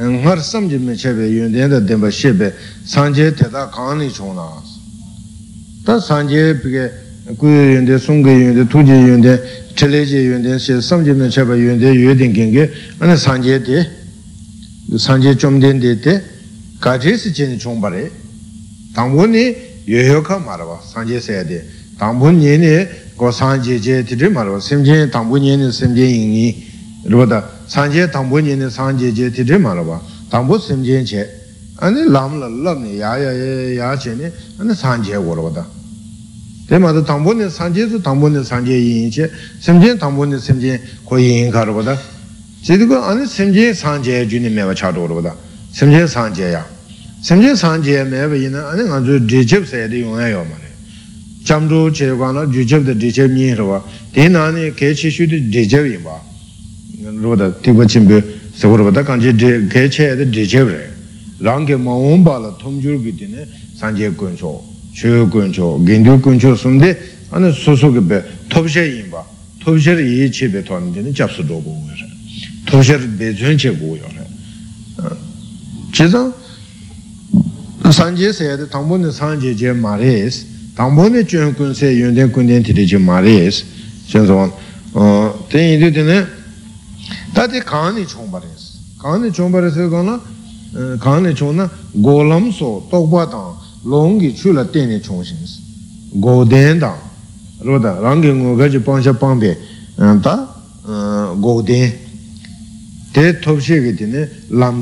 ngār 0.00 0.40
samjī 0.40 0.80
mē 0.80 0.96
chēbē 0.96 1.28
yuñdēn 1.28 1.76
dā 1.76 1.78
dēmbā 1.84 2.08
shēbē 2.08 2.48
sāngjē 2.88 3.34
tētā 3.36 3.68
kāni 3.68 4.08
chōnā 4.08 4.48
sā 4.64 4.80
tā 5.84 6.00
sāngjē 6.00 6.56
pīkē 6.62 6.84
kūyō 7.36 7.64
yuñdē, 7.76 7.96
sūṅgē 8.00 8.32
yuñdē, 8.32 8.62
tūjē 8.72 8.96
yuñdē, 9.06 9.34
chēlējē 9.76 10.20
yuñdē 10.24 10.56
shē 10.58 10.80
samjī 10.80 11.12
mē 11.14 11.28
chēbē 11.28 11.54
yuñdē 11.56 11.92
yuñdēn 11.92 12.32
kēngē 12.32 12.64
anā 13.04 13.14
sāngjē 13.16 13.60
tē 13.60 13.78
sāngjē 14.96 15.36
chōmdēn 15.36 15.80
tē 15.84 15.92
tē 16.00 16.14
kāchē 16.80 17.14
sī 17.20 17.30
chēni 17.36 17.60
chōngbā 17.60 17.92
rē 17.92 18.08
tāmbū 18.96 19.28
nē 19.28 19.44
yuhyō 19.84 20.24
kā 20.24 20.40
mā 20.40 20.56
rā 20.56 20.64
bā 20.64 20.80
sāngjē 20.80 21.20
sē 21.20 21.44
tē 21.44 21.60
tāmbū 22.00 22.32
nē 22.40 22.56
nē 22.64 22.72
kō 23.20 23.28
sāngjē 23.36 23.76
chē 23.84 24.02
tē 24.08 24.16
rē 24.16 24.32
mā 24.32 24.48
rā 24.48 24.56
bā 24.56 24.60
sēmjē 24.64 25.12
tāmbū 25.12 25.38
nē 25.44 25.60
nē 25.60 25.68
sēmjē 25.76 26.06
yīng 26.08 26.32
nī 26.34 26.46
rō 27.12 27.28
tā 27.30 27.59
산제세야 27.69 28.07
돼 28.07 28.11
당분 28.11 28.45
얘네 28.45 28.65
고 28.65 28.69
산제제 28.69 29.31
들이 29.31 29.57
말아봐 29.57 29.99
심제 29.99 30.29
당분 30.29 30.59
얘네 30.59 31.05
심제 31.05 31.17
인이 31.81 31.95
그러다 31.95 32.07
산제 32.07 32.07
당분 32.07 32.07
얘네 32.07 32.09
산제제 32.09 32.09
들이 32.09 32.09
말아봐 32.09 32.09
당분 32.09 32.09
심제체 32.09 32.09
아니 32.09 32.09
람라 32.09 32.47
람네 32.47 32.99
야야야 32.99 33.77
야체네 33.77 34.31
아니 34.59 34.75
산제 34.75 35.15
오러다 35.15 35.65
대마도 36.67 37.05
당분이 37.05 37.49
산제도 37.49 38.01
당분이 38.01 38.43
산제 38.43 38.71
인이체 38.71 39.31
심제 39.59 39.97
당분이 39.97 40.39
심제 40.39 40.81
고인 41.03 41.51
가러보다 41.51 41.97
지금 42.63 43.03
아니 43.03 43.27
심제 43.27 43.73
산제 43.73 44.27
주니 44.27 44.49
매와 44.49 44.73
차도 44.73 45.03
오러보다 45.03 45.45
semje 45.75 46.07
sanje 46.07 46.43
ya 46.43 46.65
semje 47.21 47.53
sanje 47.53 48.01
me 48.05 48.25
ba 48.25 48.33
yin 48.33 48.55
ane 48.55 48.83
nga 48.83 49.03
zu 49.03 49.19
dijib 49.19 49.65
se 49.65 49.89
de 49.89 49.97
yung 49.97 50.17
ya 50.17 50.41
ma 50.41 50.55
le 50.55 50.71
cham 51.43 51.67
zu 51.67 51.91
che 51.91 52.15
kwa 52.15 52.31
na 52.31 52.45
dijib 52.45 52.85
de 52.85 52.95
dijib 52.95 53.29
mi 53.29 53.53
ro 53.53 53.65
wa 53.65 53.83
de 54.13 54.29
na 54.29 54.51
ne 54.51 54.73
ke 54.73 54.93
chi 54.93 55.09
shu 55.09 55.25
de 55.25 55.41
dijib 55.49 55.85
yin 55.85 56.01
ba 56.01 56.11
ro 56.11 56.15
da 56.15 56.15
ti 56.15 56.15
ba 56.15 56.15
chim 56.15 56.23
be 56.23 56.23
se 56.23 56.23
ro 56.23 56.23
ba 56.23 56.28
로다 57.20 57.52
tīpa 57.60 57.84
chīmbi 57.84 58.16
sakura 58.56 58.84
bata 58.84 59.04
kāñcī 59.04 59.36
gāi 59.68 59.88
chāyā 59.92 60.16
dā 60.16 60.24
dhī 60.24 60.44
chēb 60.48 60.68
rē 60.72 60.80
rāngi 61.44 61.76
mā 61.76 61.92
wōmbā 61.92 62.34
la 62.40 62.50
tōmchūr 62.56 62.96
gī 63.04 63.12
tī 63.12 63.26
nē 63.28 63.44
sāñcē 63.76 64.12
kuñchō, 64.16 64.52
chūyō 64.96 65.28
kuñchō, 65.28 65.66
gīndū 65.84 66.16
kuñchō 66.24 66.56
sumdī 66.56 66.96
anā 67.32 67.52
sūsū 67.52 67.92
gī 67.92 68.02
bē 68.08 68.18
tōpshē 68.48 68.84
yīmbā 68.88 69.20
tōpshē 69.60 69.92
rī 70.00 70.04
yī 70.16 70.26
chī 70.32 70.48
bē 70.48 70.64
tōni 70.64 70.92
tī 70.96 71.04
nē 71.04 71.12
chāp 71.12 71.28
sū 71.28 71.44
rō 71.44 71.60
gu 71.60 71.72
gu 71.76 71.92
rē 71.92 72.08
tōpshē 72.72 72.96
rī 72.96 73.08
bē 73.20 73.26
chūyō 73.36 73.56
chē 73.60 73.70
gu 73.76 73.96
yō 74.00 74.08
rē 74.16 74.24
chī 75.92 76.08
sāng 76.08 76.32
sāñcē 77.84 78.32
sāyā 78.32 78.56
dā 78.56 78.66
tāmbō 78.72 78.96
nē 78.96 79.12
sāñcē 79.12 79.52
chē 79.60 79.76
mā 79.76 79.96
rē 80.00 80.24
yīs 80.24 80.44
tāmbō 80.76 81.08
nē 81.12 81.24
chūyō 81.28 81.52
kuñ 81.56 81.76
sē 81.76 81.92
yuñ 81.92 82.16
tēn 82.16 82.32
kuñ 82.32 82.48
tēn 82.48 82.64
tī 82.64 82.72
rī 82.72 82.84
chē 82.88 82.98
mā 83.00 83.20
rē 83.20 83.32
yīs 83.44 83.64
chē 84.08 84.24
sō 84.24 84.36
ten 85.48 85.64
yī 85.68 85.76
tī 85.84 85.88
tī 86.00 86.04
nē 86.08 86.39
tati 87.34 87.60
kāni 87.60 88.04
chōngpa 88.06 88.40
rēs 88.42 88.64
kāni 89.02 89.30
chōngpa 89.30 89.62
rēs 89.64 89.78
kā 89.92 90.02
na 90.04 90.18
kāni 91.02 91.34
chōng 91.34 91.54
na 91.54 91.68
gōlam 91.94 92.50
sō 92.54 92.90
tōkpa 92.90 93.26
tāng 93.30 93.54
lōngi 93.84 94.34
chūla 94.36 94.66
tēne 94.70 95.00
chōng 95.00 95.22
shēs 95.24 95.56
gōdēn 96.20 96.80
tāng 96.82 97.00
rōdā 97.64 97.96
rāngi 98.02 98.34
ngō 98.34 98.54
gāchī 98.60 98.82
pāngshā 98.84 99.14
pāngbē 99.18 99.54
tā 100.26 100.36
gōdēn 101.46 101.90
tē 103.14 103.24
tōpshē 103.44 103.82
kī 103.86 103.92
tēne 103.98 104.28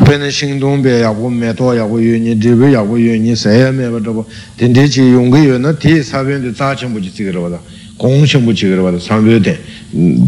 pena 0.05 0.31
shingdung 0.31 0.83
pe 0.83 1.01
yaku 1.01 1.29
me 1.29 1.53
to 1.53 1.75
yaku 1.75 1.99
yu 1.99 2.19
ni 2.19 2.35
dribu 2.39 2.71
yaku 2.71 2.97
yu 2.97 3.21
ni 3.21 3.37
saya 3.37 3.71
me 3.71 3.87
pa 3.91 4.01
tabo 4.01 4.25
ten 4.57 4.73
te 4.73 4.89
chi 4.89 5.03
yungu 5.03 5.37
yu 5.37 5.59
na 5.59 5.75
ti 5.75 6.03
sabyon 6.03 6.41
de 6.41 6.53
tsa 6.53 6.75
chimbo 6.75 6.99
chi 7.01 7.11
tsiga 7.11 7.33
raba 7.33 7.49
da 7.51 7.61
gong 7.99 8.25
chimbo 8.25 8.51
chi 8.53 8.75
raba 8.75 8.93
da 8.93 8.99
sambyo 8.99 9.39
ten 9.39 9.59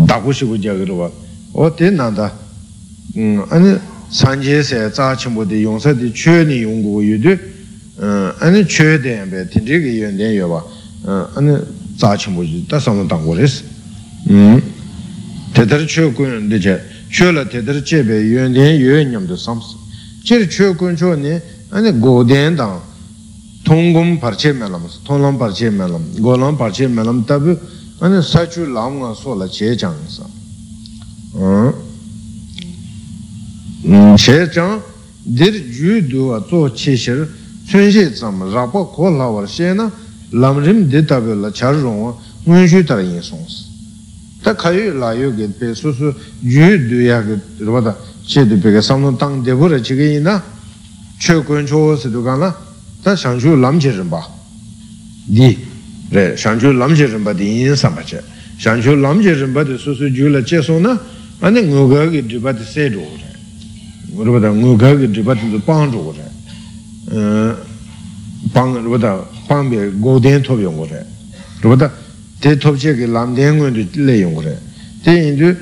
daku 0.05 0.31
shibu 0.31 0.59
jaga 0.59 0.85
raba 0.85 1.11
o 1.53 1.73
ten 1.73 1.95
nanda 1.95 2.31
ane 3.15 3.81
sanje 4.09 4.63
se 4.63 4.91
tsa 4.91 5.17
chimbo 5.17 5.43
de 5.45 5.57
yungsa 5.57 5.95
de 5.95 6.13
chö 6.13 6.45
ni 6.45 6.57
yungu 6.61 7.01
yudu 7.01 7.57
āni 7.99 8.63
chū 8.65 8.99
dēn 9.03 9.31
bē, 9.31 9.45
tīndrī 9.51 9.81
kī 9.83 9.95
yuñ 9.99 10.19
dēn 10.19 10.35
yuwa, 10.37 10.63
āni 11.37 11.57
tsā 11.99 12.15
chīmbu 12.15 12.45
jī, 12.47 12.63
tā 12.71 12.79
sāma 12.79 13.09
tāng 13.11 13.25
gu 13.27 13.35
rēs. 13.39 13.63
Tētari 15.55 15.89
chū 15.91 16.13
kuñ 16.15 16.47
dē 16.51 16.61
chē, 16.63 16.77
chū 17.11 17.33
la 17.35 17.43
tētari 17.45 17.83
chē 17.83 18.05
bē 18.07 18.21
yuñ 18.23 18.55
dēn 18.55 18.79
yuñ 18.79 19.11
ñam 19.15 19.27
dē 19.27 19.35
sāms. 19.35 19.75
Chē 20.23 20.39
rī 20.39 20.47
chū 20.47 20.77
kuñ 20.79 20.95
chū 20.95 21.17
nē, 21.19 21.41
āni 21.75 21.91
gō 21.99 22.23
dēn 22.29 22.57
tāng, 22.57 22.79
tōng 23.67 23.93
gōm 23.93 24.19
pār 24.21 24.37
chē 24.37 24.53
mē 24.55 24.69
lam, 24.71 24.87
tōng 25.05 25.21
lam 25.21 25.39
pār 25.39 25.53
chē 25.53 25.71
mē 25.71 25.89
lam, 25.91 26.05
gō 26.23 26.37
lam 26.39 26.57
pār 26.57 26.71
chē 26.73 26.89
mē 26.89 27.05
lam, 27.05 27.25
tabi 27.25 27.57
āni 28.01 28.23
sā 28.23 28.47
chū 28.47 28.65
lām 28.73 29.01
ngā 29.03 29.11
sō 29.19 29.35
la 29.37 29.49
chē 29.51 29.75
chāng 29.77 29.99
sā. 30.09 30.25
Chē 34.17 34.39
chāng, 34.55 34.79
dēr 35.27 35.59
jū 35.59 36.01
duwa 36.09 36.41
tsō 36.49 36.63
chē 36.73 36.97
shir, 36.97 37.27
chun 37.69 37.91
she 37.91 38.11
tsam 38.11 38.41
rāpa 38.41 38.85
ko 38.93 39.11
la 39.11 39.29
war 39.29 39.47
she 39.47 39.73
na 39.75 39.91
lam 40.31 40.59
rim 40.59 40.89
di 40.89 41.05
tabi 41.05 41.35
la 41.35 41.51
char 41.51 41.75
rungwa 41.75 42.17
ngun 42.45 42.67
shu 42.67 42.83
tar 42.83 43.01
yin 43.01 43.23
song 43.23 43.47
si 43.47 43.65
ta 44.43 44.55
kayu 44.55 44.97
la 44.99 45.13
yu 45.13 45.35
ge 45.37 45.47
pe 45.49 45.75
su 45.75 45.93
su 45.93 46.13
ju 46.41 46.89
du 46.89 47.01
ya 47.01 47.23
ge 47.23 47.39
rwa 47.59 47.81
da 47.81 47.97
che 48.27 48.47
du 48.47 48.59
pe 48.59 48.73
ge 48.73 48.81
sam 48.81 49.03
nu 49.03 49.15
tang 49.17 49.43
de 49.43 49.55
bu 49.55 49.69
ra 49.69 49.79
chi 49.79 49.95
ge 49.95 50.05
yin 50.15 50.23
na 50.23 50.43
che 51.19 51.43
kun 51.45 51.67
cho 51.67 51.95
si 51.95 52.11
du 52.11 52.23
ka 52.23 52.37
na 52.37 52.57
ta 53.03 53.15
shang 53.15 53.39
chu 53.39 53.55
lam 53.55 53.79
che 53.79 53.91
rin 53.91 54.09
ba. 54.09 54.27
Di 55.25 55.57
re 56.09 56.37
shang 56.37 56.59
chu 56.59 56.73
lam 56.73 56.95
che 56.95 57.07
rin 57.07 57.23
ba 57.23 57.33
di 57.33 57.45
yin 57.45 57.77
sam 57.77 57.95
pa 57.95 58.03
che. 58.03 58.23
Shang 58.57 58.81
chu 58.81 58.95
lam 58.95 59.21
che 59.21 59.35
rin 59.35 59.53
ba 59.53 59.63
di 59.63 59.77
su 59.77 59.93
su 59.93 60.07
ju 60.09 60.29
la 60.29 60.41
che 60.41 60.63
song 60.63 60.81
na 60.81 60.99
ane 61.41 61.61
ngu 61.61 61.87
ga 61.87 62.09
ge 62.09 62.25
di 62.25 62.39
ba 62.39 62.53
di 62.53 62.65
se 62.65 62.89
du 62.89 63.01
re. 63.01 63.29
Rūpa 64.19 64.51
ngū 64.51 64.75
kā 64.81 64.97
kī 64.99 65.07
dhīpa 65.15 65.35
tīndu 65.37 65.61
pāṅ 65.63 65.93
chū 65.93 66.01
gu 66.03 66.13
rē 66.17 66.28
pāṅ 67.09 68.85
rūpa 68.85 69.25
pāṅ 69.49 69.71
bē 69.71 69.79
gōdēn 70.01 70.43
tōp 70.45 70.61
yōngu 70.61 70.85
rē 70.89 71.01
rūpa 71.63 71.91
tē 72.41 72.57
tōp 72.61 72.77
chē 72.77 72.95
kī 72.95 73.07
lām 73.09 73.35
dēng 73.35 73.59
guñ 73.59 73.73
tu 73.93 74.05
lē 74.05 74.21
yōngu 74.23 74.43
rē 74.45 74.55
tē 75.05 75.13
yīn 75.17 75.39
tu 75.39 75.57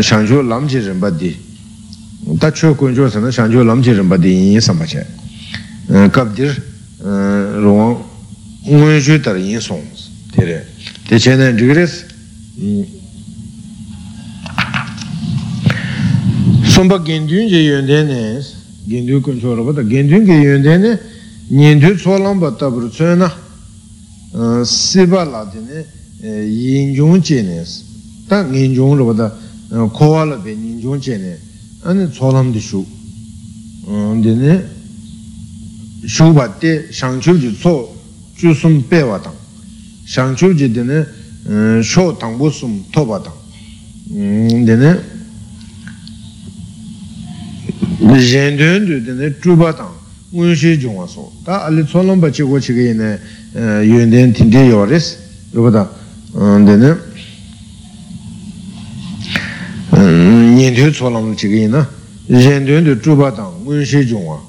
shāngchū 0.00 0.42
lām 0.48 0.68
chē 0.68 0.80
rīmbā 0.88 1.10
dī 1.16 1.36
tā 2.40 2.50
chū 2.50 2.74
guñ 2.74 2.94
chū 2.96 3.10
sā 3.12 3.20
na 3.20 3.28
shāngchū 3.28 3.64
lām 3.64 3.82
chē 3.84 3.92
rīmbā 3.98 4.16
dī 4.18 4.32
yīn 4.32 4.60
sāmbā 4.64 4.86
chē 4.88 5.04
eh, 5.04 6.08
kāp 6.08 6.32
dhīr 6.34 6.50
eh, 6.50 7.60
rōng 7.60 7.96
guñ 8.64 9.00
chū 9.04 9.20
tar 9.22 9.36
yīn 9.36 9.60
sōng 9.60 9.84
tē 10.32 10.42
rē 10.48 10.58
tē 11.08 11.18
chē 11.20 11.36
nā 11.36 11.52
rīg 11.52 11.70
mm. 11.70 11.76
rē 11.76 11.84
sōmbā 16.72 16.96
gīn 17.04 17.28
dūñ 17.28 17.52
chē 17.52 17.60
yōn 17.68 17.84
dēn 17.86 18.08
nē 18.08 18.22
sā 18.40 18.59
gendun 18.90 19.20
kun 19.22 19.38
chora 19.38 19.62
bata 19.62 19.82
gendun 19.82 20.24
ge 20.24 20.32
yunden 20.32 20.80
ne 20.80 20.98
nyendu 21.48 21.94
tsolamba 21.94 22.50
tabru 22.56 22.88
tsoy 22.90 23.16
na. 23.16 23.30
Siba 24.64 25.24
la 25.24 25.44
dine 25.52 25.86
yinjung 26.20 27.20
che 27.22 27.42
ne. 27.42 27.64
Ta 28.26 28.42
ngenjung 28.42 28.96
ro 28.96 29.04
bata 29.12 29.38
kowa 29.92 30.24
la 30.24 30.36
be 30.36 30.50
yinjung 30.50 30.98
che 30.98 31.16
ne. 31.16 31.38
Ane 31.82 32.10
tsolam 32.10 32.50
di 32.50 32.60
shu. 32.60 32.84
Dine 34.20 34.68
shu 36.04 36.32
ba 36.32 36.48
te 36.48 36.88
shangchu 36.90 37.38
ji 37.38 37.52
tso 37.56 37.94
chu 38.34 38.52
sum 38.52 38.82
pe 38.86 39.02
wa 39.02 39.18
tang. 39.18 39.34
Shangchu 40.04 40.52
ji 40.54 40.70
dine 40.70 41.06
sho 41.80 42.16
tangbu 42.16 42.50
sum 42.50 42.84
to 42.90 43.04
ba 43.04 43.20
tang. 43.20 43.38
Dine 44.06 45.18
zhendun 48.00 48.86
du 48.86 49.00
dine 49.00 49.34
zhuba 49.42 49.72
tang 49.72 49.92
ngun 50.32 50.54
shi 50.54 50.78
jungwa 50.78 51.06
so 51.06 51.30
ta 51.44 51.64
ali 51.64 51.84
tsolomba 51.84 52.30
chi 52.30 52.42
go 52.42 52.58
chi 52.58 52.72
gayi 52.72 52.94
ne 52.94 53.18
yun 53.82 54.08
den 54.08 54.32
tinte 54.32 54.58
yo 54.58 54.84
res 54.84 55.18
rupa 55.52 55.70
ta 55.70 55.90
dine 56.64 56.96
nyen 59.92 60.74
tu 60.74 60.90
tsolomba 60.90 61.34
chi 61.34 61.48
gayi 61.48 61.68
na 61.68 61.88
zhendun 62.26 62.84
du 62.84 62.98
zhuba 63.00 63.32
tang 63.32 63.52
ngun 63.64 63.84
shi 63.84 64.04
jungwa 64.04 64.40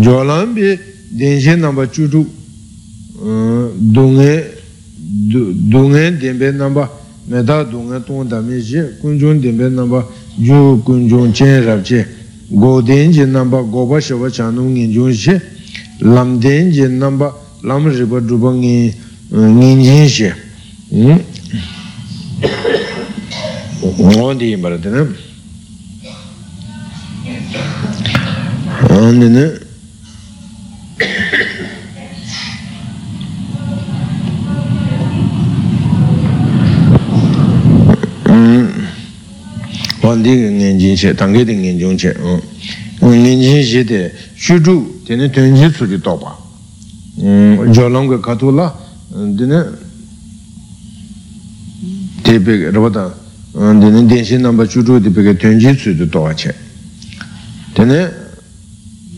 jolam 0.00 0.52
bi 0.54 0.78
den 1.08 1.40
shen 1.40 1.60
namba 1.60 1.86
chu 1.88 2.08
chu 2.08 2.26
dungen 3.78 4.42
dungen 5.70 6.18
denbe 6.18 6.50
namba 6.52 6.90
meda 7.26 7.64
dungen 7.64 8.02
tong 8.04 8.26
dami 8.26 8.60
shi 8.60 8.80
kun 9.00 9.18
chung 9.18 9.40
denbe 9.40 9.68
namba 9.68 10.00
chung 10.00 10.21
yu 10.38 10.80
kunjung 10.84 11.32
chen 11.32 11.64
rabche 11.64 12.06
goden 12.50 13.12
je 13.12 13.24
namba 13.26 13.62
goba 13.62 14.00
shaba 14.00 14.30
chanum 14.30 14.72
ngin 14.72 14.90
jung 14.92 15.12
she 15.12 15.40
lamden 16.00 16.70
je 16.70 16.88
namba 16.88 17.32
lam 17.62 17.86
riba 17.86 18.20
drupa 18.20 18.52
ngin 18.52 18.92
eh, 19.32 19.38
ngin 19.38 20.08
she 20.08 20.32
hmm? 20.90 21.20
ngondi 23.98 24.52
imbara 24.52 24.76
dina 24.78 25.06
andina 28.88 29.44
mm 38.26 38.71
ngān 40.20 40.78
jīn 40.78 40.96
shē, 40.96 41.14
tāngi 41.14 41.44
dī 41.44 41.54
ngān 41.56 41.78
jōng 41.80 41.96
shē, 41.98 42.12
ngān 43.00 43.24
jīn 43.24 43.62
shē 43.64 43.82
dē, 43.84 44.00
shū 44.36 44.60
chū, 44.60 44.74
tēne 45.06 45.30
tuñ 45.32 45.56
jī 45.56 45.70
tsū 45.72 45.86
jī 45.88 45.98
tō 46.02 46.14
pā, 46.20 46.32
jō 47.72 47.88
lōng 47.88 48.10
kā 48.12 48.18
kā 48.20 48.36
tū 48.36 48.52
lā, 48.52 48.68
tēne, 49.10 49.60
tē 52.22 52.38
pē 52.38 52.52
kā 52.60 52.72
rāba 52.74 52.90
tā, 52.92 53.04
tēne 53.54 54.04
dēn 54.06 54.24
shē 54.26 54.38
nāmbā 54.42 54.68
shū 54.68 54.84
chū 54.84 55.00
tē 55.00 55.10
pē 55.10 55.26
kā 55.30 55.32
tuñ 55.40 55.58
jī 55.58 55.74
tsū 55.74 55.96
jī 55.96 56.06
tō 56.12 56.20
wā 56.26 56.36
chē, 56.36 56.54
tēne, 57.74 57.98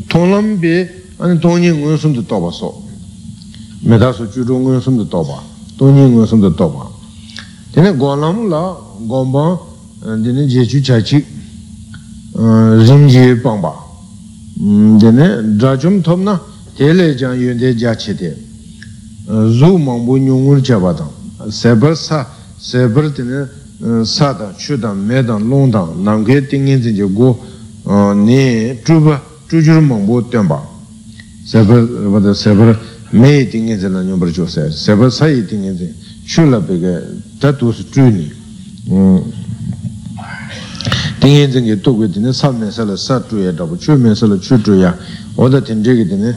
tōng 0.09 0.31
lām 0.31 0.57
bē, 0.63 0.75
āni 1.19 1.41
tōng 1.43 1.61
jī 1.61 1.75
ngō 1.75 1.99
sum 1.99 2.15
tē 2.15 2.23
tō 2.25 2.41
pā 2.41 2.51
sō, 2.55 2.73
mē 3.91 3.99
tā 3.99 4.15
sō 4.15 4.31
chū 4.31 4.47
chū 4.47 4.63
ngō 4.63 4.81
sum 4.81 4.99
tē 5.03 5.11
tō 5.11 5.21
pā, 5.29 5.39
tōng 5.79 5.95
jī 5.99 6.09
ngō 6.15 6.27
sum 6.27 6.41
tē 6.43 6.51
tō 6.55 6.67
pā, 6.73 6.91
tēne 7.75 7.97
gō 7.99 8.17
lām 8.23 8.49
lā, 8.49 8.65
gō 9.05 9.29
mbāng, 9.29 9.74
dine 10.05 10.47
jechu 10.47 10.81
chachi 10.83 11.25
rinji 12.35 13.41
pangpa 13.41 13.73
dine 14.55 15.57
drachum 15.57 16.03
thomna 16.03 16.39
tele 16.77 17.15
jang 17.15 17.35
yunde 17.41 17.75
jachi 17.75 18.15
de 18.15 18.37
zu 19.27 19.79
mangbu 19.79 20.19
nyungur 20.19 20.61
chaba 20.61 20.93
tang 20.93 21.11
sebar 21.49 21.97
sa 21.97 22.29
sebar 22.59 23.11
dine 23.13 23.49
sa 24.05 24.35
dang 24.35 24.55
chu 24.57 24.77
dang 24.77 24.97
me 25.07 25.25
dang 25.25 25.49
long 25.49 25.71
dang 25.71 26.03
namke 26.03 26.47
tingin 26.47 26.83
zin 26.83 26.95
je 26.95 27.11
go 27.11 27.39
ne 28.15 28.79
chuba 28.85 29.23
chujur 29.49 29.81
mangbu 29.81 30.29
tenpa 30.29 30.63
sebar 31.47 31.83
wada 32.11 32.35
sebar 32.35 32.79
me 33.11 33.49
tingin 33.49 33.79
zin 33.79 33.93
la 33.93 34.03
nyumbar 34.03 34.31
cho 34.31 34.47
se 34.47 34.71
sebar 34.71 35.11
sa 35.11 35.29
yi 35.29 35.47
tingin 35.47 35.75
zin 35.77 35.95
chu 36.27 36.45
la 36.45 36.61
peke 36.61 37.23
tatu 37.39 37.73
su 37.73 37.89
chu 37.89 38.03
ni 38.03 38.31
tingyen 41.25 41.51
zingi 41.51 41.81
tukwe 41.81 42.07
dine 42.07 42.33
sa 42.35 42.51
me 42.51 42.71
sa 42.71 42.85
la 42.85 42.95
sa 42.97 43.19
chu 43.27 43.39
ya 43.39 43.51
dhabu, 43.51 43.77
chu 43.79 43.97
me 43.97 44.15
sa 44.15 44.27
la 44.27 44.37
chu 44.37 44.61
chu 44.61 44.75
ya, 44.75 44.95
oda 45.37 45.59
tenze 45.63 45.95
ki 45.95 46.05
dine 46.05 46.37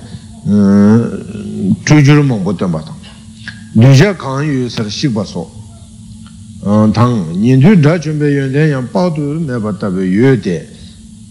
chu 1.84 2.02
juru 2.02 2.24
mongpo 2.24 2.54
tenpa 2.54 2.82
tang. 2.82 2.96
Duja 3.74 4.16
kaan 4.16 4.46
yu 4.46 4.70
sar 4.70 4.90
shikpa 4.90 5.26
so. 5.26 5.52
Tang, 6.94 7.36
nintu 7.36 7.76
dha 7.76 8.00
chunpe 8.00 8.28
yun 8.28 8.50
ten 8.50 8.70
yang 8.70 8.88
pa 8.90 9.12
tu 9.12 9.22
me 9.22 9.60
pa 9.60 9.74
tabi 9.74 10.06
yu 10.06 10.40
de, 10.40 10.66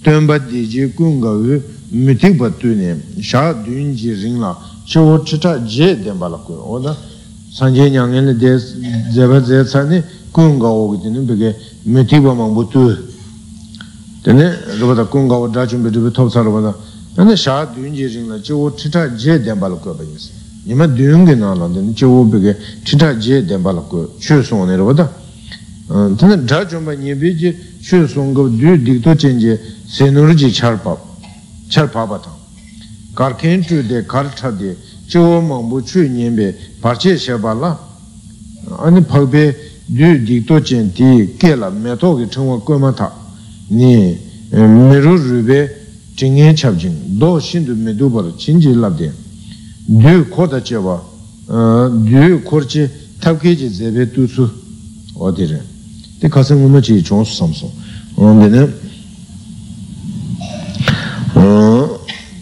tenpa 0.02 0.38
di 0.38 0.66
ji 0.66 0.92
kunga 0.92 1.30
yu 1.30 1.62
mitik 1.88 2.36
pa 2.36 2.50
tu 2.50 2.74
ne, 2.74 3.00
sha 3.20 3.54
dun 3.54 3.94
ji 3.94 4.12
ring 4.12 4.38
la, 4.38 4.54
chi 4.84 4.98
wo 4.98 5.18
chi 5.22 5.38
cha 5.38 5.58
je 5.62 5.98
tenpa 6.02 6.28
la 6.28 6.36
kuya, 6.36 6.58
oda 6.58 6.94
sanje 7.48 7.88
nyangen 7.88 8.26
le 8.26 8.36
de 8.36 8.58
zeba 9.10 9.42
ze 9.42 9.64
tsa 9.64 9.82
ne, 9.84 10.04
kunga 10.30 10.68
ogi 10.68 11.08
dine 11.08 11.20
peke 11.20 11.56
mitik 11.84 12.22
pa 12.22 12.34
mongpo 12.34 12.66
tu 12.66 13.14
tene 14.26 14.58
rupata 14.80 15.04
kunga 15.04 15.36
wa 15.36 15.46
drachumbe 15.46 15.88
rupi 15.88 16.10
topsa 16.10 16.40
rupata 16.40 16.76
tene 17.14 17.36
shaa 17.36 17.64
duyunji 17.66 18.06
ringla 18.06 18.40
chi 18.40 18.52
wo 18.52 18.74
chita 18.74 19.08
je 19.14 19.40
denpa 19.40 19.68
la 19.68 19.76
kuwa 19.76 19.94
pa 19.94 20.02
yinsi 20.02 20.30
nima 20.64 20.84
duyungi 20.88 21.36
na 21.36 21.54
la 21.54 21.68
tene 21.68 21.92
chi 21.92 22.04
wo 22.04 22.24
peke 22.24 22.56
chita 22.82 23.16
je 23.16 23.44
denpa 23.44 23.70
la 23.70 23.80
kuwa 23.82 24.08
chu 24.18 24.42
song 24.42 24.66
ne 24.66 24.74
rupata 24.74 25.08
tene 26.16 26.42
drachumba 26.42 26.96
nyebi 26.96 27.36
ji 27.36 27.56
chu 27.80 28.04
song 28.08 28.34
ka 28.34 28.42
du 28.42 28.76
dikto 28.82 29.14
chenje 29.14 29.60
senur 29.86 30.34
ji 30.34 30.50
char 30.50 30.76
pa 30.80 30.98
pa 31.68 32.06
pa 32.06 32.20
kar 33.14 33.36
ken 33.36 33.62
chu 33.62 33.80
de 33.86 34.04
kar 34.04 34.34
cha 34.34 34.50
de 34.50 34.76
chi 35.06 35.18
wo 35.18 35.40
mangbu 35.40 35.80
chu 35.84 36.02
nyembe 36.02 36.52
parche 36.80 37.16
sheba 37.16 37.52
la. 37.54 37.78
Ane 38.82 39.00
pakpe 39.02 39.56
du 39.84 40.18
dikto 40.24 40.60
chen 40.60 40.92
ti 40.92 41.36
ke 41.36 41.54
la 41.54 41.70
me 41.70 41.96
to 41.96 42.16
ki 42.16 42.26
chungwa 42.26 42.58
kuwa 42.58 42.78
ma 42.78 42.92
ta 42.92 43.24
ni 43.68 44.16
miru 44.50 45.16
rūpe 45.16 45.70
tīngiñ 46.16 46.54
chabjiñ 46.54 46.94
dō 47.18 47.40
shindu 47.40 47.74
midu 47.74 48.08
bar 48.08 48.24
chinji 48.36 48.72
labde 48.74 49.12
dū 49.88 50.28
kota 50.28 50.60
chewa 50.62 51.02
dū 51.46 52.42
korchi 52.42 52.88
tabke 53.20 53.56
je 53.56 53.68
zebe 53.68 54.06
tūsu 54.06 54.48
odire 55.14 55.60
di 56.20 56.28
kasa 56.28 56.54
nguma 56.54 56.80
chi 56.80 57.02
chonsu 57.02 57.34
samso 57.34 57.70
dine 58.16 58.72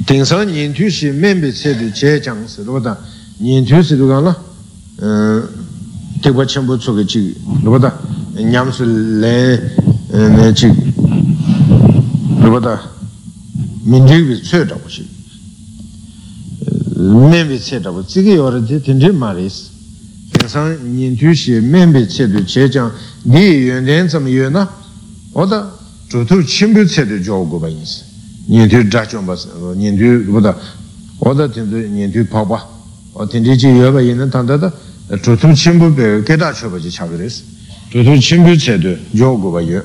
tingsa 0.05 0.45
nyintu 0.45 0.89
shi 0.89 1.11
menbe 1.11 1.51
tsedu 1.53 1.91
che 1.91 2.20
chang 2.20 2.47
si 2.47 2.62
rupata 2.62 3.01
nyintu 3.39 3.83
si 3.83 3.97
duka 3.97 4.20
la 4.20 4.43
tekpa 6.20 6.45
chenpo 6.45 6.77
tsoke 6.77 7.05
chi 7.05 7.35
rupata 7.62 7.99
nyamsu 8.37 8.85
le 9.18 10.53
chi 10.53 10.84
rupata 12.45 12.91
minjigvi 13.85 14.41
tsue 14.41 14.65
dhapu 14.67 14.89
shi 14.89 15.09
menbi 16.97 17.59
tse 17.59 17.81
dhapu 17.81 18.05
tsigi 18.05 18.31
yore 18.33 18.63
di 18.63 18.81
tenze 18.81 19.11
ma 19.13 19.33
res 19.33 19.71
tensang 20.31 20.79
nintu 20.83 21.33
shi 21.35 21.59
menbi 21.61 22.07
tse 22.07 22.29
du 22.29 22.45
che 22.45 22.69
chang 22.69 22.93
di 23.23 23.39
yun 23.39 23.85
ten 23.85 24.07
tsam 24.07 24.27
yun 24.27 24.53
na 24.53 24.71
oda 25.33 25.77
chutu 26.07 26.43
chimbu 26.43 26.85
tse 26.85 27.07
du 27.07 27.19
jo 27.19 27.47
gu 27.49 27.59
ba 27.59 27.69
yin 27.69 27.85
si 27.85 28.03
nintu 28.47 28.83
dhachon 28.85 29.25
ba 29.25 29.35
nintu 29.75 30.25
rupata 30.27 30.59
oda 31.19 31.49
tenze 31.49 31.89
nintu 31.89 32.27
pa 32.27 32.45
pa 32.45 32.69
o 33.13 33.27
tenze 33.27 33.57
chi 33.57 33.69
yo 33.69 33.91
ba 33.91 34.01
yin 34.03 34.19
na 34.19 34.27
tanda 34.27 34.57
da 34.57 34.73
chutu 35.21 35.51
chimbu 35.53 35.93
pe 35.95 36.23
keda 36.23 36.53
cho 36.53 36.69
ba 36.69 36.79
chi 36.79 36.91
chabi 36.91 37.17
res 37.17 37.43
chutu 37.89 38.19
chimbu 38.19 38.55
tse 38.55 38.79
du 38.79 38.97
jo 39.13 39.39
gu 39.39 39.51
ba 39.51 39.61
yun 39.63 39.83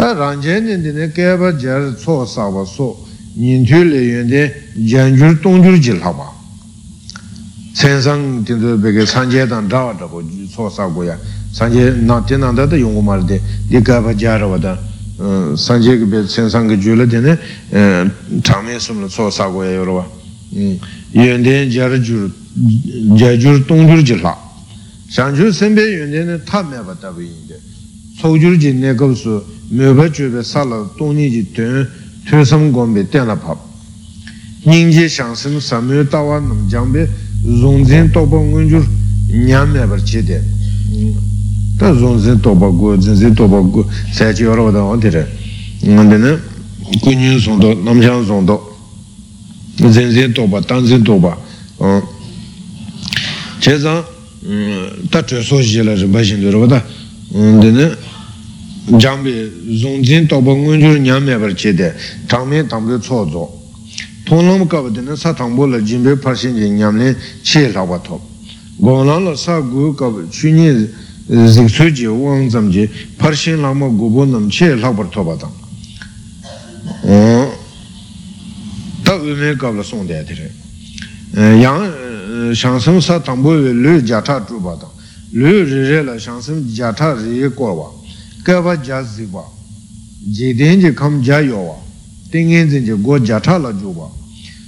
tā 0.00 0.14
rāñcē 0.16 0.60
nindinē 0.64 1.10
kēpa 1.12 1.52
jār 1.60 1.90
tsō 2.00 2.24
sāwa 2.24 2.64
sō 2.64 2.86
nintū 3.36 3.80
lē 3.84 4.00
yuñdē 4.00 4.42
jāngyūr 4.88 5.34
tōngyūr 5.44 5.76
jī 5.76 5.98
lhāpa 6.00 6.30
sēnsāng 7.76 8.40
tīndō 8.48 8.78
bēkē 8.80 9.04
sāñcē 9.04 9.44
tāng 9.50 9.68
rāwa 9.68 9.92
rāpa 10.00 10.22
tsō 10.24 10.70
sāwa 10.72 11.04
ya 11.04 11.18
sāñcē 11.52 12.00
nā 12.00 12.16
tē 12.24 12.40
nā 12.40 12.48
tā 12.56 12.64
tā 12.64 12.80
yungu 12.80 13.04
mā 13.04 13.20
rā 13.20 13.28
tē 13.28 13.40
dē 13.68 13.84
kēpa 13.84 14.16
jār 14.16 14.46
wā 14.48 14.56
tā 14.64 14.72
sāñcē 15.20 15.98
kē 16.00 16.08
bē 16.08 16.24
sēnsāng 16.32 16.72
kē 16.72 16.80
jū 16.80 16.96
lā 16.96 17.04
tēne 17.04 17.36
chāngmē 18.40 18.80
sūm 18.80 19.04
lā 19.04 19.12
tsō 19.12 19.28
sāwa 19.28 19.68
ya 19.68 19.84
yorwa 19.84 20.08
yuñdē 21.12 21.68
jār 21.68 22.00
jūr 22.00 22.32
jājūr 23.20 23.64
tōngyūr 23.68 24.00
jī 24.00 24.16
lhā. 24.24 24.32
Shāngchū 25.12 25.52
sēmbē 25.52 25.84
yuñdē 25.92 26.24
nē 26.24 26.36
tā 26.48 26.64
mē 26.64 26.80
bā 26.88 26.96
tā 26.96 27.12
bē 27.12 27.20
yuñdē 27.20 27.56
tsōgyūr 28.18 28.56
jī 28.56 28.74
nē 28.80 28.96
kāp 28.96 29.12
sū 29.18 29.40
myoba 29.70 30.10
chöbe 30.10 30.42
sala 30.42 30.76
tongni 30.96 31.30
ji 31.30 31.52
tön 31.52 31.88
tösam 32.28 32.72
gombe 32.72 33.08
tenla 33.08 33.36
pap 33.36 33.58
nyingje 34.66 35.08
shangsim 35.08 35.60
samyo 35.60 36.04
tawa 36.04 36.40
nam 36.40 36.68
jangbe 36.68 37.08
zongzen 37.44 38.10
toba 38.10 38.36
ngunjur 38.36 38.84
nyame 39.32 39.86
bar 39.86 40.02
chede 40.02 40.42
ta 41.78 41.94
zongzen 41.94 42.40
toba 42.40 42.68
go 42.68 42.96
zinzen 43.00 43.34
toba 43.34 43.60
go 43.60 43.86
sachi 44.12 44.42
yoro 44.42 44.64
wada 44.64 44.82
ontere 44.82 45.26
ngande 45.84 46.18
ne 46.18 46.38
kunyun 47.00 47.38
sondo 47.38 47.74
namchang 47.74 48.26
sondo 48.26 48.76
zinzen 49.76 50.32
toba 50.32 50.60
tanzen 50.60 51.02
toba 51.02 51.38
che 53.60 53.78
zang 53.78 54.04
ta 55.10 55.22
chö 55.22 55.40
so 55.42 55.62
shi 55.62 55.82
la 55.82 55.94
rinpa 55.94 56.22
shin 56.22 56.40
dhuru 56.40 56.60
wada 56.60 56.84
dine 57.30 57.96
jambi 58.86 59.52
zongzin 59.76 60.26
toba 60.26 60.52
ngunjur 60.52 60.98
nyame 60.98 61.36
bar 61.38 61.52
che 61.54 61.74
de 61.74 61.94
tangme 62.26 62.66
tangbe 62.66 62.98
tso 62.98 63.28
zo. 63.28 63.58
Tong 64.24 64.42
lam 64.42 64.66
kaba 64.66 64.88
dine 64.88 65.16
sa 65.16 65.32
tangbo 65.32 65.66
la 65.66 65.80
jimbe 65.80 66.16
par 66.16 66.36
shin 66.36 66.56
je 66.56 66.68
nyamle 66.68 67.16
che 67.42 67.70
lakwa 67.72 67.98
top 67.98 68.20
gong 68.76 69.04
lang 69.04 69.24
la 69.24 69.36
sa 69.36 69.60
gu 69.60 69.94
kaba 69.94 70.22
chunye 70.28 70.90
zik 71.26 71.68
su 71.68 71.90
je 71.90 72.06
wang 72.06 72.48
zam 72.48 72.70
je 72.70 72.88
par 73.16 73.34
shin 73.34 73.60
lama 73.60 73.88
gubo 73.88 74.24
nam 74.24 74.48
che 74.48 74.74
lakbar 74.74 75.08
toba 75.08 75.36
tang. 75.36 75.52
Ta 79.02 79.14
ume 79.14 79.56
kaba 79.56 79.76
la 79.76 79.82
song 79.82 80.06
de 80.06 80.24
tere 80.24 80.52
yang 81.34 82.08
shāngsāṃ 82.54 83.00
sā 83.00 83.20
tāṃbō 83.22 83.52
wē 83.62 83.72
lū 83.74 83.92
jātā 84.02 84.40
chūpa 84.46 84.74
tāṃ 84.80 84.90
lū 85.38 85.50
rī 85.68 85.80
rē 85.90 86.00
lā 86.08 86.14
shāngsāṃ 86.18 86.66
jātā 86.74 87.14
rī 87.18 87.46
kō 87.54 87.99
wā 88.44 89.44
jī 90.28 90.52
tēn 90.52 90.80
jī 90.84 90.92
kham 90.94 91.22
jā 91.24 91.40
yō 91.40 91.56
wā 91.56 91.76
tēngēn 92.32 92.68
zin 92.68 92.84
jī 92.84 92.94
gō 93.00 93.18
jātā 93.24 93.56
lā 93.56 93.72
chū 93.72 93.88
wā 93.96 94.08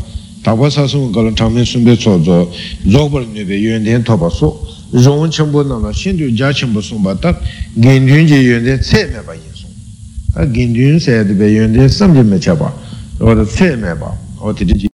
dākpa 0.45 0.71
sāsum 0.73 1.13
kā 1.13 1.21
lā 1.27 1.33
chāngmē 1.37 1.61
sūmbē 1.61 1.93
tsō 2.01 2.15
dzō 2.25 2.37
dzōpa 2.89 3.21
rā 3.21 3.27
nyōbē 3.37 3.57
yuandē 3.61 4.01
tōpa 4.09 4.31
sō 4.33 4.49
rōng 5.05 5.29
chāmbō 5.29 5.65
nā 5.69 5.77
lā 5.85 5.93
shīndu 5.93 6.31
jā 6.33 6.49
chāmbō 6.57 6.81
sōmbā 6.81 7.13
tā 7.21 7.35
gīndūn 7.77 8.25
jī 8.33 8.39
yuandē 8.49 8.79
tsē 8.81 9.03
mē 9.13 9.21
bā 9.29 9.37
yin 9.37 9.53
sō 9.53 9.69
tā 10.33 10.49
gīndūn 10.57 10.97
sē 11.05 11.21
dī 11.29 11.37
bē 11.37 11.51
yuandē 11.53 11.89
sām 11.93 12.17
jī 12.17 12.25
mē 12.25 12.41
chā 12.41 12.57
bā 12.57 12.73
rō 13.21 13.37
tā 13.37 13.45
tsē 13.45 13.77
mē 13.77 13.93
bā 14.01 14.15
o 14.41 14.57
tī 14.57 14.65